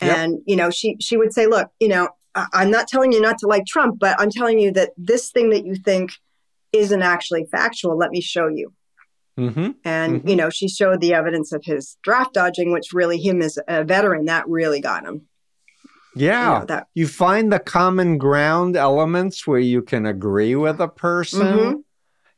Yep. 0.00 0.16
And, 0.16 0.38
you 0.46 0.56
know, 0.56 0.70
she 0.70 0.96
she 1.00 1.16
would 1.16 1.32
say, 1.32 1.46
look, 1.46 1.68
you 1.78 1.88
know, 1.88 2.08
I'm 2.34 2.70
not 2.70 2.88
telling 2.88 3.12
you 3.12 3.20
not 3.20 3.38
to 3.38 3.46
like 3.46 3.66
Trump, 3.66 3.98
but 3.98 4.18
I'm 4.20 4.30
telling 4.30 4.58
you 4.58 4.72
that 4.72 4.90
this 4.96 5.30
thing 5.30 5.50
that 5.50 5.66
you 5.66 5.74
think 5.74 6.12
isn't 6.72 7.02
actually 7.02 7.46
factual. 7.50 7.98
Let 7.98 8.10
me 8.10 8.20
show 8.20 8.46
you. 8.46 8.72
Mm-hmm. 9.38 9.70
And, 9.84 10.16
mm-hmm. 10.16 10.28
you 10.28 10.36
know, 10.36 10.50
she 10.50 10.68
showed 10.68 11.00
the 11.00 11.14
evidence 11.14 11.52
of 11.52 11.64
his 11.64 11.96
draft 12.02 12.34
dodging, 12.34 12.72
which 12.72 12.92
really, 12.92 13.18
him 13.18 13.42
as 13.42 13.58
a 13.68 13.84
veteran, 13.84 14.26
that 14.26 14.48
really 14.48 14.80
got 14.80 15.04
him. 15.04 15.22
Yeah. 16.14 16.54
You, 16.54 16.58
know, 16.60 16.66
that, 16.66 16.86
you 16.94 17.06
find 17.06 17.52
the 17.52 17.58
common 17.58 18.18
ground 18.18 18.76
elements 18.76 19.46
where 19.46 19.60
you 19.60 19.82
can 19.82 20.06
agree 20.06 20.56
with 20.56 20.80
a 20.80 20.88
person. 20.88 21.40
Mm-hmm. 21.40 21.76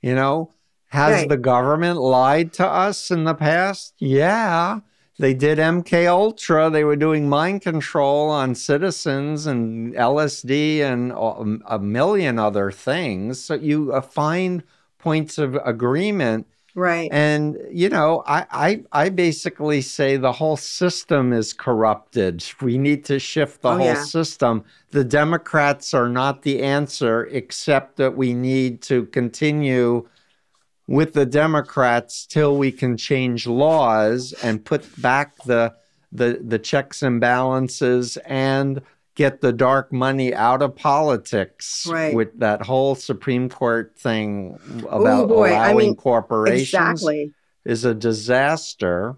You 0.00 0.14
know, 0.14 0.52
has 0.88 1.20
right. 1.20 1.28
the 1.28 1.36
government 1.36 1.98
lied 1.98 2.52
to 2.54 2.66
us 2.66 3.10
in 3.10 3.24
the 3.24 3.34
past? 3.34 3.94
Yeah. 3.98 4.80
They 5.18 5.34
did 5.34 5.58
MK 5.58 6.08
Ultra. 6.08 6.70
They 6.70 6.84
were 6.84 6.96
doing 6.96 7.28
mind 7.28 7.62
control 7.62 8.30
on 8.30 8.54
citizens 8.54 9.46
and 9.46 9.94
LSD 9.94 10.80
and 10.80 11.12
a 11.66 11.78
million 11.78 12.38
other 12.38 12.70
things. 12.70 13.44
So 13.44 13.54
you 13.54 13.92
uh, 13.92 14.00
find 14.00 14.62
points 14.98 15.36
of 15.38 15.56
agreement. 15.64 16.46
Right. 16.74 17.10
And 17.12 17.58
you 17.70 17.90
know, 17.90 18.22
I, 18.26 18.46
I 18.50 18.82
I 18.92 19.08
basically 19.10 19.82
say 19.82 20.16
the 20.16 20.32
whole 20.32 20.56
system 20.56 21.34
is 21.34 21.52
corrupted. 21.52 22.42
We 22.62 22.78
need 22.78 23.04
to 23.06 23.18
shift 23.18 23.60
the 23.60 23.68
oh, 23.68 23.76
whole 23.76 23.86
yeah. 23.86 24.04
system. 24.04 24.64
The 24.90 25.04
Democrats 25.04 25.92
are 25.92 26.08
not 26.08 26.40
the 26.42 26.62
answer, 26.62 27.26
except 27.26 27.96
that 27.96 28.16
we 28.16 28.32
need 28.32 28.80
to 28.82 29.04
continue 29.06 30.08
with 30.86 31.12
the 31.12 31.26
Democrats 31.26 32.26
till 32.26 32.56
we 32.56 32.72
can 32.72 32.96
change 32.96 33.46
laws 33.46 34.32
and 34.42 34.64
put 34.64 35.00
back 35.00 35.36
the 35.44 35.74
the 36.10 36.40
the 36.44 36.58
checks 36.58 37.02
and 37.02 37.20
balances 37.20 38.16
and 38.18 38.82
get 39.14 39.40
the 39.40 39.52
dark 39.52 39.92
money 39.92 40.34
out 40.34 40.62
of 40.62 40.74
politics 40.74 41.86
right. 41.90 42.14
with 42.14 42.38
that 42.38 42.62
whole 42.62 42.94
Supreme 42.94 43.48
Court 43.48 43.94
thing 43.98 44.58
about 44.88 45.30
Ooh, 45.30 45.34
allowing 45.34 45.54
I 45.54 45.74
mean, 45.74 45.96
corporations 45.96 46.62
exactly. 46.62 47.34
is 47.64 47.84
a 47.84 47.94
disaster. 47.94 49.16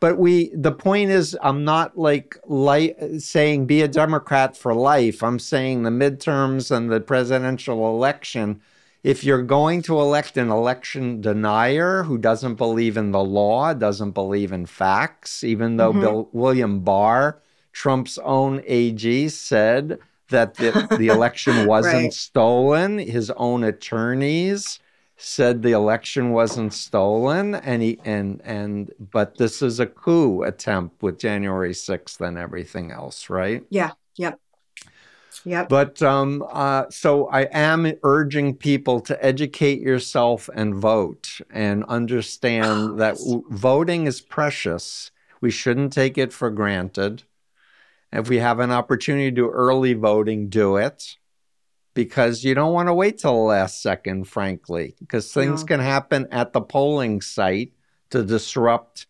But 0.00 0.18
we 0.18 0.50
the 0.54 0.72
point 0.72 1.10
is 1.10 1.36
I'm 1.42 1.64
not 1.64 1.96
like 1.96 2.36
light, 2.46 2.96
saying 3.20 3.66
be 3.66 3.82
a 3.82 3.88
Democrat 3.88 4.56
for 4.56 4.74
life. 4.74 5.22
I'm 5.22 5.38
saying 5.38 5.84
the 5.84 5.90
midterms 5.90 6.72
and 6.72 6.90
the 6.90 7.00
presidential 7.00 7.88
election 7.88 8.60
if 9.02 9.24
you're 9.24 9.42
going 9.42 9.82
to 9.82 10.00
elect 10.00 10.36
an 10.36 10.50
election 10.50 11.20
denier 11.20 12.04
who 12.04 12.18
doesn't 12.18 12.54
believe 12.54 12.96
in 12.96 13.10
the 13.10 13.22
law, 13.22 13.74
doesn't 13.74 14.12
believe 14.12 14.52
in 14.52 14.66
facts, 14.66 15.42
even 15.42 15.76
though 15.76 15.90
mm-hmm. 15.90 16.00
Bill, 16.00 16.28
William 16.32 16.80
Barr, 16.80 17.40
Trump's 17.72 18.18
own 18.18 18.62
AG, 18.66 19.28
said 19.30 19.98
that 20.28 20.54
the, 20.54 20.86
the 20.98 21.08
election 21.08 21.66
wasn't 21.66 21.94
right. 21.94 22.12
stolen, 22.12 22.98
his 22.98 23.30
own 23.32 23.64
attorneys 23.64 24.78
said 25.16 25.62
the 25.62 25.72
election 25.72 26.32
wasn't 26.32 26.72
stolen 26.72 27.54
and 27.54 27.80
he 27.80 27.96
and 28.04 28.40
and 28.44 28.90
but 28.98 29.38
this 29.38 29.62
is 29.62 29.78
a 29.78 29.86
coup 29.86 30.42
attempt 30.42 31.00
with 31.00 31.16
January 31.18 31.72
6th 31.72 32.20
and 32.20 32.36
everything 32.36 32.90
else, 32.90 33.30
right? 33.30 33.64
Yeah. 33.70 33.92
Yep. 34.16 34.40
Yep. 35.44 35.68
But 35.68 36.02
um, 36.02 36.44
uh, 36.50 36.84
so 36.90 37.26
I 37.28 37.42
am 37.52 37.92
urging 38.02 38.54
people 38.54 39.00
to 39.00 39.24
educate 39.24 39.80
yourself 39.80 40.48
and 40.54 40.74
vote 40.74 41.40
and 41.50 41.84
understand 41.84 42.90
oh, 42.92 42.94
that 42.96 43.16
w- 43.16 43.44
voting 43.50 44.06
is 44.06 44.20
precious. 44.20 45.10
We 45.40 45.50
shouldn't 45.50 45.92
take 45.92 46.18
it 46.18 46.32
for 46.32 46.50
granted. 46.50 47.24
If 48.12 48.28
we 48.28 48.38
have 48.38 48.60
an 48.60 48.70
opportunity 48.70 49.30
to 49.30 49.34
do 49.34 49.48
early 49.48 49.94
voting, 49.94 50.48
do 50.48 50.76
it 50.76 51.16
because 51.94 52.44
you 52.44 52.54
don't 52.54 52.72
want 52.72 52.88
to 52.88 52.94
wait 52.94 53.18
till 53.18 53.32
the 53.32 53.38
last 53.38 53.82
second, 53.82 54.28
frankly, 54.28 54.94
because 55.00 55.32
things 55.32 55.64
can 55.64 55.80
happen 55.80 56.26
at 56.30 56.52
the 56.52 56.60
polling 56.60 57.20
site 57.20 57.72
to 58.10 58.22
disrupt, 58.22 59.06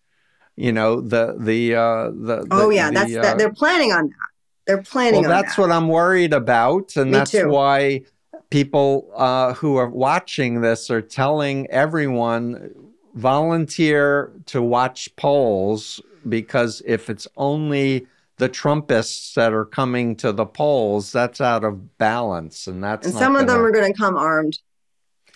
you 0.56 0.72
know, 0.72 1.00
the 1.00 1.36
the 1.38 1.74
uh, 1.74 2.10
the. 2.10 2.46
Oh 2.50 2.68
the, 2.68 2.74
yeah, 2.74 2.88
the, 2.88 2.94
that's 2.94 3.16
uh, 3.16 3.22
that. 3.22 3.38
They're 3.38 3.52
planning 3.52 3.92
on 3.92 4.08
that. 4.08 4.31
They're 4.66 4.82
planning. 4.82 5.22
Well, 5.22 5.30
that's 5.30 5.56
that. 5.56 5.62
what 5.62 5.72
I'm 5.72 5.88
worried 5.88 6.32
about, 6.32 6.96
and 6.96 7.10
Me 7.10 7.18
that's 7.18 7.32
too. 7.32 7.48
why 7.48 8.02
people 8.50 9.10
uh, 9.14 9.54
who 9.54 9.76
are 9.76 9.88
watching 9.88 10.60
this 10.60 10.90
are 10.90 11.02
telling 11.02 11.68
everyone 11.70 12.74
volunteer 13.14 14.32
to 14.46 14.62
watch 14.62 15.14
polls 15.16 16.00
because 16.28 16.82
if 16.86 17.10
it's 17.10 17.26
only 17.36 18.06
the 18.36 18.48
Trumpists 18.48 19.34
that 19.34 19.52
are 19.52 19.64
coming 19.64 20.16
to 20.16 20.32
the 20.32 20.46
polls, 20.46 21.12
that's 21.12 21.40
out 21.40 21.64
of 21.64 21.98
balance, 21.98 22.66
and 22.66 22.82
that's 22.82 23.06
and 23.06 23.16
some 23.16 23.36
of 23.36 23.46
them 23.46 23.60
are 23.60 23.70
going 23.70 23.92
to 23.92 23.98
come 23.98 24.16
armed. 24.16 24.58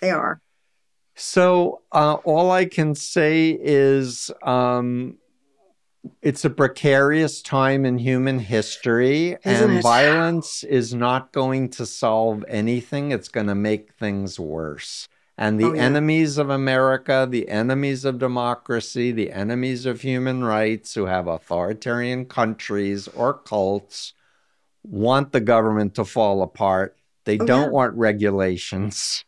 They 0.01 0.11
are. 0.11 0.41
So 1.15 1.81
uh, 1.91 2.15
all 2.23 2.51
I 2.51 2.65
can 2.65 2.95
say 2.95 3.57
is 3.59 4.29
um, 4.43 5.17
it's 6.21 6.45
a 6.45 6.49
precarious 6.49 7.41
time 7.41 7.85
in 7.85 7.97
human 7.99 8.39
history, 8.39 9.37
Isn't 9.43 9.69
and 9.69 9.79
it? 9.79 9.81
violence 9.81 10.63
is 10.63 10.93
not 10.93 11.31
going 11.31 11.69
to 11.71 11.85
solve 11.85 12.43
anything. 12.47 13.11
It's 13.11 13.29
going 13.29 13.47
to 13.47 13.55
make 13.55 13.93
things 13.93 14.39
worse. 14.39 15.07
And 15.37 15.59
the 15.59 15.65
Oh, 15.65 15.73
yeah. 15.73 15.83
enemies 15.83 16.37
of 16.37 16.49
America, 16.49 17.27
the 17.29 17.47
enemies 17.49 18.05
of 18.05 18.17
democracy, 18.19 19.11
the 19.11 19.31
enemies 19.31 19.85
of 19.85 20.01
human 20.01 20.43
rights 20.43 20.95
who 20.95 21.05
have 21.05 21.27
authoritarian 21.27 22.25
countries 22.25 23.07
or 23.09 23.33
cults 23.33 24.13
want 24.83 25.31
the 25.31 25.41
government 25.41 25.95
to 25.95 26.05
fall 26.05 26.41
apart. 26.41 26.95
They 27.25 27.37
Oh, 27.39 27.45
don't 27.45 27.63
yeah. 27.65 27.69
want 27.71 27.93
regulations, 27.95 29.25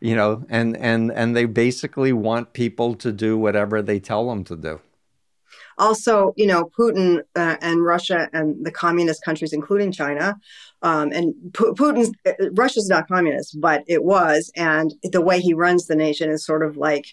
you 0.00 0.16
know, 0.16 0.44
and 0.48 0.76
and 0.76 1.12
and 1.12 1.36
they 1.36 1.44
basically 1.44 2.12
want 2.12 2.52
people 2.52 2.94
to 2.96 3.12
do 3.12 3.36
whatever 3.38 3.82
they 3.82 4.00
tell 4.00 4.28
them 4.28 4.44
to 4.44 4.56
do. 4.56 4.80
Also, 5.78 6.32
you 6.36 6.46
know, 6.46 6.70
Putin 6.78 7.20
uh, 7.36 7.56
and 7.60 7.84
Russia 7.84 8.28
and 8.32 8.64
the 8.64 8.70
communist 8.70 9.24
countries, 9.24 9.52
including 9.52 9.92
China, 9.92 10.36
um, 10.82 11.10
and 11.12 11.34
Pu- 11.52 11.74
Putin's 11.74 12.12
uh, 12.26 12.32
Russia's 12.52 12.88
not 12.88 13.08
communist, 13.08 13.60
but 13.60 13.82
it 13.86 14.04
was, 14.04 14.50
and 14.56 14.94
the 15.02 15.20
way 15.20 15.40
he 15.40 15.54
runs 15.54 15.86
the 15.86 15.96
nation 15.96 16.30
is 16.30 16.44
sort 16.44 16.64
of 16.64 16.76
like, 16.76 17.06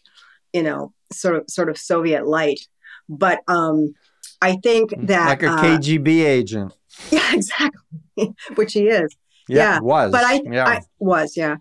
you 0.54 0.64
know, 0.64 0.94
sort 1.12 1.36
of 1.36 1.46
sort 1.50 1.70
of 1.70 1.78
Soviet 1.78 2.28
light. 2.28 2.60
But 3.10 3.42
um, 3.48 3.94
I 4.42 4.58
think 4.58 4.94
that 5.08 5.28
like 5.28 5.44
a 5.44 5.52
uh, 5.52 5.64
KGB 5.64 6.08
agent. 6.26 6.74
yeah, 7.12 7.34
exactly, 7.34 8.34
which 8.56 8.74
he 8.74 8.88
is. 8.88 9.16
Yeah, 9.48 9.76
Yeah, 9.76 9.80
was. 9.80 10.12
But 10.12 10.24
I, 10.24 10.42
yeah. 10.46 10.68
I 10.68 10.82
was, 11.00 11.36
yeah. 11.36 11.58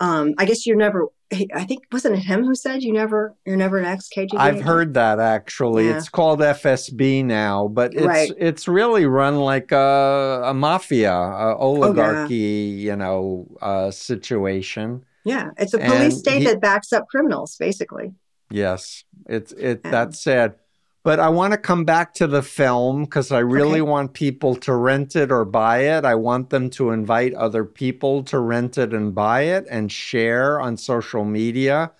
Um, 0.00 0.34
I 0.38 0.44
guess 0.44 0.66
you're 0.66 0.76
never 0.76 1.08
I 1.54 1.64
think 1.64 1.84
wasn't 1.92 2.16
it 2.16 2.24
him 2.24 2.44
who 2.44 2.54
said 2.56 2.82
you 2.82 2.92
never 2.92 3.36
you're 3.46 3.56
never 3.56 3.78
an 3.78 3.84
ex 3.84 4.08
KGB. 4.14 4.36
I've 4.36 4.60
heard 4.62 4.94
that 4.94 5.20
actually. 5.20 5.86
Yeah. 5.88 5.96
It's 5.96 6.08
called 6.08 6.40
FSB 6.40 7.24
now, 7.24 7.68
but 7.68 7.94
it's 7.94 8.04
Right. 8.04 8.32
it's 8.36 8.66
really 8.66 9.06
run 9.06 9.36
like 9.36 9.70
a, 9.70 10.42
a 10.46 10.54
mafia, 10.54 11.12
a 11.12 11.54
Oh, 11.56 11.82
oligarchy, 11.82 12.34
you 12.34 12.96
know, 12.96 13.46
uh, 13.62 13.90
situation. 13.92 15.04
Yeah, 15.24 15.50
it's 15.56 15.74
a 15.74 15.80
And 15.80 15.92
police 15.92 16.18
state 16.18 16.40
he- 16.40 16.44
that 16.46 16.60
backs 16.60 16.92
up 16.92 17.06
criminals, 17.08 17.56
basically. 17.60 18.12
Yes, 18.50 19.04
it's 19.28 19.52
it. 19.52 19.82
Yeah. 19.84 19.90
That's 19.92 20.20
sad. 20.20 20.54
But 21.02 21.18
I 21.18 21.30
want 21.30 21.52
to 21.52 21.58
come 21.58 21.84
back 21.84 22.12
to 22.14 22.26
the 22.26 22.42
film 22.42 23.04
because 23.04 23.32
I 23.32 23.38
really 23.38 23.80
Okay. 23.80 23.90
want 23.90 24.12
people 24.12 24.54
to 24.56 24.74
rent 24.74 25.16
it 25.16 25.32
or 25.32 25.44
buy 25.46 25.78
it. 25.84 26.04
I 26.04 26.14
want 26.14 26.50
them 26.50 26.68
to 26.70 26.90
invite 26.90 27.32
other 27.34 27.64
people 27.64 28.22
to 28.24 28.38
rent 28.38 28.76
it 28.76 28.92
and 28.92 29.14
buy 29.14 29.42
it 29.42 29.66
and 29.70 29.90
share 29.90 30.60
on 30.60 30.76
social 30.76 31.24
media 31.24 31.92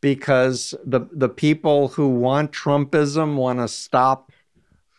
because 0.00 0.74
the 0.84 1.02
the 1.12 1.28
people 1.30 1.88
who 1.88 2.08
want 2.08 2.52
Trumpism 2.52 3.36
want 3.36 3.60
to 3.60 3.68
stop 3.68 4.32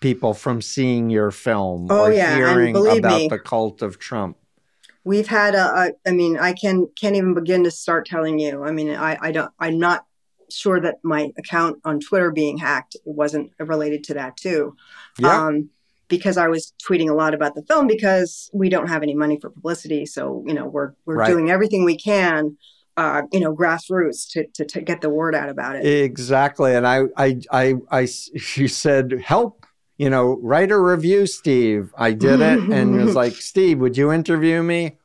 people 0.01 0.33
from 0.33 0.61
seeing 0.61 1.09
your 1.09 1.31
film 1.31 1.91
Oh, 1.91 2.05
or 2.05 2.11
yeah, 2.11 2.35
hearing 2.37 2.75
about 2.87 3.19
me- 3.21 3.27
the 3.29 3.39
cult 3.39 3.81
of 3.81 3.99
Trump. 3.99 4.37
We've 5.03 5.27
had 5.27 5.55
a, 5.55 5.65
a 5.75 5.91
I 6.07 6.11
mean, 6.11 6.37
I 6.37 6.53
can 6.53 6.87
can't 6.99 7.15
even 7.15 7.33
begin 7.33 7.63
to 7.65 7.71
start 7.71 8.05
telling 8.05 8.39
you. 8.39 8.63
I 8.63 8.71
mean, 8.71 8.89
I 8.95 9.17
I 9.21 9.31
don't 9.31 9.51
I'm 9.59 9.77
not 9.79 10.05
sure 10.51 10.79
that 10.81 10.95
my 11.03 11.31
account 11.37 11.79
on 11.85 11.99
Twitter 11.99 12.31
being 12.31 12.57
hacked 12.57 12.95
it 12.95 13.01
wasn't 13.05 13.51
related 13.59 14.03
to 14.05 14.13
that 14.15 14.37
too. 14.37 14.75
Yeah, 15.19 15.45
Um, 15.47 15.69
because 16.09 16.37
I 16.37 16.47
was 16.47 16.73
tweeting 16.87 17.09
a 17.09 17.13
lot 17.13 17.33
about 17.33 17.55
the 17.55 17.63
film 17.63 17.87
because 17.87 18.49
we 18.53 18.69
don't 18.69 18.87
have 18.87 19.03
any 19.03 19.15
money 19.15 19.39
for 19.39 19.49
publicity, 19.49 20.05
so 20.05 20.43
you 20.47 20.53
know 20.53 20.65
we're 20.67 20.93
we're 21.05 21.15
Right. 21.17 21.29
doing 21.29 21.49
everything 21.49 21.85
we 21.85 21.97
can, 21.97 22.57
uh, 22.97 23.23
you 23.31 23.39
know, 23.39 23.55
grassroots 23.55 24.29
to, 24.31 24.45
to 24.55 24.65
to 24.65 24.81
get 24.81 25.01
the 25.01 25.09
word 25.09 25.33
out 25.33 25.49
about 25.49 25.75
it. 25.77 25.85
Exactly. 25.85 26.75
And 26.75 26.85
I, 26.85 27.03
I, 27.17 27.39
I, 27.51 27.73
I, 27.89 27.99
you 28.55 28.67
said, 28.67 29.21
help, 29.25 29.65
you 29.97 30.09
know, 30.09 30.37
write 30.41 30.71
a 30.71 30.79
review, 30.79 31.25
Steve. 31.25 31.91
I 31.97 32.11
did 32.11 32.41
it. 32.41 32.59
And 32.59 32.99
it 32.99 33.03
was 33.03 33.15
like, 33.23 33.33
Steve, 33.33 33.79
would 33.79 33.97
you 33.97 34.11
interview 34.11 34.61
me 34.61 34.97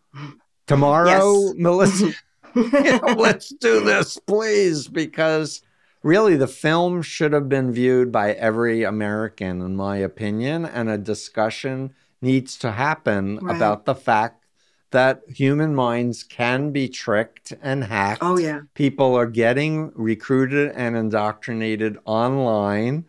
tomorrow, 0.67 1.09
Yes. 1.47 1.55
Melissa? 1.57 2.13
Let's 3.17 3.51
do 3.51 3.81
this, 3.85 4.19
please. 4.19 4.89
Because 4.89 5.63
really, 6.03 6.37
the 6.37 6.47
film 6.47 7.03
should 7.03 7.33
have 7.33 7.49
been 7.49 7.73
viewed 7.73 8.11
by 8.13 8.33
every 8.33 8.83
American, 8.83 9.61
in 9.63 9.77
my 9.77 9.97
opinion. 9.99 10.65
And 10.65 10.89
a 10.89 10.99
discussion 10.99 11.93
needs 12.21 12.57
to 12.59 12.73
happen 12.73 13.39
Right. 13.41 13.57
about 13.57 13.85
the 13.85 13.95
fact 13.95 14.45
that 14.91 15.23
human 15.29 15.75
minds 15.75 16.23
can 16.23 16.73
be 16.73 16.89
tricked 16.89 17.53
and 17.63 17.85
hacked 17.85 18.23
oh 18.23 18.39
yeah, 18.39 18.61
people 18.75 19.15
are 19.15 19.27
getting 19.27 19.93
recruited 19.95 20.73
and 20.73 20.97
indoctrinated 20.97 21.99
online 22.07 23.05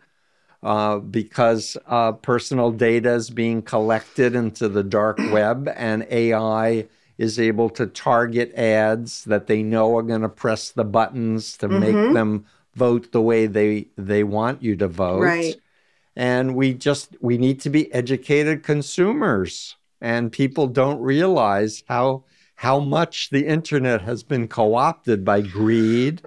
uh, 0.62 0.98
because 0.98 1.76
uh, 1.86 2.12
personal 2.12 2.70
data 2.70 3.12
is 3.14 3.30
being 3.30 3.62
collected 3.62 4.34
into 4.34 4.68
the 4.68 4.82
dark 4.84 5.18
web 5.32 5.68
and 5.74 6.06
AI 6.10 6.86
is 7.20 7.38
able 7.38 7.68
to 7.68 7.86
target 7.86 8.50
ads 8.54 9.24
that 9.24 9.46
they 9.46 9.62
know 9.62 9.94
are 9.98 10.02
going 10.02 10.22
to 10.22 10.28
press 10.44 10.70
the 10.70 10.84
buttons 10.84 11.56
to 11.58 11.68
make 11.68 11.94
Mhm. 11.94 12.14
them 12.14 12.44
vote 12.74 13.12
the 13.12 13.20
way 13.20 13.46
they 13.46 13.88
they 13.98 14.24
want 14.24 14.62
you 14.62 14.74
to 14.76 14.88
vote 14.88 15.20
right. 15.20 15.56
and 16.16 16.54
we 16.56 16.72
just 16.72 17.08
we 17.20 17.36
need 17.36 17.60
to 17.60 17.68
be 17.68 17.92
educated 17.92 18.62
consumers 18.62 19.76
and 20.00 20.32
people 20.32 20.66
don't 20.66 21.00
realize 21.00 21.82
how 21.88 22.24
how 22.54 22.78
much 22.80 23.28
the 23.30 23.46
internet 23.46 24.00
has 24.02 24.22
been 24.22 24.46
co-opted 24.48 25.24
by 25.24 25.40
greed 25.42 26.22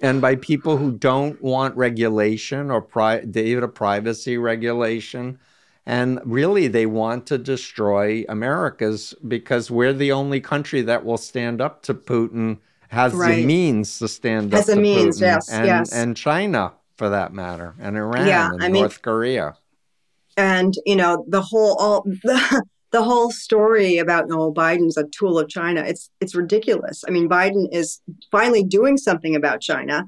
and 0.00 0.20
by 0.22 0.34
people 0.36 0.76
who 0.78 0.90
don't 0.92 1.42
want 1.42 1.76
regulation 1.76 2.70
or 2.70 2.80
pri- 2.80 3.24
data 3.24 3.68
privacy 3.68 4.38
regulation 4.38 5.38
and 5.86 6.20
really 6.24 6.66
they 6.68 6.86
want 6.86 7.26
to 7.26 7.38
destroy 7.38 8.24
america's 8.28 9.14
because 9.26 9.70
we're 9.70 9.92
the 9.92 10.12
only 10.12 10.40
country 10.40 10.82
that 10.82 11.04
will 11.04 11.16
stand 11.16 11.60
up 11.60 11.82
to 11.82 11.94
putin 11.94 12.58
has 12.88 13.12
the 13.12 13.44
means 13.46 13.98
to 14.00 14.08
stand 14.08 14.52
Has 14.52 14.68
up 14.68 14.74
to 14.74 14.80
means, 14.80 15.18
Putin 15.18 15.20
yes, 15.20 15.50
and, 15.50 15.66
yes. 15.66 15.92
and 15.92 16.16
china 16.16 16.72
for 16.96 17.08
that 17.08 17.32
matter 17.32 17.74
and 17.80 17.96
iran 17.96 18.26
Yeah, 18.26 18.50
and 18.50 18.62
I 18.62 18.68
mean- 18.68 18.82
north 18.82 19.00
korea. 19.02 19.56
And 20.36 20.74
you 20.86 20.96
know 20.96 21.24
the 21.28 21.42
whole 21.42 21.76
all 21.78 22.02
the, 22.04 22.64
the 22.92 23.02
whole 23.02 23.30
story 23.30 23.98
about 23.98 24.24
oh 24.30 24.52
biden's 24.52 24.96
a 24.96 25.04
tool 25.04 25.38
of 25.38 25.48
china 25.48 25.82
it's 25.82 26.10
it's 26.20 26.34
ridiculous. 26.34 27.04
I 27.06 27.10
mean 27.10 27.28
biden 27.28 27.66
is 27.72 28.00
finally 28.30 28.64
doing 28.64 28.96
something 28.96 29.34
about 29.36 29.60
china. 29.60 30.04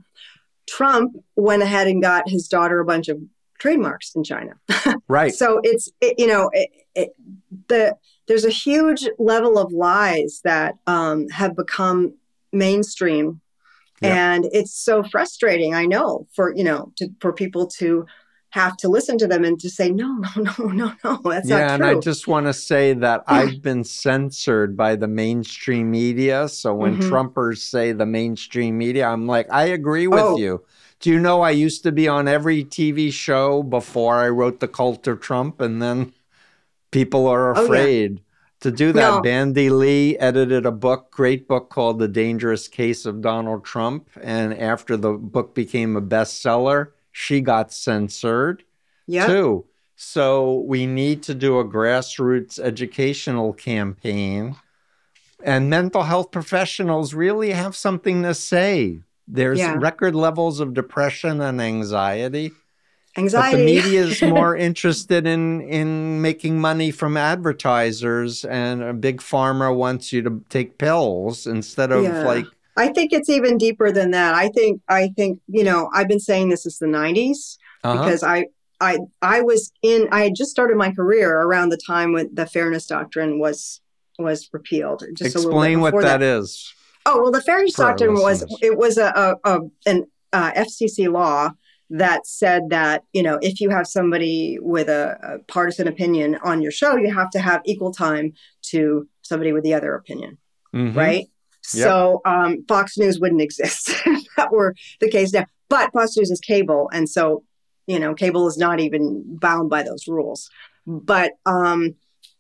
Trump 0.69 1.17
went 1.37 1.63
ahead 1.63 1.87
and 1.89 2.01
got 2.01 2.29
his 2.29 2.47
daughter 2.49 2.79
a 2.79 2.85
bunch 2.85 3.09
of 3.09 3.19
trademarks 3.63 4.09
in 4.17 4.23
china 4.25 4.55
right 5.19 5.35
so 5.43 5.61
it's 5.63 5.87
it, 6.01 6.13
you 6.23 6.27
know 6.33 6.51
it, 6.53 6.69
it, 7.01 7.11
the 7.69 7.83
there's 8.27 8.45
a 8.45 8.51
huge 8.67 9.03
level 9.19 9.55
of 9.59 9.69
lies 9.73 10.41
that 10.45 10.73
um, 10.95 11.29
have 11.41 11.55
become 11.65 11.99
mainstream 12.53 13.27
Yeah. 14.01 14.17
and 14.35 14.43
it's 14.59 14.75
so 14.89 14.95
frustrating 15.15 15.73
i 15.83 15.85
know 15.95 16.09
for 16.37 16.47
you 16.59 16.65
know 16.71 16.81
to, 16.99 17.05
for 17.23 17.33
people 17.43 17.65
to 17.81 17.89
have 18.51 18.75
to 18.83 18.89
listen 18.97 19.17
to 19.23 19.27
them 19.33 19.45
and 19.49 19.59
to 19.65 19.71
say 19.79 19.89
no 20.03 20.09
no 20.37 20.43
no 20.49 20.55
no 20.81 20.89
no 21.05 21.13
that's 21.33 21.49
yeah, 21.49 21.67
not 21.69 21.75
and 21.75 21.85
I 21.87 21.95
just 22.11 22.25
want 22.33 22.47
to 22.47 22.53
say 22.71 22.85
that 23.07 23.19
I've 23.27 23.63
been 23.69 23.83
censored 23.85 24.77
by 24.77 24.93
the 25.03 25.09
mainstream 25.09 25.91
media. 25.91 26.39
So 26.49 26.69
when 26.75 26.95
Mhm. 26.99 27.09
Trumpers 27.09 27.59
say 27.75 27.93
the 27.93 28.07
mainstream 28.19 28.77
media, 28.85 29.05
I'm 29.13 29.27
like, 29.27 29.47
I 29.51 29.65
agree 29.79 30.07
with 30.17 30.29
Oh. 30.33 30.37
you. 30.45 30.53
Do 31.03 31.11
you 31.11 31.19
know 31.21 31.43
I 31.43 31.51
used 31.51 31.83
to 31.83 31.93
be 31.93 32.09
on 32.09 32.29
every 32.29 32.65
TV 32.65 33.13
show 33.13 33.63
before 33.63 34.17
I 34.21 34.29
wrote 34.31 34.61
The 34.61 34.69
Cult 34.69 35.07
of 35.09 35.21
Trump? 35.21 35.61
And 35.61 35.83
then 35.83 36.15
people 36.93 37.27
are 37.27 37.57
Oh, 37.57 37.69
yeah. 37.73 37.83
afraid 37.83 38.23
to 38.61 38.71
do 38.71 38.93
that. 38.93 39.01
No. 39.17 39.21
Bandy 39.21 39.71
Lee 39.71 40.17
edited 40.19 40.65
a 40.67 40.73
book, 40.73 41.11
great 41.11 41.49
book 41.49 41.71
called 41.71 41.99
The 41.99 42.09
Dangerous 42.09 42.69
Case 42.69 43.05
of 43.07 43.21
Donald 43.21 43.65
Trump. 43.65 44.09
And 44.23 44.55
after 44.55 44.97
the 44.97 45.13
book 45.15 45.55
became 45.55 45.97
a 45.97 46.03
bestseller, 46.03 46.93
she 47.13 47.41
got 47.43 47.73
censored 47.73 48.65
yeah 49.07 49.27
too. 49.27 49.67
So 49.97 50.61
we 50.67 50.87
need 50.87 51.23
to 51.25 51.35
do 51.35 51.59
a 51.59 51.65
grassroots 51.65 52.59
educational 52.61 53.53
campaign. 53.53 54.57
And 55.45 55.69
mental 55.71 56.05
health 56.05 56.31
professionals 56.31 57.15
really 57.15 57.51
have 57.51 57.77
something 57.77 58.23
to 58.23 58.35
say. 58.35 59.01
There's 59.33 59.59
Yeah. 59.59 59.77
record 59.79 60.15
levels 60.15 60.61
of 60.61 60.75
depression 60.75 61.41
and 61.41 61.61
anxiety, 61.61 62.53
anxiety 63.17 63.57
but 63.57 63.59
the 63.59 63.65
media 63.75 64.03
is 64.05 64.21
more 64.21 64.55
interested 64.55 65.27
in 65.27 65.63
in 65.63 66.21
making 66.21 66.61
money 66.61 66.91
from 66.91 67.17
advertisers, 67.17 68.45
and 68.45 68.83
a 68.83 68.93
big 68.93 69.21
pharma 69.21 69.75
wants 69.75 70.13
you 70.13 70.21
to 70.23 70.43
take 70.51 70.77
pills 70.79 71.47
instead 71.47 71.93
of 71.93 72.05
Yeah. 72.05 72.25
like 72.25 72.47
i 72.77 72.89
think 72.89 73.13
it's 73.13 73.29
even 73.29 73.59
deeper 73.59 73.93
than 73.93 74.13
that 74.13 74.35
i 74.35 74.49
think 74.49 74.81
i 74.89 75.09
think 75.15 75.39
you 75.47 75.63
know 75.63 75.91
i've 75.93 76.09
been 76.09 76.19
saying 76.31 76.49
this 76.49 76.63
since 76.63 76.79
the 76.79 76.87
90s 76.87 77.59
uh-huh, 77.85 78.03
because 78.03 78.23
I 78.23 78.47
I 78.81 78.99
I 79.21 79.43
was 79.43 79.73
in 79.83 80.09
I 80.11 80.23
had 80.25 80.35
just 80.35 80.51
started 80.51 80.77
my 80.77 80.91
career 80.91 81.29
around 81.41 81.69
the 81.69 81.77
time 81.77 82.13
when 82.13 82.31
the 82.33 82.47
fairness 82.47 82.87
doctrine 82.87 83.39
was 83.39 83.81
was 84.19 84.49
repealed. 84.53 85.05
Just 85.15 85.35
a 85.35 85.39
little 85.39 85.53
bit 85.53 85.57
explain 85.57 85.81
what 85.81 85.91
before 85.91 86.03
that 86.03 86.23
is. 86.23 86.73
Oh 87.07 87.21
well, 87.23 87.31
the 87.33 87.43
fairness 87.43 87.75
doctrine 87.75 88.15
was 88.15 88.43
it 88.63 88.77
was 88.79 88.97
a, 88.99 89.07
a, 89.45 89.51
a 89.55 89.61
an 89.87 90.07
uh, 90.33 90.53
FCC 90.53 91.13
law 91.13 91.51
that 91.91 92.27
said 92.27 92.71
that 92.71 93.05
you 93.13 93.23
know 93.23 93.39
if 93.43 93.61
you 93.61 93.71
have 93.71 93.87
somebody 93.87 94.59
with 94.61 94.89
a, 94.89 95.17
a 95.23 95.39
partisan 95.53 95.89
opinion 95.89 96.37
on 96.45 96.63
your 96.63 96.71
show, 96.73 96.97
you 96.97 97.13
have 97.13 97.31
to 97.31 97.39
have 97.41 97.61
equal 97.65 97.93
time 97.93 98.33
to 98.63 99.09
somebody 99.23 99.53
with 99.53 99.65
the 99.65 99.75
other 99.75 99.95
opinion 99.95 100.39
Mhm. 100.75 100.97
right? 100.97 101.27
Yep. 101.75 101.85
So 101.85 102.21
um, 102.25 102.65
Fox 102.67 102.97
News 102.99 103.21
wouldn't 103.21 103.41
exist 103.43 103.91
if 104.07 104.25
that 104.37 104.51
were 104.51 104.75
the 105.01 105.11
case 105.11 105.33
now. 105.33 105.47
But 105.69 105.93
Fox 105.93 106.17
News 106.17 106.31
is 106.31 106.41
cable, 106.41 106.89
and 106.93 107.09
so 107.09 107.45
you 107.87 107.99
know, 107.99 108.15
cable 108.15 108.47
is 108.47 108.57
not 108.57 108.79
even 108.81 109.23
bound 109.39 109.69
by 109.69 109.83
those 109.83 110.07
rules. 110.09 110.49
But 110.87 111.33
um, 111.47 111.95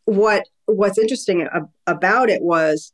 what 0.06 0.44
what's 0.66 0.98
interesting 0.98 1.42
a- 1.42 1.68
about 1.86 2.30
it 2.30 2.42
was 2.42 2.92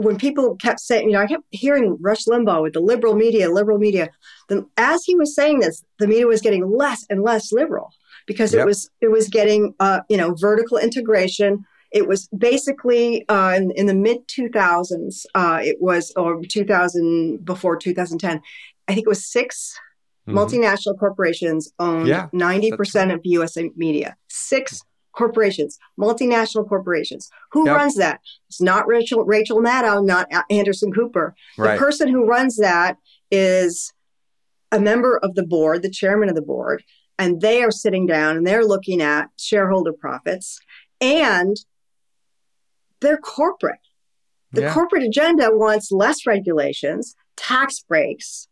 when 0.00 0.16
people 0.16 0.56
kept 0.56 0.80
saying, 0.80 1.06
you 1.08 1.12
know, 1.14 1.20
I 1.20 1.26
kept 1.26 1.44
hearing 1.50 1.96
Rush 2.00 2.24
Limbaugh 2.26 2.62
with 2.62 2.72
the 2.74 2.80
liberal 2.80 3.14
media, 3.14 3.50
liberal 3.50 3.78
media. 3.78 4.08
Then 4.48 4.66
as 4.76 5.04
he 5.04 5.14
was 5.16 5.34
saying 5.34 5.60
this, 5.60 5.82
the 5.98 6.06
media 6.06 6.26
was 6.26 6.40
getting 6.40 6.64
less 6.82 7.04
and 7.10 7.22
less 7.22 7.52
liberal 7.52 7.88
because 8.26 8.52
Yep. 8.52 8.62
it 8.62 8.66
was 8.66 8.90
it 9.00 9.10
was 9.10 9.28
getting 9.28 9.74
uh, 9.80 10.00
you 10.08 10.16
know 10.16 10.34
vertical 10.34 10.78
integration. 10.78 11.64
It 11.92 12.06
was 12.06 12.28
basically 12.28 13.28
uh, 13.28 13.52
in, 13.56 13.72
in 13.72 13.86
the 13.86 13.94
mid 13.94 14.18
2000s. 14.28 15.24
Uh, 15.34 15.58
it 15.62 15.76
was 15.80 16.12
or 16.16 16.40
2000 16.42 17.44
before 17.44 17.76
2010. 17.76 18.40
I 18.88 18.94
think 18.94 19.06
it 19.06 19.08
was 19.08 19.26
6 19.26 19.74
Mhm. 20.28 20.34
multinational 20.34 20.98
corporations 20.98 21.72
owned 21.78 22.06
Yeah, 22.06 22.28
90% 22.32 23.10
of 23.14 23.20
US 23.24 23.56
media. 23.76 24.16
Six 24.28 24.82
corporations, 25.12 25.78
multinational 25.98 26.68
corporations. 26.68 27.28
Who 27.52 27.66
Yep. 27.66 27.76
runs 27.76 27.94
that? 27.96 28.20
It's 28.48 28.60
not 28.60 28.86
Rachel 28.86 29.24
Rachel 29.24 29.60
Maddow, 29.60 30.04
not 30.04 30.28
Anderson 30.50 30.92
Cooper. 30.92 31.34
Right. 31.58 31.74
The 31.74 31.78
person 31.78 32.08
who 32.08 32.24
runs 32.24 32.56
that 32.56 32.96
is 33.30 33.92
a 34.72 34.80
member 34.80 35.18
of 35.18 35.34
the 35.34 35.44
board, 35.46 35.82
the 35.82 35.90
chairman 35.90 36.28
of 36.28 36.34
the 36.34 36.42
board, 36.42 36.84
and 37.18 37.40
they 37.40 37.62
are 37.62 37.70
sitting 37.72 38.06
down 38.06 38.36
and 38.36 38.46
they're 38.46 38.64
looking 38.64 39.02
at 39.02 39.28
shareholder 39.36 39.92
profits 39.92 40.60
and 41.00 41.56
they're 43.00 43.18
corporate. 43.18 43.80
The 44.52 44.62
Yeah. 44.62 44.74
corporate 44.74 45.02
agenda 45.02 45.50
wants 45.52 45.90
less 45.92 46.26
regulations, 46.26 47.14
tax 47.36 47.80
breaks, 47.80 48.48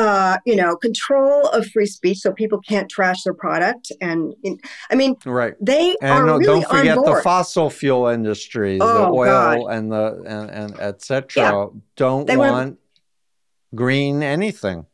uh, 0.00 0.38
you 0.46 0.56
know, 0.56 0.76
control 0.76 1.46
of 1.48 1.66
free 1.66 1.86
speech 1.86 2.18
so 2.18 2.32
people 2.32 2.58
can't 2.60 2.88
trash 2.90 3.22
their 3.24 3.34
product. 3.34 3.92
And 4.00 4.34
I 4.90 4.94
mean, 4.94 5.14
right. 5.26 5.54
they 5.60 5.96
And 6.00 6.10
are 6.10 6.26
no, 6.26 6.36
really 6.38 6.60
don't 6.62 6.68
forget 6.76 6.96
the 6.96 7.20
fossil 7.22 7.68
fuel 7.70 8.06
industry, 8.06 8.78
the 8.78 8.84
Oh, 8.84 9.14
oil 9.14 9.64
God. 9.66 9.74
and 9.74 9.92
the 9.92 10.22
and, 10.26 10.50
and 10.50 10.80
et 10.80 11.02
cetera. 11.02 11.42
Yeah. 11.42 11.66
Don't 11.96 12.26
They 12.26 12.36
wanna- 12.36 12.52
want 12.52 12.78
green 13.74 14.22
anything. 14.22 14.86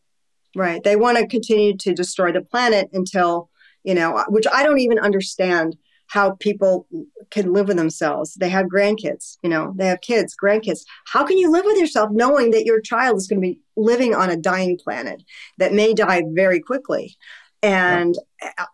Right. 0.56 0.82
They 0.82 0.96
want 0.96 1.18
to 1.18 1.26
continue 1.26 1.76
to 1.78 1.92
destroy 1.94 2.32
the 2.32 2.40
planet 2.40 2.88
until, 2.92 3.50
you 3.84 3.94
know, 3.94 4.24
which 4.28 4.46
I 4.52 4.62
don't 4.64 4.80
even 4.80 4.98
understand 4.98 5.76
how 6.08 6.32
people 6.32 6.86
can 7.30 7.52
live 7.52 7.68
with 7.68 7.76
themselves. 7.76 8.34
They 8.34 8.48
have 8.48 8.66
grandkids, 8.66 9.38
you 9.42 9.50
know, 9.50 9.72
they 9.76 9.86
have 9.86 10.00
kids, 10.00 10.36
grandkids. 10.40 10.84
How 11.06 11.24
can 11.24 11.38
you 11.38 11.50
live 11.50 11.64
with 11.64 11.78
yourself 11.78 12.10
knowing 12.12 12.50
that 12.52 12.64
your 12.64 12.80
child 12.80 13.16
is 13.16 13.26
going 13.26 13.40
to 13.40 13.46
be 13.48 13.60
living 13.76 14.14
on 14.14 14.30
a 14.30 14.36
dying 14.36 14.78
planet 14.78 15.22
that 15.58 15.72
may 15.72 15.94
die 15.94 16.22
very 16.32 16.60
quickly? 16.60 17.16
And 17.62 18.16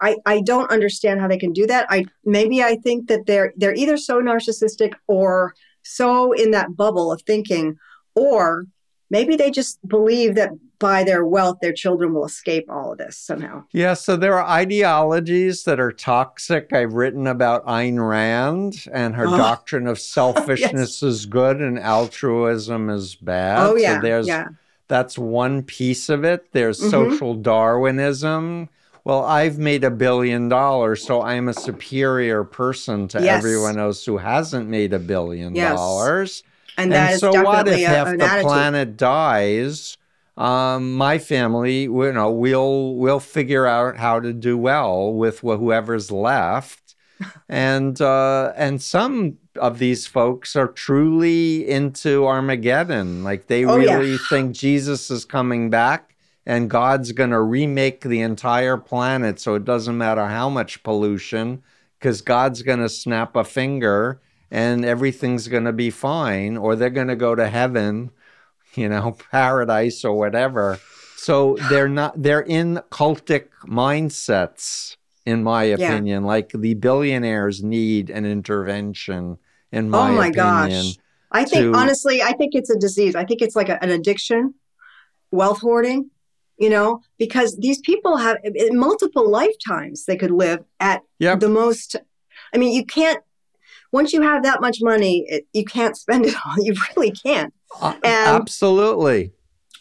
I, 0.01 0.17
I 0.27 0.43
don't 0.43 0.71
understand 0.71 1.21
how 1.21 1.29
they 1.29 1.39
can 1.39 1.53
do 1.53 1.67
that. 1.67 1.87
I 1.89 2.05
maybe 2.25 2.63
I 2.63 2.77
think 2.77 3.09
that 3.09 3.27
they're 3.27 3.55
they're 3.57 3.75
either 3.75 3.97
so 3.97 4.21
narcissistic 4.21 4.95
or 5.07 5.55
so 5.83 6.33
in 6.33 6.51
that 6.51 6.77
bubble 6.77 7.11
of 7.11 7.23
thinking, 7.23 7.77
or 8.15 8.67
maybe 9.09 9.37
they 9.37 9.51
just 9.51 9.79
believe 9.87 10.35
that 10.35 10.51
by 10.83 11.03
their 11.05 11.25
wealth 11.25 11.59
their 11.63 11.73
children 11.73 12.13
will 12.13 12.27
escape 12.27 12.67
all 12.69 12.93
of 12.93 12.99
this 12.99 13.17
somehow. 13.17 13.65
Yeah, 13.73 13.95
so 13.95 14.17
there 14.17 14.35
are 14.39 14.45
ideologies 14.47 15.65
that 15.65 15.81
are 15.81 15.93
toxic. 15.93 16.73
I've 16.75 16.93
written 16.93 17.27
about 17.27 17.65
Ayn 17.67 18.07
Rand 18.07 18.85
and 18.93 19.15
her 19.15 19.27
Oh. 19.27 19.37
doctrine 19.39 19.87
of 19.87 19.99
selfishness 20.19 21.03
is 21.03 21.25
good 21.25 21.61
and 21.63 21.79
altruism 21.79 22.91
is 22.91 23.15
bad. 23.15 23.61
oh 23.61 23.71
So 23.71 23.77
yeah, 23.77 24.01
there's 24.01 24.27
yeah. 24.27 24.49
that's 24.89 25.17
one 25.17 25.63
piece 25.63 26.09
of 26.11 26.25
it. 26.25 26.53
There's 26.53 26.79
Mhm. 26.81 26.91
social 26.91 27.35
Darwinism. 27.37 28.69
Well, 29.05 29.25
I've 29.25 29.59
made 29.59 29.83
a 29.85 29.91
billion 29.91 30.49
dollars, 30.49 31.05
so 31.05 31.23
I'm 31.23 31.49
a 31.49 31.55
superior 31.55 32.45
person 32.45 33.09
to 33.09 33.21
Yes. 33.23 33.39
everyone 33.39 33.79
else 33.79 34.05
who 34.05 34.19
hasn't 34.19 34.69
made 34.69 34.93
a 34.93 34.99
billion 35.01 35.55
Yes. 35.57 35.75
dollars. 35.77 36.43
And 36.79 36.91
that 36.93 37.15
is 37.15 37.21
so 37.21 37.33
what 37.43 37.69
if 37.69 37.75
a, 37.75 37.83
half 37.85 38.07
the 38.17 38.25
attitude. 38.25 38.43
planet 38.47 38.97
dies? 38.97 39.97
Um, 40.37 40.95
my 40.95 41.19
family, 41.19 41.83
you 41.83 42.13
know, 42.13 42.31
we'll 42.31 42.95
we'll 42.95 43.21
figure 43.21 43.67
out 43.67 43.99
how 43.99 44.19
to 44.21 44.33
do 44.33 44.57
well 44.57 45.13
with 45.13 45.41
wh- 45.41 45.59
whoever's 45.59 46.11
left, 46.11 46.95
and 47.49 48.01
uh, 48.01 48.53
and 48.57 48.81
some 48.81 49.39
of 49.57 49.79
these 49.79 50.07
folks 50.07 50.57
are 50.57 50.69
truly 50.69 51.69
into 51.69 52.27
Armageddon. 52.27 53.23
Like 53.23 53.47
they 53.49 53.67
Oh, 53.67 53.77
yeah. 53.79 53.97
really 53.97 54.17
think 54.17 54.57
Jesus 54.57 55.11
is 55.11 55.27
coming 55.27 55.69
back, 55.69 56.17
and 56.47 56.71
God's 56.71 57.13
going 57.13 57.31
to 57.31 57.41
remake 57.41 58.01
the 58.01 58.21
entire 58.23 58.79
planet, 58.79 59.39
so 59.39 59.55
it 59.55 59.65
doesn't 59.65 59.99
matter 59.99 60.27
how 60.27 60.49
much 60.49 60.83
pollution, 60.83 61.63
because 61.99 62.23
God's 62.23 62.63
going 62.63 62.81
to 62.81 62.89
snap 62.89 63.37
a 63.37 63.45
finger 63.45 64.21
and 64.51 64.85
everything's 64.85 65.49
going 65.49 65.65
to 65.65 65.73
be 65.73 65.89
fine, 65.91 66.59
or 66.59 66.77
they're 66.77 66.91
going 66.91 67.09
to 67.09 67.17
go 67.17 67.35
to 67.35 67.49
heaven, 67.49 68.11
you 68.77 68.89
know, 68.89 69.17
paradise 69.31 70.05
or 70.05 70.17
whatever. 70.17 70.79
So 71.17 71.57
they're 71.69 71.89
not, 71.89 72.21
they're 72.21 72.41
in 72.41 72.81
cultic 72.91 73.49
mindsets, 73.65 74.97
in 75.25 75.43
my 75.45 75.65
opinion. 75.65 76.23
Yeah. 76.23 76.29
Like 76.29 76.51
the 76.51 76.75
billionaires 76.75 77.63
need 77.63 78.11
an 78.11 78.25
intervention, 78.27 79.39
in 79.71 79.91
my 79.91 80.11
oh 80.11 80.13
my 80.13 80.27
opinion. 80.29 80.85
gosh. 80.87 80.99
I 81.31 81.45
think 81.45 81.73
to- 81.73 81.79
honestly, 81.79 82.23
I 82.23 82.33
think 82.33 82.55
it's 82.55 82.71
a 82.71 82.79
disease. 82.79 83.15
I 83.15 83.25
think 83.25 83.41
it's 83.41 83.57
like 83.57 83.69
a, 83.69 83.83
an 83.83 83.91
addiction, 83.91 84.55
wealth 85.31 85.61
hoarding, 85.61 86.11
you 86.59 86.69
know, 86.69 87.01
because 87.19 87.57
these 87.57 87.81
people 87.81 88.17
have 88.17 88.39
multiple 88.73 89.29
lifetimes 89.31 90.05
they 90.05 90.17
could 90.17 90.31
live 90.31 90.65
at 90.81 91.03
Yep. 91.21 91.41
the 91.41 91.49
most. 91.49 91.97
I 92.53 92.59
mean, 92.59 92.75
you 92.75 92.85
can't. 92.85 93.23
Once 93.93 94.13
you 94.13 94.23
have 94.23 94.43
that 94.43 94.61
much 94.61 94.79
money, 94.81 95.25
it, 95.29 95.47
you 95.53 95.65
can't 95.65 95.97
spend 95.97 96.27
it 96.27 96.35
all. 96.45 96.55
You 96.65 96.75
really 96.97 97.13
can't. 97.13 97.53
Uh, 97.81 97.95
absolutely. 98.05 99.33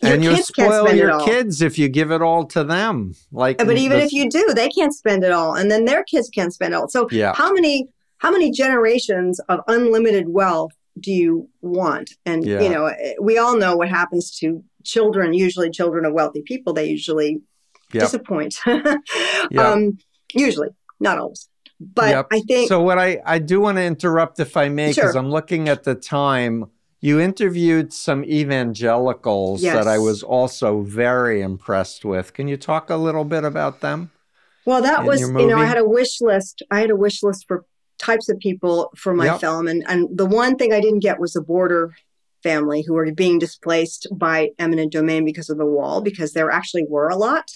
your 0.01 0.13
and 0.13 0.23
you 0.23 0.35
spoil 0.41 0.93
your 0.93 1.19
kids 1.25 1.61
if 1.61 1.77
you 1.77 1.87
give 1.89 2.11
it 2.11 2.21
all 2.21 2.45
to 2.45 2.63
them. 2.63 3.13
Like, 3.31 3.57
But 3.59 3.77
even 3.77 3.99
if 3.99 4.11
you 4.11 4.29
do, 4.29 4.51
they 4.55 4.69
can't 4.69 4.93
spend 4.93 5.23
it 5.23 5.31
all, 5.31 5.55
and 5.55 5.69
then 5.69 5.85
their 5.85 6.03
kids 6.03 6.29
can't 6.29 6.53
spend 6.53 6.73
it 6.73 6.77
all. 6.77 6.87
So 6.89 7.07
yeah, 7.11 7.33
how 7.35 7.51
many 7.53 7.89
how 8.17 8.31
many 8.31 8.51
generations 8.51 9.39
of 9.49 9.61
unlimited 9.67 10.29
wealth 10.29 10.71
do 10.99 11.11
you 11.11 11.49
want? 11.61 12.11
And 12.25 12.45
Yeah. 12.45 12.61
you 12.61 12.69
know, 12.69 12.85
eh, 12.85 13.13
we 13.21 13.37
all 13.37 13.57
know 13.57 13.75
what 13.75 13.89
happens 13.89 14.31
to 14.39 14.63
children. 14.83 15.33
Usually, 15.33 15.69
children 15.69 16.05
of 16.05 16.13
wealthy 16.13 16.41
people, 16.41 16.73
they 16.73 16.85
usually 16.87 17.41
Yep. 17.93 18.03
disappoint. 18.03 18.55
Yep. 18.65 19.59
um, 19.59 19.97
usually, 20.33 20.69
not 20.99 21.17
always. 21.17 21.47
But 21.79 22.09
Yep. 22.09 22.27
I 22.31 22.39
think 22.41 22.67
So 22.69 22.81
what 22.81 22.97
I 22.99 23.21
I 23.25 23.39
do 23.39 23.59
want 23.59 23.77
to 23.77 23.83
interrupt 23.83 24.39
if 24.39 24.55
I 24.55 24.69
may 24.69 24.89
because 24.89 25.11
Sure. 25.13 25.17
I'm 25.17 25.29
looking 25.31 25.67
at 25.69 25.83
the 25.83 25.95
time. 25.95 26.65
You 27.01 27.19
interviewed 27.19 27.91
some 27.93 28.23
evangelicals 28.23 29.63
that 29.63 29.87
I 29.87 29.97
was 29.97 30.21
also 30.21 30.81
very 30.81 31.41
impressed 31.41 32.05
with. 32.05 32.33
Can 32.33 32.47
you 32.47 32.57
talk 32.57 32.89
a 32.91 32.95
little 32.95 33.25
bit 33.25 33.43
about 33.43 33.81
them? 33.81 34.11
Well, 34.65 34.83
that 34.83 35.03
was, 35.05 35.19
you 35.21 35.47
know, 35.47 35.57
I 35.57 35.65
had 35.65 35.79
a 35.79 35.87
wish 35.87 36.21
list. 36.21 36.61
I 36.69 36.81
had 36.81 36.91
a 36.91 36.95
wish 36.95 37.23
list 37.23 37.45
for 37.47 37.65
types 37.97 38.29
of 38.29 38.37
people 38.39 38.91
for 38.95 39.13
my 39.15 39.25
Yep. 39.25 39.39
film. 39.39 39.67
And, 39.67 39.83
and 39.87 40.15
the 40.15 40.27
one 40.27 40.55
thing 40.57 40.73
I 40.73 40.79
didn't 40.79 40.99
get 40.99 41.19
was 41.19 41.35
a 41.35 41.41
border 41.41 41.95
family 42.43 42.83
who 42.85 42.93
were 42.93 43.11
being 43.11 43.39
displaced 43.39 44.07
by 44.11 44.49
eminent 44.59 44.91
domain 44.91 45.25
because 45.25 45.49
of 45.49 45.57
the 45.57 45.65
wall, 45.65 46.01
because 46.01 46.33
there 46.33 46.51
actually 46.51 46.85
were 46.87 47.09
a 47.09 47.15
lot 47.15 47.49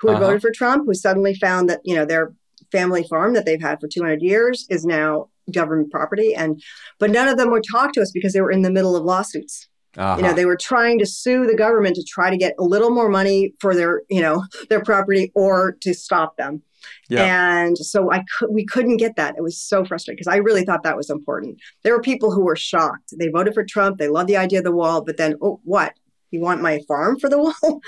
who 0.00 0.08
had 0.08 0.16
Uh-huh. 0.16 0.26
voted 0.26 0.42
for 0.42 0.50
Trump 0.52 0.84
who 0.86 0.94
suddenly 0.94 1.34
found 1.34 1.68
that, 1.68 1.80
you 1.84 1.94
know, 1.96 2.04
their 2.04 2.32
family 2.70 3.02
farm 3.02 3.34
that 3.34 3.46
they've 3.46 3.60
had 3.60 3.80
for 3.80 3.88
200 3.88 4.22
years 4.22 4.66
is 4.70 4.84
now 4.84 5.28
government 5.50 5.90
property. 5.90 6.34
And, 6.34 6.62
but 6.98 7.10
none 7.10 7.28
of 7.28 7.36
them 7.38 7.50
would 7.50 7.64
talk 7.70 7.92
to 7.94 8.02
us 8.02 8.10
because 8.12 8.32
they 8.32 8.40
were 8.40 8.50
in 8.52 8.62
the 8.62 8.70
middle 8.70 8.94
of 8.96 9.04
lawsuits 9.04 9.68
Uh-huh. 9.96 10.16
you 10.16 10.22
know 10.22 10.32
they 10.34 10.46
were 10.46 10.56
trying 10.56 10.98
to 10.98 11.06
sue 11.06 11.46
the 11.46 11.56
government 11.56 11.94
to 11.96 12.04
try 12.04 12.30
to 12.30 12.36
get 12.36 12.54
a 12.58 12.64
little 12.64 12.90
more 12.90 13.08
money 13.10 13.52
for 13.60 13.74
their 13.74 14.02
you 14.08 14.20
know 14.22 14.42
their 14.70 14.82
property 14.82 15.30
or 15.34 15.72
to 15.84 15.92
stop 15.92 16.36
them 16.36 16.62
Yeah. 17.10 17.24
and 17.64 17.76
so 17.76 17.98
i 18.16 18.18
could 18.32 18.48
we 18.58 18.64
couldn't 18.64 18.96
get 19.04 19.16
that 19.16 19.34
it 19.38 19.42
was 19.42 19.56
so 19.60 19.84
frustrating 19.84 20.16
because 20.16 20.32
i 20.34 20.38
really 20.48 20.64
thought 20.64 20.82
that 20.84 20.96
was 20.96 21.10
important 21.10 21.58
there 21.82 21.94
were 21.96 22.00
people 22.12 22.30
who 22.34 22.44
were 22.48 22.56
shocked 22.56 23.08
they 23.20 23.28
voted 23.28 23.52
for 23.54 23.64
trump 23.64 23.98
they 23.98 24.08
love 24.08 24.26
the 24.28 24.38
idea 24.46 24.60
of 24.60 24.64
the 24.64 24.72
wall 24.80 24.98
but 25.08 25.16
then 25.18 25.34
oh 25.42 25.60
what 25.64 25.92
you 26.30 26.40
want 26.40 26.62
my 26.62 26.78
farm 26.88 27.18
for 27.20 27.28
the 27.28 27.38
wall 27.44 27.54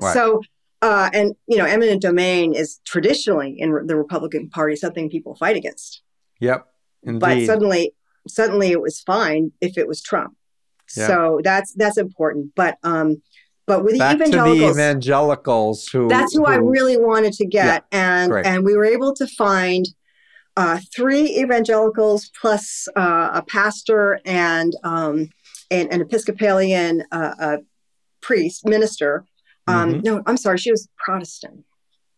Right. 0.00 0.12
so 0.16 0.42
uh, 0.82 1.08
and 1.18 1.34
you 1.46 1.56
know 1.56 1.64
eminent 1.64 2.02
domain 2.02 2.54
is 2.62 2.80
traditionally 2.84 3.50
in 3.58 3.68
the 3.90 3.96
republican 3.96 4.50
party 4.50 4.76
something 4.76 5.08
people 5.08 5.34
fight 5.36 5.56
against 5.56 6.02
Yep. 6.40 6.60
But 7.06 7.44
suddenly 7.46 7.92
suddenly 8.28 8.70
it 8.72 8.80
was 8.80 9.00
fine 9.00 9.52
if 9.60 9.78
it 9.78 9.86
was 9.88 10.02
Trump. 10.02 10.36
Yeah. 10.96 11.06
So 11.06 11.40
that's 11.42 11.72
that's 11.74 11.98
important. 11.98 12.52
But 12.54 12.78
um 12.82 13.22
but 13.66 13.82
with 13.84 13.94
the 13.94 13.98
Back 13.98 14.18
the 14.18 14.24
evangelicals 14.26 14.70
evangelicals 14.78 15.88
who 15.88 16.08
that's 16.08 16.34
who, 16.34 16.44
I 16.46 16.56
really 16.56 16.96
wanted 16.96 17.32
to 17.34 17.46
get. 17.46 17.84
and 17.90 18.30
great. 18.30 18.46
and 18.46 18.64
we 18.64 18.76
were 18.76 18.84
able 18.84 19.12
to 19.14 19.26
find 19.26 19.84
uh, 20.56 20.78
three 20.94 21.38
evangelicals 21.38 22.30
plus 22.40 22.88
uh, 22.96 23.30
a 23.34 23.42
pastor 23.42 24.20
and 24.24 24.72
um, 24.84 25.28
and 25.70 25.92
an 25.92 26.00
Episcopalian 26.00 27.02
uh, 27.12 27.58
priest 28.22 28.64
minister. 28.64 29.24
Um, 29.66 29.94
Mhm. 29.94 30.04
No, 30.04 30.22
I'm 30.26 30.36
sorry, 30.38 30.58
she 30.58 30.70
was 30.70 30.88
Protestant. 30.96 31.64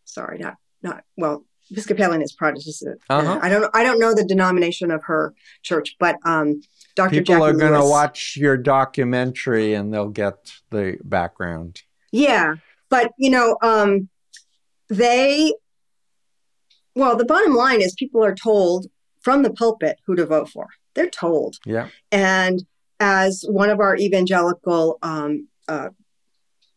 Sorry, 0.05 0.39
not 0.39 0.55
not 0.83 1.03
well. 1.17 1.45
Episcopalian 1.71 2.23
is 2.23 2.33
Protestant. 2.33 3.01
Uh-huh. 3.11 3.39
I 3.43 3.49
don't 3.49 3.71
I 3.75 3.83
don't 3.83 3.99
know 3.99 4.15
the 4.15 4.25
denomination 4.25 4.91
of 4.91 5.03
her 5.05 5.35
church, 5.63 5.97
but 5.99 6.17
um, 6.25 6.63
Dr. 6.95 7.11
people 7.11 7.35
Jackie 7.35 7.43
are 7.45 7.53
going 7.53 7.81
to 7.81 7.87
watch 7.87 8.37
your 8.37 8.57
documentary 8.57 9.75
and 9.75 9.93
they'll 9.93 10.09
get 10.09 10.53
the 10.71 10.97
background. 11.05 11.83
Yeah, 12.11 12.55
but 12.89 13.13
you 13.19 13.31
know, 13.31 13.57
um, 13.63 14.09
they. 14.89 15.53
Well, 16.95 17.17
the 17.17 17.25
bottom 17.25 17.55
line 17.55 17.81
is 17.81 17.95
people 17.97 18.25
are 18.25 18.35
told 18.35 18.87
from 19.21 19.43
the 19.43 19.53
pulpit 19.53 19.99
who 20.07 20.17
to 20.17 20.27
vote 20.27 20.49
for. 20.49 20.69
They're 20.95 21.11
told, 21.11 21.59
Yeah. 21.65 21.89
and 22.11 22.65
as 22.99 23.45
one 23.49 23.71
of 23.71 23.79
our 23.79 23.95
evangelical 23.97 24.99
um, 25.03 25.47
uh, 25.69 25.91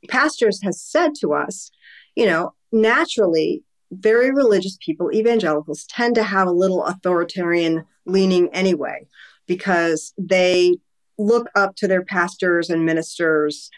pastors 0.10 0.62
has 0.62 0.80
said 0.80 1.16
to 1.22 1.34
us, 1.34 1.72
you 2.16 2.28
know, 2.28 2.54
naturally 2.72 3.64
very 3.92 4.32
religious 4.32 4.78
people, 4.84 5.12
evangelicals, 5.14 5.86
tend 5.86 6.16
to 6.16 6.24
have 6.24 6.48
a 6.48 6.52
little 6.52 6.86
authoritarian 6.86 7.84
leaning 8.06 8.50
anyway, 8.54 9.06
because 9.48 10.14
they 10.18 10.78
look 11.18 11.50
up 11.56 11.76
to 11.76 11.88
their 11.88 12.04
pastors 12.04 12.70
and 12.70 12.86
ministers 12.86 13.70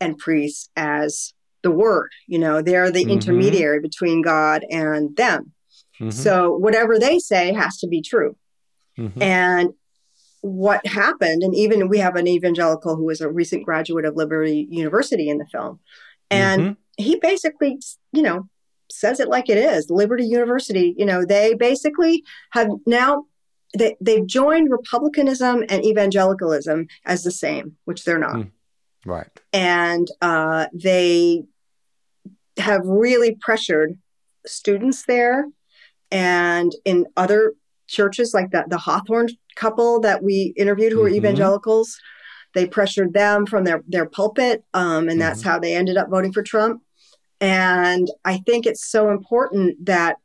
and 0.00 0.18
priests 0.18 0.68
as 0.76 1.32
the 1.62 1.70
word. 1.70 2.10
You 2.26 2.38
know, 2.38 2.60
they're 2.60 2.90
the 2.90 3.04
Mhm. 3.04 3.10
intermediary 3.10 3.80
between 3.80 4.20
God 4.22 4.64
and 4.70 5.16
them. 5.16 5.52
Mhm. 5.98 6.12
So 6.12 6.56
whatever 6.56 6.98
they 6.98 7.18
say 7.18 7.52
has 7.52 7.78
to 7.78 7.88
be 7.88 8.02
true. 8.02 8.36
Mhm. 8.98 9.22
And 9.22 9.70
what 10.42 10.84
happened, 10.86 11.42
and 11.42 11.54
even 11.54 11.88
we 11.88 11.98
have 11.98 12.16
an 12.16 12.26
evangelical 12.26 12.96
who 12.96 13.08
is 13.10 13.20
a 13.20 13.30
recent 13.30 13.64
graduate 13.64 14.04
of 14.04 14.16
Liberty 14.16 14.66
University 14.70 15.28
in 15.28 15.38
the 15.38 15.46
film, 15.46 15.78
and 16.30 16.62
Mhm. 16.62 16.76
he 16.96 17.16
basically, 17.16 17.78
you 18.12 18.22
know, 18.22 18.48
says 18.92 19.20
it 19.20 19.28
like 19.28 19.48
it 19.48 19.58
is. 19.58 19.90
Liberty 19.90 20.24
University, 20.26 20.94
you 20.96 21.04
know, 21.06 21.24
they 21.24 21.54
basically 21.54 22.22
have 22.50 22.68
now 22.86 23.24
they, 23.76 23.96
they've 24.00 24.26
joined 24.26 24.70
republicanism 24.70 25.64
and 25.70 25.84
evangelicalism 25.84 26.86
as 27.06 27.22
the 27.24 27.30
same, 27.30 27.76
which 27.86 28.04
they're 28.04 28.18
not. 28.18 28.34
Mm. 28.34 28.50
right. 29.06 29.40
And 29.52 30.06
uh, 30.20 30.66
they 30.74 31.44
have 32.58 32.82
really 32.84 33.34
pressured 33.40 33.98
students 34.46 35.06
there 35.06 35.46
and 36.10 36.72
in 36.84 37.06
other 37.16 37.54
churches 37.88 38.34
like 38.34 38.50
the, 38.50 38.64
the 38.68 38.76
Hawthorne 38.78 39.28
couple 39.56 40.00
that 40.00 40.22
we 40.22 40.52
interviewed 40.56 40.92
who 40.92 41.00
were 41.00 41.10
Mhm. 41.10 41.16
evangelicals. 41.16 41.98
They 42.54 42.66
pressured 42.66 43.14
them 43.14 43.46
from 43.46 43.64
their, 43.64 43.82
their 43.88 44.04
pulpit, 44.04 44.64
um, 44.74 45.08
and 45.08 45.18
that's 45.18 45.42
how 45.42 45.58
they 45.58 45.74
ended 45.74 45.96
up 45.96 46.10
voting 46.10 46.32
for 46.32 46.42
Trump. 46.42 46.82
And 47.42 48.08
I 48.24 48.38
think 48.38 48.66
it's 48.66 48.88
so 48.88 49.10
important 49.10 49.84
that 49.84 50.16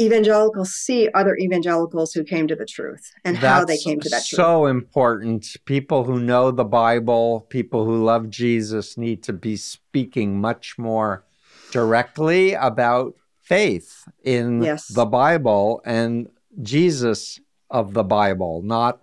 evangelicals 0.00 0.72
see 0.72 1.08
other 1.14 1.36
evangelicals 1.36 2.12
who 2.12 2.24
came 2.24 2.48
to 2.48 2.56
the 2.56 2.66
truth 2.66 3.12
and 3.24 3.36
how 3.38 3.64
they 3.64 3.78
came 3.78 4.00
to 4.00 4.08
that 4.08 4.26
truth. 4.26 4.36
so 4.40 4.66
important. 4.66 5.46
People 5.64 6.02
who 6.02 6.18
know 6.18 6.50
the 6.50 6.64
Bible, 6.64 7.46
people 7.48 7.84
who 7.84 8.02
love 8.04 8.28
Jesus 8.28 8.98
need 8.98 9.22
to 9.22 9.32
be 9.32 9.56
speaking 9.56 10.40
much 10.40 10.76
more 10.76 11.24
directly 11.70 12.54
about 12.54 13.14
faith 13.42 14.02
in 14.24 14.62
Yes. 14.62 14.88
the 14.88 15.06
Bible 15.06 15.80
and 15.84 16.28
Jesus 16.60 17.38
of 17.70 17.94
the 17.94 18.02
Bible, 18.04 18.62
not, 18.62 19.02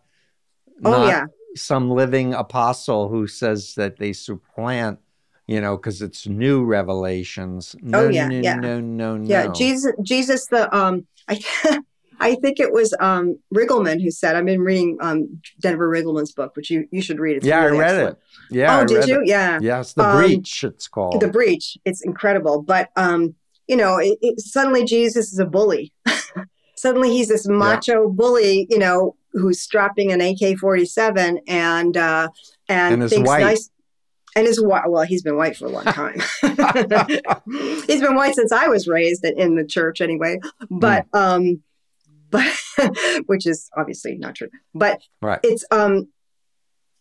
Oh, 0.83 0.91
not 0.91 1.07
yeah. 1.07 1.25
some 1.55 1.89
living 1.91 2.33
apostle 2.33 3.07
who 3.07 3.27
says 3.27 3.75
that 3.75 3.97
they 3.97 4.11
supplant, 4.11 4.99
you 5.51 5.59
know, 5.59 5.75
because 5.75 6.01
it's 6.01 6.27
new 6.27 6.63
revelations. 6.63 7.75
No, 7.81 8.05
Oh, 8.05 8.09
yeah, 8.09 8.27
no, 8.27 8.39
yeah. 8.41 8.55
no, 8.55 8.79
no, 8.79 9.17
no. 9.17 9.25
Yeah, 9.27 9.51
Jesus, 9.53 9.91
Jesus, 10.01 10.47
the 10.47 10.73
um, 10.75 11.05
I, 11.27 11.41
I 12.19 12.35
think 12.35 12.59
it 12.59 12.71
was 12.71 12.95
um 13.01 13.37
Riggleman 13.53 14.01
who 14.01 14.11
said. 14.11 14.35
I've 14.35 14.45
been 14.45 14.61
reading 14.61 14.97
um 15.01 15.41
Denver 15.59 15.89
Riggleman's 15.89 16.31
book, 16.31 16.55
which 16.55 16.69
you 16.69 16.87
you 16.91 17.01
should 17.01 17.19
read. 17.19 17.37
It's 17.37 17.45
Yeah, 17.45 17.63
really 17.65 17.77
I 17.77 17.81
read 17.81 17.95
excellent. 17.95 18.17
it. 18.49 18.55
Yeah. 18.55 18.77
I 18.77 18.81
oh, 18.81 18.85
did 18.85 18.97
read 18.97 19.09
you? 19.09 19.21
it. 19.21 19.27
Yeah, 19.27 19.59
Yes, 19.61 19.93
the 19.93 20.03
Um, 20.03 20.17
breach. 20.17 20.63
It's 20.63 20.87
called. 20.87 21.21
the 21.21 21.27
breach. 21.27 21.77
It's 21.83 22.01
incredible, 22.01 22.61
but 22.61 22.89
um, 22.95 23.35
you 23.67 23.75
know, 23.75 23.97
it, 23.97 24.17
it, 24.21 24.39
suddenly 24.39 24.85
Jesus 24.85 25.33
is 25.33 25.39
a 25.39 25.45
bully. 25.45 25.91
suddenly 26.77 27.09
he's 27.11 27.27
this 27.27 27.45
macho 27.47 28.07
bully, 28.09 28.67
you 28.69 28.77
know, 28.79 29.15
who's 29.33 29.59
strapping 29.61 30.11
an 30.13 30.21
AK 30.21 30.57
forty 30.59 30.85
seven 30.85 31.39
and 31.47 31.97
uh 31.97 32.29
and, 32.69 33.01
And 33.01 33.09
thinks 33.09 33.27
white. 33.27 33.41
nice. 33.41 33.69
And 34.35 34.47
is 34.47 34.61
white. 34.61 34.89
Well, 34.89 35.03
he's 35.03 35.23
been 35.23 35.35
white 35.37 35.57
for 35.57 35.65
a 35.65 35.69
long 35.69 35.83
time. 35.83 36.19
he's 36.41 38.01
been 38.01 38.15
white 38.15 38.35
since 38.35 38.51
I 38.51 38.67
was 38.67 38.87
raised 38.87 39.25
in- 39.25 39.55
the 39.55 39.65
church, 39.65 39.99
anyway. 40.01 40.39
But 40.69 41.05
um, 41.13 41.61
but 42.29 42.49
which 43.25 43.45
is 43.45 43.69
obviously 43.77 44.17
not 44.17 44.35
true. 44.35 44.49
But 44.73 45.01
right. 45.21 45.39
it's 45.43 45.65
um, 45.71 46.07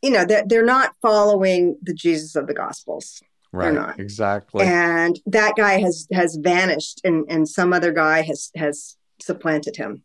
you 0.02 0.10
know, 0.10 0.24
they're 0.24 0.44
they're 0.46 0.64
not 0.64 0.92
following 1.02 1.76
the 1.82 1.94
Jesus 1.94 2.34
of 2.36 2.46
the 2.46 2.54
Gospels 2.54 3.20
Right. 3.52 3.74
not. 3.74 3.98
Exactly. 3.98 4.64
and 4.64 5.18
that 5.26 5.54
guy 5.56 5.80
has 5.80 6.06
has 6.12 6.36
vanished 6.36 7.00
and 7.04 7.26
and 7.28 7.48
some 7.48 7.72
other 7.72 7.92
guy 7.92 8.22
has 8.22 8.50
has 8.54 8.96
supplanted 9.20 9.76
him 9.76 10.04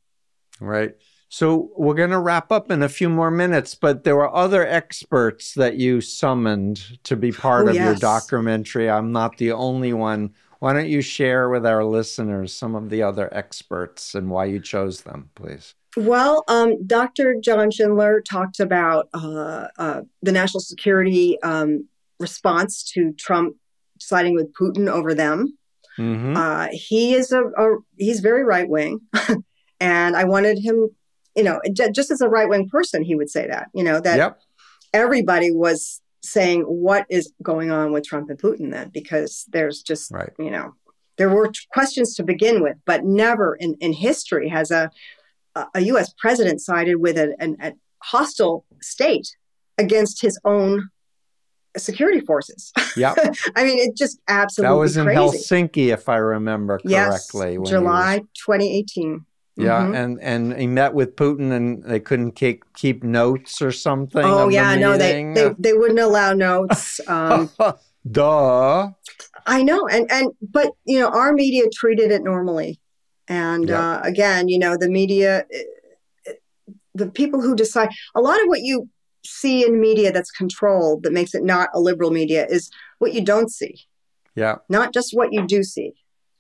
right. 0.60 0.94
So 1.36 1.70
we're 1.76 1.96
going 1.96 2.12
to 2.12 2.20
wrap 2.20 2.50
up 2.50 2.72
in 2.72 2.82
a 2.82 2.88
few 2.88 3.10
more 3.10 3.30
minutes, 3.30 3.76
but 3.76 4.06
there 4.06 4.16
were 4.16 4.34
other 4.34 4.66
experts 4.66 5.54
that 5.56 5.76
you 5.76 6.00
summoned 6.00 6.98
to 7.04 7.18
be 7.18 7.34
part 7.34 7.68
Oh, 7.68 7.72
of 7.72 7.76
your 7.76 7.96
documentary. 7.96 8.90
I'm 8.90 9.12
not 9.12 9.38
the 9.38 9.52
only 9.52 9.92
one. 9.92 10.34
Why 10.60 10.72
don't 10.72 10.88
you 10.88 11.02
share 11.02 11.50
with 11.50 11.66
our 11.66 11.84
listeners 11.84 12.54
some 12.54 12.74
of 12.74 12.90
the 12.90 13.04
other 13.04 13.28
experts 13.34 14.16
and 14.16 14.30
why 14.30 14.46
you 14.46 14.62
chose 14.62 15.02
them, 15.02 15.30
please? 15.36 15.76
well 15.98 16.44
um, 16.50 16.86
dr 16.86 17.36
john 17.42 17.72
schindler 17.72 18.22
talked 18.22 18.60
about 18.60 19.08
uh, 19.14 19.68
uh, 19.78 20.02
the 20.22 20.32
national 20.32 20.60
security 20.60 21.42
um, 21.42 21.88
response 22.20 22.84
to 22.84 23.14
trump 23.14 23.56
siding 24.00 24.36
with 24.36 24.54
putin 24.54 24.90
over 24.90 25.14
them 25.14 25.58
hmm 25.96 26.36
uh, 26.36 26.68
he 26.72 27.14
is 27.14 27.32
a, 27.32 27.44
a 27.44 27.78
he's 27.98 28.20
very 28.20 28.44
right 28.44 28.68
wing 28.68 29.00
and 29.80 30.18
i 30.18 30.26
wanted 30.26 30.58
him 30.60 30.90
you 31.36 31.44
know 31.44 31.60
just 31.72 32.12
as 32.12 32.22
a 32.22 32.30
right 32.30 32.48
wing 32.50 32.68
person 32.70 33.04
he 33.04 33.16
would 33.16 33.30
say 33.30 33.48
that 33.48 33.68
you 33.74 33.84
know 33.84 34.00
that 34.00 34.18
yep. 34.18 34.40
everybody 34.94 35.52
was 35.52 36.02
saying 36.24 36.62
what 36.64 37.06
is 37.10 37.32
going 37.44 37.70
on 37.72 37.92
with 37.92 38.04
Trump 38.04 38.30
and 38.30 38.40
Putin 38.40 38.72
then 38.72 38.90
because 38.90 39.46
there's 39.52 39.82
just 39.82 40.12
Right. 40.12 40.32
you 40.40 40.50
know 40.50 40.74
there 41.18 41.30
were 41.30 41.48
t- 41.50 41.60
questions 41.72 42.16
to 42.16 42.24
begin 42.24 42.62
with 42.64 42.78
but 42.86 43.04
never 43.06 43.56
in, 43.56 43.76
in 43.80 43.94
history 43.94 44.50
has 44.50 44.72
a 44.72 44.90
a 45.74 45.82
US 45.82 46.14
president 46.18 46.60
sided 46.62 46.98
with 46.98 47.18
an, 47.18 47.36
an, 47.40 47.56
a 47.62 47.74
hostile 48.04 48.66
state 48.82 49.28
against 49.78 50.22
his 50.22 50.40
own 50.44 50.90
security 51.78 52.22
forces 52.22 52.72
Yeah, 52.96 53.14
I 53.56 53.64
mean 53.66 53.80
it 53.80 53.96
just 53.98 54.20
absolutely 54.28 54.74
that 54.76 54.80
was 54.80 54.98
in 54.98 55.06
crazy 55.06 55.20
Helsinki, 55.20 55.94
if 55.94 56.08
I 56.10 56.18
remember 56.18 56.80
yes 56.84 57.30
correctly. 57.32 57.58
when 57.58 57.66
he 57.68 57.72
July 57.72 58.18
was- 58.20 58.28
2018 58.46 59.26
yeah, 59.58 59.82
Mhm. 59.88 59.96
and 59.96 60.20
and 60.22 60.60
he 60.60 60.68
met 60.68 60.94
with 60.94 61.16
Putin, 61.16 61.52
and 61.52 61.84
they 61.84 62.00
couldn't 62.00 62.34
keep 62.34 62.64
keep 62.76 63.04
notes 63.04 63.62
or 63.62 63.72
something. 63.72 64.24
oh 64.26 64.44
of 64.44 64.50
the 64.50 64.54
yeah 64.56 64.76
no 64.76 64.98
they, 64.98 65.24
they 65.34 65.52
they 65.60 65.74
wouldn't 65.74 66.00
allow 66.00 66.34
notes 66.34 67.00
um 67.08 67.50
Duh. 68.12 68.90
I 69.48 69.64
know, 69.64 69.88
and 69.88 70.12
and 70.12 70.28
but 70.42 70.72
you 70.86 71.00
know, 71.00 71.08
our 71.10 71.34
media 71.34 71.64
treated 71.74 72.12
it 72.12 72.24
normally, 72.24 72.80
and 73.28 73.68
Yeah. 73.70 73.80
uh, 73.98 74.02
again, 74.04 74.48
you 74.48 74.60
know, 74.60 74.78
the 74.78 74.90
media, 74.90 75.46
eh, 75.52 76.34
the 76.94 77.08
people 77.08 77.42
who 77.42 77.56
decide 77.56 77.90
a 78.16 78.22
lot 78.22 78.40
of 78.42 78.48
what 78.48 78.62
you 78.62 78.90
see 79.26 79.66
in 79.66 79.80
media 79.82 80.12
that's 80.12 80.32
controlled 80.32 81.04
that 81.04 81.12
makes 81.14 81.34
it 81.34 81.44
not 81.44 81.70
a 81.74 81.80
liberal 81.80 82.12
media 82.12 82.46
is 82.48 82.70
what 83.00 83.14
you 83.14 83.22
don't 83.22 83.52
see, 83.52 83.76
Yeah. 84.36 84.58
not 84.70 84.94
just 84.94 85.10
what 85.14 85.34
you 85.34 85.46
do 85.48 85.64
see. 85.64 85.94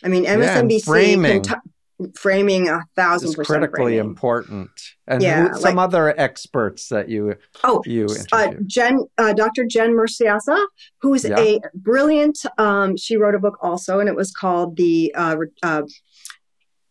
I 0.03 0.07
mean, 0.07 0.23
Yeah, 0.25 0.31
and 0.33 0.69
MSNBC 0.69 0.85
framing. 0.85 1.41
can 1.41 1.61
t- 1.61 1.69
framing 2.15 2.67
a 2.67 2.81
thousand 2.95 3.29
It's 3.29 3.35
percent 3.35 3.59
critically 3.61 3.93
framing. 3.93 3.99
important. 4.09 4.69
And 5.07 5.21
Yeah, 5.21 5.47
who, 5.49 5.53
some 5.59 5.75
like- 5.75 5.83
other 5.85 6.19
experts 6.19 6.89
that 6.89 7.07
you 7.09 7.35
Oh, 7.63 7.81
you 7.85 8.07
uh. 8.33 8.53
Jen, 8.67 8.99
uh, 9.17 9.33
Dr. 9.33 9.63
Jen 9.65 9.91
Mercieca, 9.93 10.65
who 11.01 11.13
is 11.13 11.23
Yeah. 11.23 11.39
a 11.39 11.59
brilliant. 11.73 12.39
Um, 12.57 12.97
she 12.97 13.15
wrote 13.17 13.35
a 13.35 13.39
book 13.39 13.57
also, 13.61 13.99
and 13.99 14.09
it 14.09 14.15
was 14.15 14.31
called 14.31 14.75
"The 14.77 15.13
uh, 15.15 15.37
uh, 15.63 15.83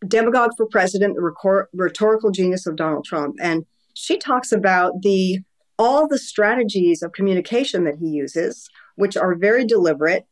Demagogue 0.07 0.51
for 0.57 0.65
President: 0.67 1.15
The 1.15 1.21
Recor- 1.21 1.65
Rhetorical 1.73 2.31
Genius 2.31 2.65
of 2.67 2.75
Donald 2.75 3.05
Trump." 3.05 3.35
And 3.39 3.65
she 3.93 4.17
talks 4.17 4.51
about 4.51 5.01
the 5.01 5.39
all 5.77 6.07
the 6.07 6.17
strategies 6.17 7.01
of 7.01 7.11
communication 7.11 7.83
that 7.83 7.95
he 7.99 8.07
uses, 8.07 8.69
which 8.95 9.17
are 9.17 9.35
very 9.35 9.65
deliberate 9.65 10.25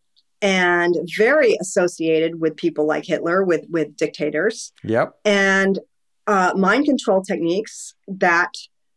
and 0.43 0.95
very 1.17 1.55
associated 1.59 2.39
with 2.39 2.55
people 2.55 2.85
like 2.85 3.05
Hitler, 3.05 3.43
with 3.43 3.65
with 3.69 3.95
dictators 3.97 4.71
yep. 4.83 5.13
and 5.25 5.79
uh, 6.27 6.53
mind 6.55 6.85
control 6.85 7.21
techniques 7.23 7.95
that 8.07 8.51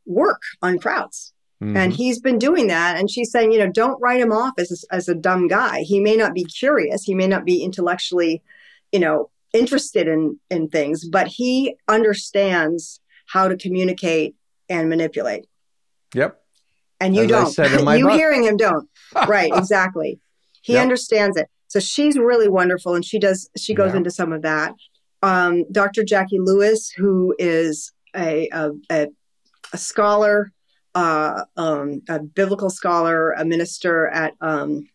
work 0.05 0.42
on 0.61 0.78
crowds. 0.78 1.32
And 1.59 1.90
Mhm. 1.90 1.97
he's 1.97 2.20
been 2.20 2.38
doing 2.38 2.66
that. 2.66 2.99
And 2.99 3.11
she's 3.11 3.30
saying, 3.32 3.51
you 3.51 3.59
know, 3.59 3.70
don't 3.72 3.99
write 4.03 4.20
him 4.20 4.30
off 4.30 4.53
as 4.59 4.70
a, 4.90 4.94
as 4.94 5.09
a 5.09 5.14
dumb 5.14 5.49
guy. 5.49 5.80
He 5.80 6.01
may 6.01 6.14
not 6.14 6.34
be 6.34 6.44
curious. 6.44 7.03
He 7.05 7.14
may 7.14 7.26
not 7.26 7.47
be 7.47 7.62
intellectually, 7.62 8.42
you 8.92 8.99
know, 9.01 9.30
interested 9.55 10.07
in 10.07 10.38
in 10.51 10.68
things, 10.68 11.09
but 11.09 11.28
he 11.28 11.74
understands 11.88 13.01
how 13.26 13.49
to 13.49 13.57
communicate 13.57 14.34
and 14.68 14.88
manipulate. 14.90 15.47
Yep. 16.14 16.38
And 17.01 17.14
you 17.16 17.22
As 17.22 17.28
don't. 17.28 17.51
said 17.53 17.72
in 17.72 17.84
my 17.90 17.97
you 17.97 18.05
book. 18.07 18.12
hearing 18.18 18.44
him 18.44 18.57
don't. 18.59 18.88
right. 19.26 19.51
Exactly. 19.55 20.20
He 20.66 20.72
Yep. 20.72 20.82
understands 20.82 21.36
it. 21.36 21.48
So 21.68 21.78
she's 21.78 22.18
really 22.18 22.48
wonderful, 22.48 22.96
and 22.96 23.04
she 23.04 23.20
does. 23.20 23.48
She 23.56 23.72
goes 23.72 23.92
Yeah. 23.92 23.98
into 23.98 24.10
some 24.10 24.32
of 24.32 24.42
that. 24.42 24.74
Um, 25.22 25.64
Dr. 25.70 26.02
Jackie 26.02 26.40
Lewis, 26.40 26.90
who 26.90 27.34
is 27.38 27.92
a 28.16 28.48
a, 28.52 28.70
a, 28.90 29.06
a 29.72 29.78
scholar, 29.78 30.50
uh, 30.96 31.44
um, 31.56 32.02
a 32.08 32.18
biblical 32.18 32.68
scholar, 32.70 33.30
a 33.32 33.44
minister 33.44 34.08
at 34.08 34.32
um, 34.40 34.88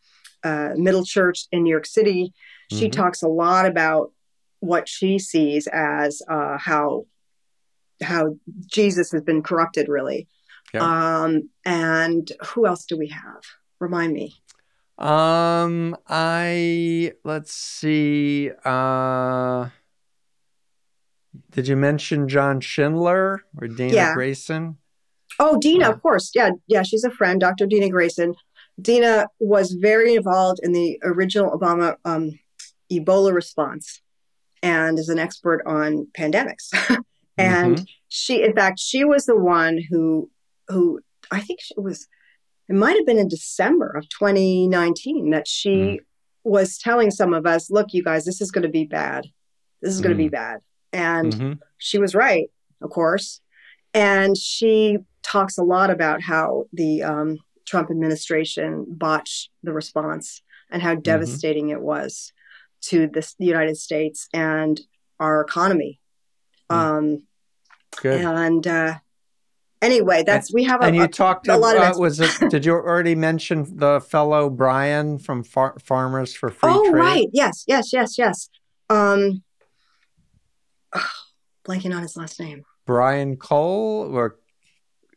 uh, 0.43 0.72
Middle 0.76 1.05
Church 1.05 1.47
in 1.53 1.63
New 1.63 1.69
York 1.72 1.86
City. 1.86 2.34
She 2.69 2.88
Mhm. 2.89 2.91
talks 2.91 3.22
a 3.24 3.28
lot 3.30 3.65
about 3.65 4.11
what 4.59 4.89
she 4.89 5.19
sees 5.19 5.67
as 5.72 6.22
uh, 6.30 6.57
how 6.57 7.05
how 8.03 8.36
Jesus 8.67 9.11
has 9.11 9.22
been 9.22 9.41
corrupted, 9.41 9.88
really. 9.88 10.28
Yeah. 10.74 10.82
Um, 11.24 11.49
and 11.65 12.30
who 12.47 12.65
else 12.65 12.86
do 12.86 12.97
we 12.97 13.07
have? 13.07 13.41
Remind 13.80 14.11
me. 14.13 14.34
Um, 14.98 15.98
I 16.08 17.14
let's 17.24 17.54
see. 17.54 18.52
Uh, 18.64 19.70
did 21.52 21.68
you 21.68 21.76
mention 21.76 22.28
John 22.28 22.60
Schindler 22.60 23.42
or 23.60 23.68
Dena 23.68 23.94
Yeah. 23.94 24.14
Grayson? 24.14 24.78
Oh, 25.39 25.58
Dena, 25.60 25.86
Yeah. 25.86 25.92
of 25.92 26.02
course. 26.02 26.32
Yeah, 26.36 26.52
yeah, 26.68 26.84
she's 26.84 27.04
a 27.04 27.10
friend, 27.10 27.39
Dr. 27.39 27.66
Dena 27.66 27.89
Grayson. 27.89 28.36
Dena 28.80 29.28
was 29.39 29.72
very 29.72 30.16
involved 30.16 30.60
in 30.62 30.72
the 30.72 31.00
original 31.04 31.58
Obama 31.58 31.96
um, 32.06 32.38
Ebola 32.92 33.34
response 33.34 34.02
and 34.62 35.00
is 35.00 35.10
an 35.10 35.20
expert 35.20 35.62
on 35.66 36.08
pandemics. 36.18 36.70
and 37.38 37.78
Mhm. 37.80 37.86
she, 38.10 38.44
in 38.44 38.54
fact, 38.54 38.80
she 38.80 39.04
was 39.04 39.26
the 39.26 39.38
one 39.38 39.80
who, 39.89 40.30
who 40.68 41.00
I 41.32 41.39
think 41.42 41.60
she 41.62 41.74
was, 41.78 42.08
it 42.72 42.76
might 42.76 42.95
have 42.95 43.05
been 43.05 43.19
in 43.19 43.28
December 43.28 43.89
of 43.97 44.07
2019 44.07 45.32
that 45.32 45.45
she 45.45 45.99
was 46.45 46.78
telling 46.78 47.11
some 47.11 47.34
of 47.34 47.45
us, 47.45 47.69
look, 47.69 47.88
you 47.91 48.01
guys, 48.01 48.24
this 48.24 48.39
is 48.39 48.49
going 48.49 48.61
to 48.63 48.69
be 48.69 48.86
bad. 48.86 49.28
This 49.82 49.93
is 49.93 49.99
going 49.99 50.15
to 50.15 50.24
be 50.24 50.30
bad. 50.30 50.59
And 50.93 51.34
Mhm. 51.34 51.59
she 51.80 51.97
was 51.97 52.15
right, 52.15 52.49
of 52.82 52.89
course. 52.89 53.41
And 53.93 54.38
she 54.38 54.99
talks 55.22 55.57
a 55.57 55.63
lot 55.63 55.89
about 55.89 56.22
how 56.22 56.67
the 56.72 57.03
um, 57.03 57.39
Trump 57.65 57.91
administration 57.91 58.86
botched 58.88 59.49
the 59.63 59.74
response 59.74 60.41
and 60.69 60.82
how 60.82 60.95
devastating 60.95 61.69
it 61.69 61.82
was 61.82 62.32
to 62.84 63.07
this, 63.07 63.34
the 63.38 63.45
United 63.45 63.76
States 63.76 64.30
and 64.34 64.80
our 65.19 65.41
economy. 65.41 65.99
Mm. 66.72 66.76
Um, 66.76 67.24
Good. 68.01 68.22
and 68.22 68.65
uh, 68.65 68.93
anyway, 69.82 70.23
that's 70.25 70.53
we 70.53 70.63
have 70.65 70.82
a, 70.82 70.86
and 70.86 70.95
you 70.95 71.03
a- 71.03 71.07
talked 71.07 71.47
a 71.47 71.57
lot 71.57 71.75
of 71.75 71.82
about 71.84 71.99
was 71.99 72.19
it? 72.19 72.32
Did 72.49 72.65
you 72.65 72.73
already 72.73 73.15
mention 73.15 73.77
the 73.77 73.99
fellow 74.01 74.49
Brian 74.49 75.17
from 75.19 75.43
Far- 75.43 75.77
Farmers 75.79 76.34
for 76.34 76.49
Free 76.49 76.69
oh 76.71 76.89
Trade? 76.91 76.99
right, 76.99 77.27
yes, 77.34 77.63
yes, 77.67 77.91
yes, 77.93 78.17
yes. 78.17 78.49
Um, 78.89 79.43
blanking 81.65 81.95
on 81.95 82.01
his 82.01 82.15
last 82.17 82.39
name, 82.39 82.63
Brian 82.86 83.38
Cole, 83.38 84.09
or 84.15 84.38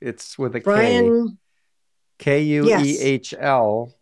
it's 0.00 0.38
with 0.38 0.54
a 0.56 0.60
K. 0.60 0.64
Brian. 0.64 1.38
K 2.18 2.40
U 2.42 2.78
E 2.78 2.98
H 3.00 3.34
L. 3.38 3.92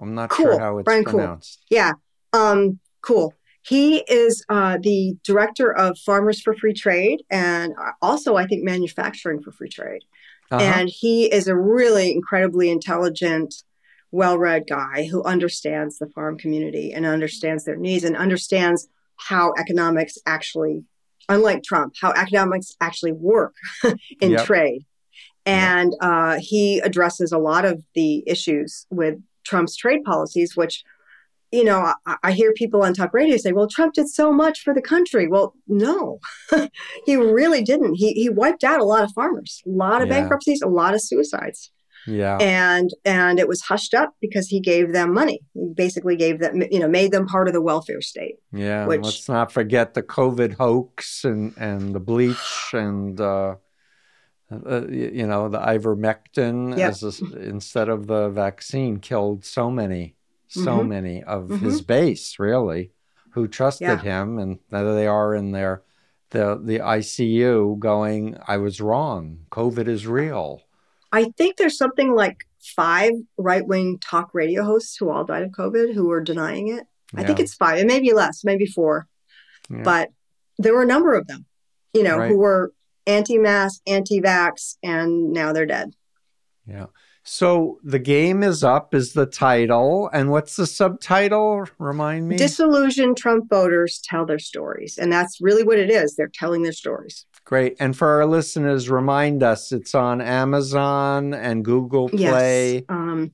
I'm 0.00 0.14
not 0.14 0.32
sure 0.34 0.50
Cool. 0.52 0.58
how 0.58 0.78
it's 0.78 0.84
Brian 0.84 1.04
Cool. 1.04 1.40
Yeah. 1.70 1.92
Um, 2.32 2.78
cool. 3.02 3.34
He 3.66 3.98
is 4.08 4.44
uh, 4.48 4.78
the 4.80 5.16
director 5.24 5.72
of 5.72 5.98
Farmers 5.98 6.40
for 6.40 6.54
Free 6.54 6.72
Trade 6.72 7.22
and 7.30 7.72
uh, 7.72 7.92
also, 8.00 8.36
I 8.36 8.46
think, 8.46 8.62
Manufacturing 8.64 9.42
for 9.42 9.50
Free 9.50 9.68
Trade. 9.68 10.02
Uh-huh. 10.50 10.62
And 10.62 10.88
he 10.88 11.24
is 11.32 11.48
a 11.48 11.56
really 11.56 12.12
incredibly 12.12 12.70
intelligent, 12.70 13.54
well 14.12 14.38
read 14.38 14.64
guy 14.68 15.08
who 15.10 15.24
understands 15.24 15.98
the 15.98 16.06
farm 16.06 16.38
community 16.38 16.92
and 16.92 17.04
understands 17.04 17.64
their 17.64 17.76
needs 17.76 18.04
and 18.04 18.16
understands 18.16 18.88
how 19.16 19.52
economics 19.58 20.16
actually, 20.26 20.84
unlike 21.28 21.64
Trump, 21.64 21.94
how 22.00 22.12
economics 22.12 22.76
actually 22.80 23.12
work 23.12 23.54
in 24.20 24.32
Yep. 24.32 24.44
trade. 24.44 24.86
And 25.44 25.92
uh, 26.00 26.38
he 26.40 26.78
addresses 26.80 27.32
a 27.32 27.38
lot 27.38 27.64
of 27.64 27.82
the 27.94 28.22
issues 28.26 28.86
with 28.90 29.16
Trump's 29.44 29.76
trade 29.76 30.02
policies, 30.04 30.56
which, 30.56 30.84
you 31.56 31.64
know, 31.64 31.92
I, 32.06 32.16
I 32.22 32.32
hear 32.32 32.52
people 32.52 32.82
on 32.82 32.92
talk 32.94 33.12
radio 33.14 33.36
say, 33.36 33.52
well, 33.52 33.68
Trump 33.68 33.94
did 33.94 34.08
so 34.08 34.32
much 34.32 34.56
for 34.64 34.72
the 34.74 34.82
country. 34.82 35.26
Well, 35.28 35.54
no, 35.66 36.18
he 37.06 37.16
really 37.16 37.62
didn't. 37.62 37.94
He, 37.94 38.12
he 38.12 38.28
wiped 38.28 38.64
out 38.64 38.80
a 38.80 38.84
lot 38.84 39.02
of 39.04 39.10
farmers, 39.12 39.62
a 39.66 39.70
lot 39.70 40.02
of 40.02 40.08
Yeah. 40.08 40.14
bankruptcies, 40.20 40.62
a 40.62 40.68
lot 40.68 40.94
of 40.94 41.00
suicides. 41.02 41.70
yeah. 42.06 42.36
And 42.40 42.88
and 43.04 43.40
it 43.42 43.48
was 43.48 43.60
hushed 43.62 43.94
up 43.94 44.10
because 44.20 44.46
he 44.48 44.60
gave 44.60 44.92
them 44.92 45.12
money. 45.12 45.40
He 45.54 45.72
basically 45.74 46.16
gave 46.24 46.38
them, 46.38 46.62
you 46.70 46.78
know, 46.80 46.88
made 47.00 47.10
them 47.10 47.26
part 47.26 47.48
of 47.48 47.54
the 47.54 47.62
welfare 47.70 48.00
state. 48.00 48.36
Yeah, 48.52 48.86
which- 48.86 49.02
let's 49.02 49.28
not 49.28 49.50
forget 49.50 49.94
the 49.94 50.02
COVID 50.04 50.54
hoax 50.62 51.24
and, 51.24 51.52
and 51.56 51.94
the 51.96 52.00
bleach 52.10 52.70
and 52.72 53.20
uh, 53.20 53.56
uh, 54.52 54.86
you 54.88 55.26
know 55.26 55.48
the 55.48 55.58
ivermectin 55.58 56.78
Yep. 56.78 56.90
as 56.90 57.02
a 57.02 57.12
instead 57.54 57.88
of 57.88 58.06
the 58.06 58.28
vaccine 58.28 58.98
killed 59.00 59.44
so 59.44 59.70
many, 59.70 60.14
so 60.64 60.78
Mhm. 60.80 60.88
many 60.88 61.22
of 61.24 61.48
his 61.60 61.80
base 61.82 62.38
really, 62.38 62.92
who 63.32 63.46
trusted 63.48 63.86
Yeah. 63.88 64.00
him, 64.02 64.38
and 64.38 64.58
there 64.70 64.94
they 64.94 65.06
are 65.06 65.34
in 65.34 65.52
their 65.52 65.82
the 66.30 66.60
the 66.62 66.80
ICU 66.80 67.76
going, 67.78 68.36
I 68.48 68.56
was 68.56 68.80
wrong. 68.80 69.46
COVID 69.52 69.86
is 69.88 70.06
real. 70.06 70.62
I 71.12 71.32
think 71.38 71.56
there's 71.56 71.78
something 71.78 72.14
like 72.14 72.38
five 72.60 73.12
right 73.38 73.64
wing 73.66 73.98
talk 74.00 74.30
radio 74.34 74.64
hosts 74.64 74.96
who 74.96 75.08
all 75.08 75.24
died 75.24 75.44
of 75.44 75.50
COVID 75.52 75.94
who 75.94 76.06
were 76.08 76.20
denying 76.20 76.68
it. 76.68 76.84
I 77.14 77.22
think 77.22 77.38
it's 77.38 77.54
five, 77.54 77.78
and 77.78 77.86
maybe 77.86 78.12
less, 78.12 78.42
maybe 78.44 78.66
four. 78.66 79.06
Yeah. 79.70 79.82
But 79.84 80.10
there 80.58 80.74
were 80.74 80.82
a 80.82 80.86
number 80.86 81.14
of 81.14 81.28
them, 81.28 81.46
you 81.94 82.02
know, 82.02 82.18
Right. 82.18 82.30
who 82.30 82.38
were 82.38 82.72
anti-mask, 83.06 83.80
anti-vax, 83.86 84.76
and 84.82 85.32
now 85.32 85.52
they're 85.52 85.64
dead. 85.66 85.94
Yeah. 86.66 86.86
So 87.28 87.80
the 87.82 87.98
game 87.98 88.44
is 88.44 88.62
up 88.62 88.94
is 88.94 89.12
the 89.12 89.26
title, 89.26 90.08
and 90.12 90.30
what's 90.30 90.54
the 90.54 90.66
subtitle? 90.66 91.66
Remind 91.78 92.28
me. 92.28 92.36
Disillusioned 92.36 93.16
Trump 93.16 93.50
voters 93.50 94.00
tell 94.04 94.24
their 94.24 94.38
stories, 94.38 94.96
and 94.96 95.12
that's 95.12 95.40
really 95.40 95.64
what 95.64 95.76
it 95.76 95.90
is. 95.90 96.14
They're 96.14 96.30
telling 96.32 96.62
their 96.62 96.72
stories. 96.72 97.26
Great. 97.44 97.76
And 97.80 97.96
for 97.96 98.08
our 98.08 98.26
listeners, 98.26 98.88
remind 98.88 99.42
us 99.42 99.72
it's 99.72 99.92
on 99.92 100.20
Amazon 100.20 101.34
and 101.34 101.64
Google 101.64 102.08
Play. 102.08 102.74
Yes, 102.74 102.82
um, 102.88 103.32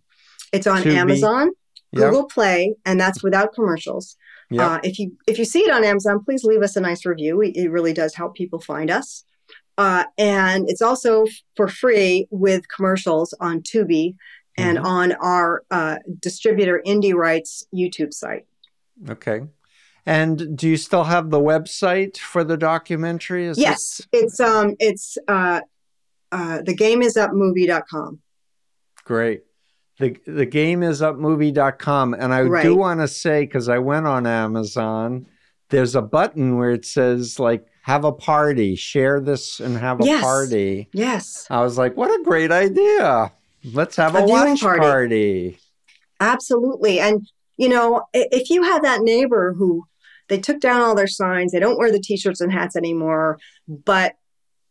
it's 0.55 0.67
on 0.67 0.83
Tubi. 0.83 0.95
Amazon, 0.95 1.51
Yep. 1.93 2.11
Google 2.11 2.25
Play, 2.29 2.75
and 2.87 2.99
that's 2.99 3.23
without 3.23 3.53
commercials. 3.53 4.17
Yep. 4.49 4.71
Uh, 4.71 4.81
if 4.83 4.99
you 4.99 5.13
if 5.27 5.39
you 5.39 5.45
see 5.45 5.61
it 5.61 5.71
on 5.71 5.85
Amazon, 5.85 6.25
please 6.25 6.45
leave 6.45 6.63
us 6.63 6.77
a 6.77 6.81
nice 6.81 7.05
review. 7.05 7.43
It, 7.43 7.57
it 7.57 7.71
really 7.71 7.93
does 7.93 8.15
help 8.15 8.35
people 8.37 8.59
find 8.59 8.91
us. 8.91 9.25
Uh, 9.79 10.05
and 10.19 10.69
it's 10.69 10.83
also 10.83 11.25
for 11.57 11.67
free 11.69 12.27
with 12.31 12.69
commercials 12.69 13.33
on 13.41 13.61
Tubi 13.61 14.15
and 14.59 14.79
Mhm. 14.79 14.85
on 14.85 15.13
our 15.13 15.63
uh, 15.71 15.97
distributor 16.21 16.83
Indie 16.87 17.15
Rights 17.15 17.67
YouTube 17.75 18.13
site. 18.13 18.47
Okay. 19.09 19.43
And 20.05 20.57
do 20.59 20.69
you 20.69 20.77
still 20.77 21.05
have 21.05 21.31
the 21.31 21.41
website 21.41 22.19
for 22.19 22.45
the 22.45 22.57
documentary? 22.57 23.47
Is 23.47 23.57
yes, 23.59 24.01
it- 24.13 24.25
it's 24.25 24.41
um 24.41 24.75
it's 24.79 25.17
uh, 25.29 25.61
uh, 26.33 26.61
the 26.63 26.75
game 26.75 27.03
is 27.03 27.17
up 27.17 27.33
movie.com. 27.33 28.21
Great. 29.05 29.43
The 29.99 30.17
the 30.27 30.47
game 30.47 30.83
is 30.83 31.01
upmovie.com. 31.01 32.15
And 32.15 32.35
I 32.35 32.43
Right. 32.43 32.63
do 32.63 32.75
want 32.77 33.01
to 33.01 33.09
say, 33.09 33.43
because 33.43 33.69
I 33.69 33.79
went 33.79 34.07
on 34.07 34.27
Amazon, 34.27 35.27
there's 35.71 35.95
a 35.95 36.03
button 36.03 36.57
where 36.59 36.71
it 36.71 36.85
says 36.85 37.39
like 37.39 37.67
have 37.83 38.05
a 38.05 38.13
party, 38.13 38.75
share 38.77 39.21
this 39.21 39.61
and 39.61 39.77
have 39.77 40.01
a 40.01 40.05
Yes. 40.05 40.23
party. 40.23 40.89
Yes, 40.93 41.47
I 41.51 41.61
was 41.63 41.77
like, 41.79 41.97
what 41.97 42.11
a 42.11 42.23
great 42.25 42.51
idea. 42.53 43.33
Let's 43.73 43.97
have 43.97 44.15
a, 44.15 44.19
A 44.19 44.27
watch 44.27 44.61
party. 44.61 44.81
party. 44.81 45.59
absolutely. 46.21 47.01
And 47.01 47.29
you 47.59 47.69
know, 47.69 48.03
if 48.15 48.51
you 48.51 48.63
have 48.63 48.83
that 48.83 49.03
neighbor 49.03 49.53
who 49.57 49.85
they 50.29 50.39
took 50.39 50.59
down 50.61 50.81
all 50.81 50.95
their 50.95 51.07
signs, 51.07 51.53
they 51.53 51.61
don't 51.61 51.79
wear 51.79 51.93
the 51.93 52.01
t-shirts 52.01 52.41
and 52.41 52.51
hats 52.53 52.75
anymore, 52.77 53.39
but 53.69 54.15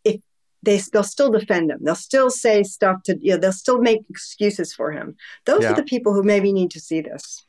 if 0.04 0.20
they 0.64 0.78
they'll 0.92 1.04
still 1.04 1.30
defend 1.32 1.70
him, 1.72 1.80
they'll 1.84 1.96
still 1.96 2.30
say 2.30 2.64
stuff 2.64 3.04
to 3.04 3.18
you 3.22 3.32
know, 3.34 3.38
they'll 3.38 3.52
still 3.52 3.80
make 3.82 4.02
excuses 4.10 4.74
for 4.74 4.92
him. 4.92 5.16
Those 5.46 5.64
Yeah. 5.64 5.72
are 5.72 5.76
the 5.76 5.84
people 5.84 6.14
who 6.14 6.24
maybe 6.24 6.52
need 6.52 6.72
to 6.72 6.80
see 6.80 7.02
this. 7.02 7.46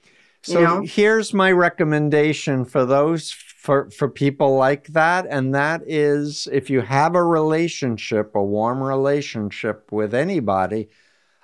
You 0.46 0.54
So 0.54 0.60
know? 0.62 0.82
here's 0.82 1.32
my 1.32 1.52
recommendation 1.52 2.64
for 2.64 2.84
those 2.84 3.30
for 3.30 3.88
for 3.90 4.08
people 4.08 4.56
like 4.56 4.88
that 4.88 5.24
and 5.30 5.54
that 5.54 5.82
is 5.86 6.48
if 6.50 6.68
you 6.68 6.80
have 6.80 7.14
a 7.14 7.22
relationship, 7.22 8.34
a 8.34 8.42
warm 8.42 8.82
relationship 8.82 9.92
with 9.92 10.12
anybody, 10.14 10.88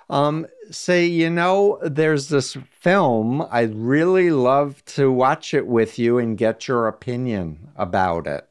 um 0.09 0.45
say, 0.71 1.05
you 1.05 1.29
know, 1.29 1.79
there's 1.81 2.27
this 2.29 2.57
film, 2.71 3.45
I'd 3.49 3.73
really 3.75 4.31
love 4.31 4.83
to 4.97 5.11
watch 5.11 5.53
it 5.53 5.65
with 5.65 5.97
you 5.97 6.17
and 6.17 6.37
get 6.37 6.67
your 6.67 6.87
opinion 6.87 7.69
about 7.77 8.27
it. 8.27 8.45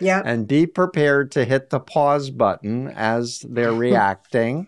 Yeah. 0.00 0.20
And 0.24 0.48
be 0.48 0.66
prepared 0.66 1.30
to 1.32 1.44
hit 1.44 1.70
the 1.70 1.78
pause 1.80 2.30
button 2.30 2.88
as 2.88 3.40
they're 3.48 3.72
reacting. 3.88 4.66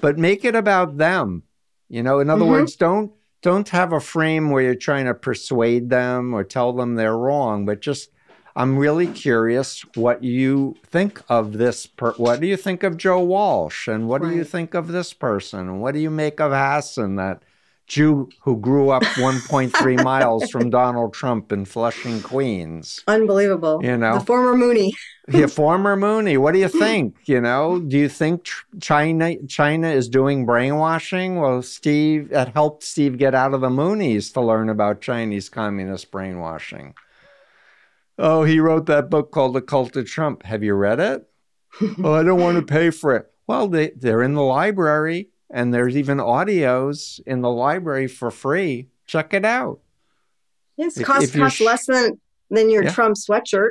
But 0.00 0.16
make 0.18 0.44
it 0.44 0.54
about 0.54 0.96
them. 0.96 1.42
You 1.88 2.02
know, 2.02 2.20
in 2.20 2.30
other 2.30 2.44
Mhm. 2.44 2.48
words, 2.50 2.76
don't 2.76 3.12
don't 3.42 3.68
have 3.70 3.92
a 3.92 4.00
frame 4.00 4.50
where 4.50 4.62
you're 4.62 4.74
trying 4.74 5.06
to 5.06 5.14
persuade 5.14 5.90
them 5.90 6.34
or 6.34 6.44
tell 6.44 6.72
them 6.72 6.94
they're 6.94 7.16
wrong, 7.16 7.64
but 7.64 7.80
just 7.80 8.10
I'm 8.56 8.76
really 8.76 9.06
curious 9.06 9.82
what 9.94 10.22
you 10.24 10.76
think 10.84 11.22
of 11.28 11.52
this. 11.54 11.86
Per- 11.86 12.12
what 12.14 12.40
do 12.40 12.46
you 12.46 12.56
think 12.56 12.82
of 12.82 12.96
Joe 12.96 13.20
Walsh, 13.20 13.88
and 13.88 14.08
what 14.08 14.22
do 14.22 14.30
you 14.30 14.44
think 14.44 14.74
of 14.74 14.88
this 14.88 15.12
person, 15.12 15.60
and 15.60 15.80
what 15.80 15.94
do 15.94 16.00
you 16.00 16.10
make 16.10 16.40
of 16.40 16.52
Hassan 16.52 17.16
that 17.16 17.42
Jew 17.90 18.28
who 18.42 18.56
grew 18.56 18.90
up 18.90 19.02
1.3 19.02 20.04
miles 20.04 20.48
from 20.48 20.70
Donald 20.70 21.12
Trump 21.12 21.50
in 21.50 21.64
Flushing, 21.64 22.22
Queens. 22.22 23.02
Unbelievable. 23.08 23.80
You 23.82 23.96
know, 23.96 24.20
the 24.20 24.24
former 24.24 24.54
Moonie. 24.54 24.92
the 25.26 25.48
former 25.48 25.96
Moonie. 25.96 26.38
What 26.38 26.52
do 26.52 26.60
you 26.60 26.68
think? 26.84 27.16
You 27.24 27.40
know, 27.40 27.80
do 27.80 27.98
you 27.98 28.08
think 28.08 28.48
China 28.80 29.34
China 29.48 29.88
is 29.88 30.08
doing 30.08 30.46
brainwashing? 30.46 31.40
Well, 31.40 31.62
Steve, 31.62 32.28
that 32.28 32.54
helped 32.54 32.84
Steve 32.84 33.18
get 33.18 33.34
out 33.34 33.54
of 33.54 33.60
the 33.60 33.68
Moonies 33.68 34.32
to 34.34 34.40
learn 34.40 34.68
about 34.68 35.00
Chinese 35.00 35.48
communist 35.48 36.12
brainwashing. 36.12 36.94
Oh, 38.18 38.44
he 38.44 38.60
wrote 38.60 38.86
that 38.86 39.10
book 39.10 39.32
called 39.32 39.54
The 39.54 39.62
Cult 39.62 39.96
of 39.96 40.06
Trump. 40.06 40.44
Have 40.44 40.62
you 40.62 40.74
read 40.74 41.00
it? 41.00 41.28
oh, 42.04 42.14
I 42.14 42.22
don't 42.22 42.40
want 42.40 42.56
to 42.56 42.62
pay 42.62 42.90
for 42.90 43.16
it. 43.16 43.26
Well, 43.48 43.66
they, 43.66 43.90
they're 43.96 44.22
in 44.22 44.34
the 44.34 44.42
library 44.42 45.29
and 45.50 45.74
there's 45.74 45.96
even 45.96 46.18
audios 46.18 47.20
in 47.26 47.42
the 47.42 47.50
library 47.50 48.06
for 48.06 48.30
free. 48.30 48.88
Check 49.06 49.34
it 49.34 49.44
out. 49.44 49.80
Yes, 50.76 50.96
if, 50.96 51.06
cost, 51.06 51.24
if 51.24 51.34
cost 51.34 51.56
sh- 51.56 51.62
less 51.62 51.86
than, 51.86 52.20
than 52.50 52.70
your 52.70 52.84
yeah. 52.84 52.92
Trump 52.92 53.16
sweatshirt. 53.16 53.70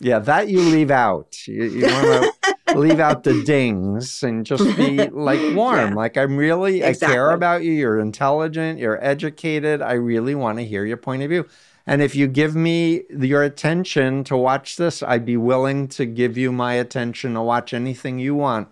yeah, 0.00 0.18
that 0.20 0.48
you 0.48 0.60
leave 0.60 0.90
out. 0.90 1.46
You, 1.46 1.64
you 1.64 1.86
want 1.86 2.32
to 2.68 2.74
leave 2.78 3.00
out 3.00 3.24
the 3.24 3.42
dings 3.42 4.22
and 4.22 4.46
just 4.46 4.76
be 4.76 5.08
like 5.08 5.40
warm. 5.54 5.90
Yeah. 5.90 5.94
Like, 5.94 6.16
I'm 6.16 6.36
really, 6.36 6.82
exactly. 6.82 7.14
I 7.14 7.16
care 7.16 7.30
about 7.32 7.62
you. 7.62 7.72
You're 7.72 7.98
intelligent, 7.98 8.78
you're 8.78 9.04
educated. 9.04 9.82
I 9.82 9.94
really 9.94 10.34
want 10.34 10.58
to 10.58 10.64
hear 10.64 10.84
your 10.84 10.96
point 10.96 11.22
of 11.22 11.28
view. 11.28 11.46
And 11.88 12.02
if 12.02 12.16
you 12.16 12.26
give 12.26 12.56
me 12.56 13.02
your 13.10 13.44
attention 13.44 14.24
to 14.24 14.36
watch 14.36 14.76
this, 14.76 15.02
I'd 15.02 15.24
be 15.24 15.36
willing 15.36 15.86
to 15.88 16.06
give 16.06 16.36
you 16.36 16.50
my 16.50 16.74
attention 16.74 17.34
to 17.34 17.42
watch 17.42 17.72
anything 17.72 18.18
you 18.18 18.34
want 18.34 18.68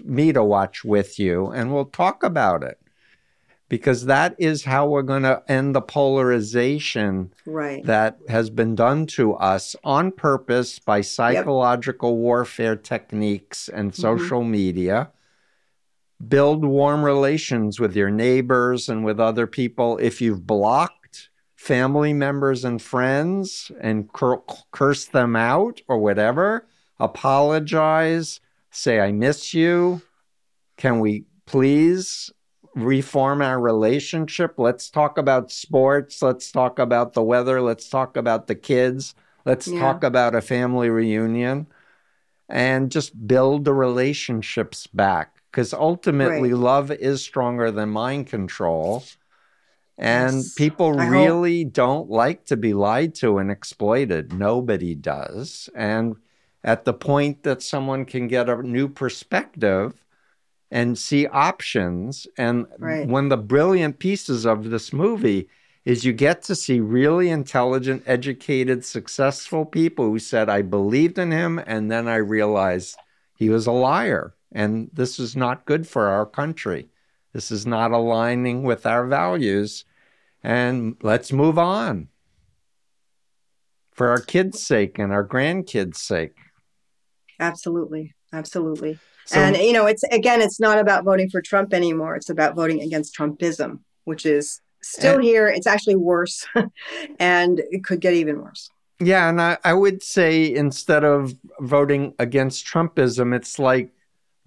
me 0.00 0.32
to 0.32 0.42
watch 0.42 0.84
with 0.84 1.18
you, 1.18 1.46
and 1.48 1.72
we'll 1.72 1.86
talk 1.86 2.22
about 2.22 2.62
it. 2.62 2.78
Because 3.68 4.04
that 4.04 4.34
is 4.38 4.64
how 4.64 4.86
we're 4.86 5.00
going 5.00 5.22
to 5.22 5.42
end 5.48 5.74
the 5.74 5.80
polarization 5.80 7.32
right. 7.46 7.82
that 7.86 8.18
has 8.28 8.50
been 8.50 8.74
done 8.74 9.06
to 9.06 9.32
us 9.34 9.74
on 9.82 10.12
purpose 10.12 10.78
by 10.78 11.00
psychological 11.00 12.10
yep. 12.10 12.18
warfare 12.18 12.76
techniques 12.76 13.68
and 13.68 13.92
mm-hmm. 13.92 14.02
social 14.02 14.42
mm-hmm. 14.42 14.50
media. 14.50 15.10
Build 16.28 16.64
warm 16.66 17.02
relations 17.02 17.80
with 17.80 17.96
your 17.96 18.10
neighbors 18.10 18.90
and 18.90 19.06
with 19.06 19.18
other 19.18 19.46
people. 19.46 19.96
If 19.98 20.20
you've 20.20 20.46
blocked 20.46 21.30
family 21.56 22.12
members 22.12 22.64
and 22.64 22.82
friends 22.82 23.70
and 23.80 24.12
cur- 24.12 24.42
curse 24.72 25.06
them 25.06 25.34
out 25.34 25.80
or 25.88 25.96
whatever, 25.96 26.66
apologize 26.98 28.40
say, 28.72 29.00
I 29.00 29.12
miss 29.12 29.54
you. 29.54 30.02
Can 30.76 30.98
we 30.98 31.26
please 31.46 32.30
reform 32.74 33.42
our 33.42 33.60
relationship? 33.60 34.54
Let's 34.56 34.90
talk 34.90 35.18
about 35.18 35.52
sports. 35.52 36.22
Let's 36.22 36.50
talk 36.50 36.78
about 36.78 37.12
the 37.12 37.22
weather. 37.22 37.60
Let's 37.60 37.88
talk 37.88 38.16
about 38.16 38.46
the 38.46 38.54
kids. 38.54 39.14
Let's 39.44 39.68
yeah. 39.68 39.78
talk 39.78 40.02
about 40.02 40.34
a 40.34 40.40
family 40.40 40.88
reunion 40.88 41.66
and 42.48 42.90
just 42.90 43.26
build 43.26 43.64
the 43.64 43.74
relationships 43.74 44.86
back. 44.86 45.42
Because 45.50 45.74
ultimately, 45.74 46.52
right. 46.52 46.62
love 46.62 46.90
is 46.90 47.22
stronger 47.22 47.70
than 47.70 47.90
mind 47.90 48.26
control. 48.28 49.04
And 49.98 50.36
yes. 50.36 50.54
people 50.54 50.98
I 50.98 51.06
really 51.08 51.64
hope. 51.64 51.72
don't 51.74 52.10
like 52.10 52.46
to 52.46 52.56
be 52.56 52.72
lied 52.72 53.14
to 53.16 53.36
and 53.36 53.50
exploited. 53.50 54.32
Nobody 54.32 54.94
does. 54.94 55.68
And 55.74 56.16
at 56.64 56.84
the 56.84 56.92
point 56.92 57.42
that 57.42 57.62
someone 57.62 58.04
can 58.04 58.28
get 58.28 58.48
a 58.48 58.62
new 58.62 58.88
perspective 58.88 60.04
and 60.70 60.96
see 60.96 61.26
options. 61.26 62.26
And 62.38 62.66
right. 62.78 63.06
one 63.06 63.24
of 63.24 63.30
the 63.30 63.36
brilliant 63.36 63.98
pieces 63.98 64.46
of 64.46 64.70
this 64.70 64.92
movie 64.92 65.48
is 65.84 66.04
you 66.04 66.12
get 66.12 66.42
to 66.42 66.54
see 66.54 66.80
really 66.80 67.28
intelligent, 67.28 68.04
educated, 68.06 68.84
successful 68.84 69.64
people 69.64 70.06
who 70.06 70.18
said, 70.18 70.48
I 70.48 70.62
believed 70.62 71.18
in 71.18 71.32
him, 71.32 71.60
and 71.66 71.90
then 71.90 72.06
I 72.06 72.16
realized 72.16 72.96
he 73.36 73.48
was 73.48 73.66
a 73.66 73.72
liar. 73.72 74.34
And 74.52 74.90
this 74.92 75.18
is 75.18 75.34
not 75.34 75.64
good 75.64 75.86
for 75.88 76.08
our 76.08 76.26
country. 76.26 76.88
This 77.32 77.50
is 77.50 77.66
not 77.66 77.90
aligning 77.90 78.62
with 78.62 78.86
our 78.86 79.06
values. 79.06 79.84
And 80.42 80.96
let's 81.02 81.32
move 81.32 81.58
on 81.58 82.08
for 83.90 84.08
our 84.08 84.20
kids' 84.20 84.64
sake 84.64 84.98
and 84.98 85.12
our 85.12 85.26
grandkids' 85.26 85.96
sake. 85.96 86.36
Absolutely. 87.42 88.14
Absolutely. 88.32 88.98
So, 89.26 89.38
and, 89.38 89.56
you 89.56 89.72
know, 89.72 89.86
it's 89.86 90.02
again, 90.04 90.40
it's 90.40 90.58
not 90.58 90.78
about 90.78 91.04
voting 91.04 91.28
for 91.28 91.42
Trump 91.42 91.74
anymore. 91.74 92.16
It's 92.16 92.30
about 92.30 92.54
voting 92.54 92.80
against 92.80 93.16
Trumpism, 93.16 93.80
which 94.04 94.24
is 94.24 94.60
still 94.82 95.16
and, 95.16 95.24
here. 95.24 95.48
It's 95.48 95.66
actually 95.66 95.96
worse 95.96 96.46
and 97.18 97.60
it 97.70 97.84
could 97.84 98.00
get 98.00 98.14
even 98.14 98.40
worse. 98.40 98.70
Yeah. 99.00 99.28
And 99.28 99.40
I, 99.40 99.58
I 99.64 99.74
would 99.74 100.02
say 100.02 100.52
instead 100.52 101.04
of 101.04 101.34
voting 101.60 102.14
against 102.18 102.66
Trumpism, 102.66 103.34
it's 103.34 103.58
like 103.58 103.92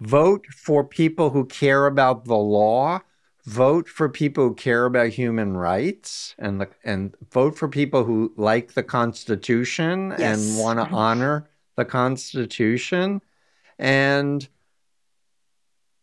vote 0.00 0.46
for 0.46 0.84
people 0.84 1.30
who 1.30 1.46
care 1.46 1.86
about 1.86 2.24
the 2.24 2.36
law 2.36 3.00
vote 3.46 3.88
for 3.88 4.08
people 4.08 4.48
who 4.48 4.54
care 4.54 4.84
about 4.84 5.08
human 5.08 5.56
rights 5.56 6.34
and 6.38 6.60
the, 6.60 6.68
and 6.84 7.14
vote 7.30 7.56
for 7.56 7.68
people 7.68 8.04
who 8.04 8.32
like 8.36 8.74
the 8.74 8.82
constitution 8.82 10.12
yes. 10.18 10.20
and 10.20 10.58
want 10.58 10.78
to 10.78 10.94
honor 10.94 11.48
the 11.76 11.84
Constitution 11.84 13.20
and 13.78 14.48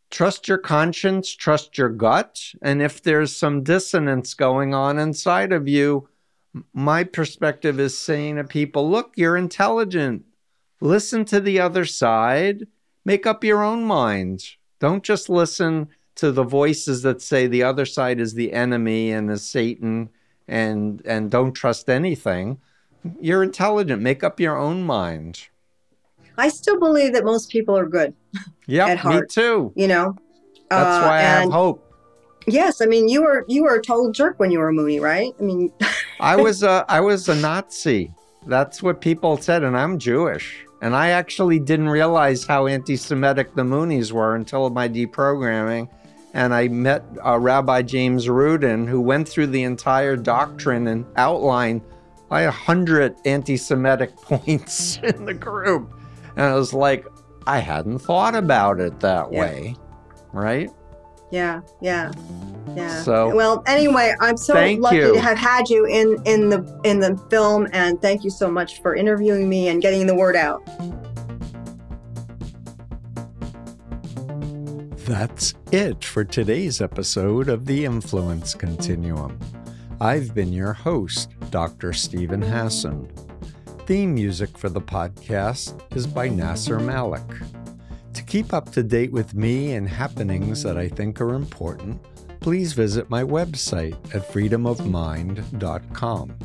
trust 0.09 0.47
your 0.47 0.59
conscience, 0.59 1.32
trust 1.32 1.78
your 1.78 1.89
gut. 1.89 2.39
And 2.61 2.82
if 2.82 3.01
there's 3.01 3.36
some 3.36 3.63
dissonance 3.63 4.34
going 4.36 4.74
on 4.74 4.99
inside 4.99 5.51
of 5.51 5.67
you, 5.67 6.07
my 6.74 7.03
perspective 7.03 7.80
is 7.80 7.97
saying 7.97 8.36
to 8.36 8.43
people, 8.43 8.89
look, 8.89 9.13
you're 9.15 9.36
intelligent. 9.36 10.24
Listen 10.82 11.26
to 11.26 11.39
the 11.39 11.59
other 11.59 11.86
side, 11.86 12.67
make 13.05 13.26
up 13.26 13.43
your 13.43 13.63
own 13.63 13.86
mind. 13.86 14.43
Don't 14.80 15.03
just 15.03 15.30
listen 15.30 15.88
to 16.15 16.32
the 16.32 16.43
voices 16.43 17.01
that 17.01 17.21
say 17.21 17.47
the 17.47 17.63
other 17.63 17.86
side 17.86 18.19
is 18.19 18.34
the 18.34 18.53
enemy 18.53 19.11
and 19.11 19.32
is 19.32 19.49
Satan 19.49 20.09
and 20.47 21.01
and 21.05 21.32
don't 21.32 21.53
trust 21.53 21.89
anything. 21.89 22.59
You're 23.19 23.43
intelligent, 23.43 24.01
make 24.01 24.24
up 24.24 24.39
your 24.39 24.57
own 24.57 24.84
mind. 24.84 25.47
I 26.38 26.49
still 26.49 26.79
believe 26.79 27.13
that 27.13 27.25
most 27.25 27.49
people 27.49 27.77
are 27.77 27.86
good. 27.88 28.13
Yeah, 28.65 28.95
me 29.05 29.21
too. 29.29 29.73
You 29.75 29.89
know, 29.89 30.15
that's 30.69 31.03
uh, 31.03 31.05
why 31.05 31.17
I 31.17 31.21
have 31.21 31.51
hope. 31.51 31.93
Yes, 32.47 32.81
I 32.81 32.86
mean 32.86 33.09
you 33.09 33.21
were 33.21 33.43
you 33.49 33.63
were 33.63 33.75
a 33.75 33.81
total 33.81 34.09
jerk 34.09 34.39
when 34.39 34.51
you 34.51 34.59
were 34.59 34.69
a 34.69 34.73
Moonie, 34.73 35.01
right? 35.01 35.34
I 35.38 35.43
mean, 35.43 35.69
I 36.21 36.38
was 36.38 36.63
a 36.63 36.86
I 36.88 37.01
was 37.01 37.27
a 37.27 37.36
Nazi. 37.36 38.09
That's 38.45 38.81
what 38.81 39.01
people 39.01 39.36
said, 39.36 39.63
and 39.63 39.77
I'm 39.77 39.99
Jewish. 39.99 40.65
And 40.81 40.95
I 40.95 41.09
actually 41.09 41.59
didn't 41.59 41.88
realize 41.88 42.45
how 42.45 42.67
anti-Semitic 42.67 43.55
the 43.55 43.63
Moonies 43.63 44.11
were 44.11 44.36
until 44.36 44.69
my 44.69 44.89
deprogramming. 44.89 45.88
And 46.34 46.53
I 46.53 46.67
met 46.67 47.05
uh, 47.25 47.39
Rabbi 47.39 47.84
James 47.84 48.27
Rudin, 48.27 48.86
who 48.86 48.99
went 48.99 49.29
through 49.29 49.47
the 49.47 49.63
entire 49.63 50.17
doctrine 50.17 50.88
and 50.88 51.05
outlined 51.15 51.81
like 52.29 52.47
a 52.47 52.51
hundred 52.51 53.15
anti-Semitic 53.23 54.15
points 54.21 54.97
in 55.03 55.25
the 55.25 55.34
group. 55.34 55.93
And 56.36 56.45
I 56.45 56.53
was 56.55 56.73
like, 56.73 57.05
I 57.47 57.59
hadn't 57.59 57.99
thought 57.99 58.36
about 58.36 58.79
it 58.79 58.99
that 59.01 59.31
yeah. 59.31 59.39
way. 59.39 59.75
Right? 60.31 60.69
Yeah, 61.31 61.61
yeah. 61.81 62.11
Yeah. 62.75 63.01
So 63.01 63.36
well, 63.36 63.63
anyway, 63.65 64.13
I'm 64.21 64.38
so 64.38 64.53
lucky 64.53 64.97
you. 64.97 65.13
to 65.13 65.19
have 65.19 65.38
had 65.38 65.69
you 65.69 65.86
in 65.86 66.21
in 66.25 66.49
the 66.49 66.79
in 66.84 66.99
the 66.99 67.17
film 67.29 67.67
and 67.73 68.01
thank 68.01 68.23
you 68.23 68.29
so 68.29 68.49
much 68.49 68.81
for 68.81 68.95
interviewing 68.95 69.49
me 69.49 69.67
and 69.67 69.81
getting 69.81 70.07
the 70.07 70.15
word 70.15 70.36
out. 70.36 70.63
That's 75.05 75.53
it 75.71 76.03
for 76.03 76.23
today's 76.23 76.81
episode 76.81 77.49
of 77.49 77.65
the 77.65 77.84
Influence 77.84 78.53
Continuum. 78.53 79.38
I've 79.99 80.34
been 80.34 80.53
your 80.53 80.73
host, 80.73 81.31
Dr. 81.49 81.93
Steven 81.93 82.41
Hassan. 82.41 83.11
Theme 83.86 84.13
music 84.13 84.57
for 84.57 84.69
the 84.69 84.79
podcast 84.79 85.77
is 85.93 86.07
by 86.07 86.29
Nasser 86.29 86.79
Malik. 86.79 87.21
To 88.13 88.23
keep 88.23 88.53
up 88.53 88.71
to 88.71 88.81
date 88.81 89.11
with 89.11 89.34
me 89.34 89.73
and 89.73 89.89
happenings 89.89 90.63
that 90.63 90.77
I 90.77 90.88
think 90.88 91.19
are 91.19 91.34
important, 91.34 92.01
please 92.39 92.71
visit 92.71 93.09
my 93.09 93.23
website 93.23 93.95
at 94.15 94.31
freedomofmind.com. 94.31 96.38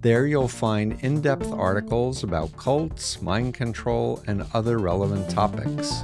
There 0.00 0.26
you'll 0.26 0.48
find 0.48 0.98
in 1.04 1.20
depth 1.20 1.52
articles 1.52 2.24
about 2.24 2.56
cults, 2.56 3.22
mind 3.22 3.54
control, 3.54 4.20
and 4.26 4.44
other 4.52 4.78
relevant 4.78 5.30
topics. 5.30 6.02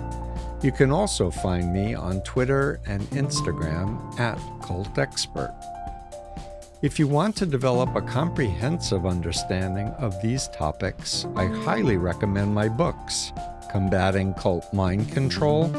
You 0.62 0.70
can 0.70 0.92
also 0.92 1.28
find 1.28 1.72
me 1.72 1.94
on 1.94 2.22
Twitter 2.22 2.80
and 2.86 3.02
Instagram 3.10 4.16
at 4.20 4.38
Cult 4.62 4.96
Expert. 4.96 5.52
If 6.80 7.00
you 7.00 7.08
want 7.08 7.34
to 7.38 7.46
develop 7.46 7.96
a 7.96 8.00
comprehensive 8.00 9.04
understanding 9.04 9.88
of 9.98 10.22
these 10.22 10.46
topics, 10.46 11.26
I 11.34 11.46
highly 11.46 11.96
recommend 11.96 12.54
my 12.54 12.68
books 12.68 13.32
Combating 13.72 14.32
Cult 14.34 14.72
Mind 14.72 15.10
Control, 15.10 15.72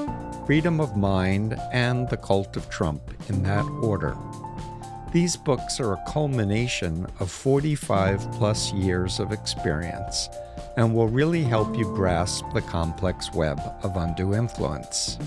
Freedom 0.46 0.82
of 0.82 0.98
Mind, 0.98 1.58
and 1.72 2.10
The 2.10 2.18
Cult 2.18 2.58
of 2.58 2.70
Trump 2.70 3.02
in 3.30 3.42
that 3.44 3.64
order. 3.82 4.18
These 5.12 5.38
books 5.38 5.80
are 5.80 5.94
a 5.94 6.04
culmination 6.08 7.08
of 7.20 7.32
45 7.32 8.32
plus 8.34 8.72
years 8.74 9.20
of 9.20 9.32
experience 9.32 10.30
and 10.78 10.94
will 10.94 11.08
really 11.08 11.42
help 11.42 11.76
you 11.76 11.86
grasp 11.96 12.46
the 12.54 12.62
complex 12.62 13.34
web 13.34 13.60
of 13.82 13.98
undue 13.98 14.36
influence. 14.36 15.18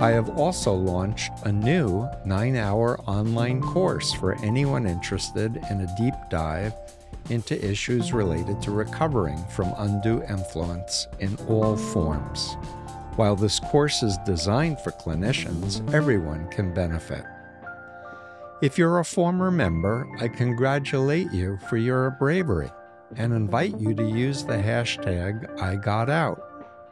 I 0.00 0.10
have 0.10 0.36
also 0.36 0.72
launched 0.74 1.30
a 1.44 1.52
new 1.52 2.08
nine 2.26 2.56
hour 2.56 2.98
online 3.02 3.60
course 3.60 4.12
for 4.12 4.34
anyone 4.42 4.84
interested 4.84 5.56
in 5.70 5.82
a 5.82 5.96
deep 5.96 6.14
dive 6.28 6.74
into 7.30 7.64
issues 7.64 8.12
related 8.12 8.60
to 8.62 8.72
recovering 8.72 9.38
from 9.44 9.72
undue 9.76 10.24
influence 10.28 11.06
in 11.20 11.36
all 11.46 11.76
forms. 11.76 12.56
While 13.14 13.36
this 13.36 13.60
course 13.60 14.02
is 14.02 14.18
designed 14.26 14.80
for 14.80 14.90
clinicians, 14.90 15.80
everyone 15.94 16.48
can 16.50 16.74
benefit. 16.74 17.24
If 18.64 18.78
you're 18.78 18.98
a 18.98 19.04
former 19.04 19.50
member, 19.50 20.08
I 20.20 20.28
congratulate 20.28 21.30
you 21.32 21.58
for 21.68 21.76
your 21.76 22.12
bravery 22.12 22.70
and 23.14 23.34
invite 23.34 23.78
you 23.78 23.92
to 23.94 24.08
use 24.08 24.42
the 24.42 24.54
hashtag 24.54 25.54
IGotOut 25.58 26.40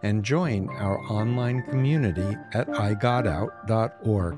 and 0.03 0.23
join 0.23 0.69
our 0.69 1.01
online 1.11 1.63
community 1.63 2.37
at 2.53 2.69
igotout.org. 2.69 4.37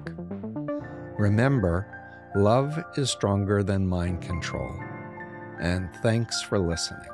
Remember, 1.18 2.30
love 2.36 2.78
is 2.96 3.10
stronger 3.10 3.64
than 3.64 3.84
mind 3.84 4.22
control. 4.22 4.72
And 5.58 5.92
thanks 6.04 6.40
for 6.40 6.60
listening. 6.60 7.13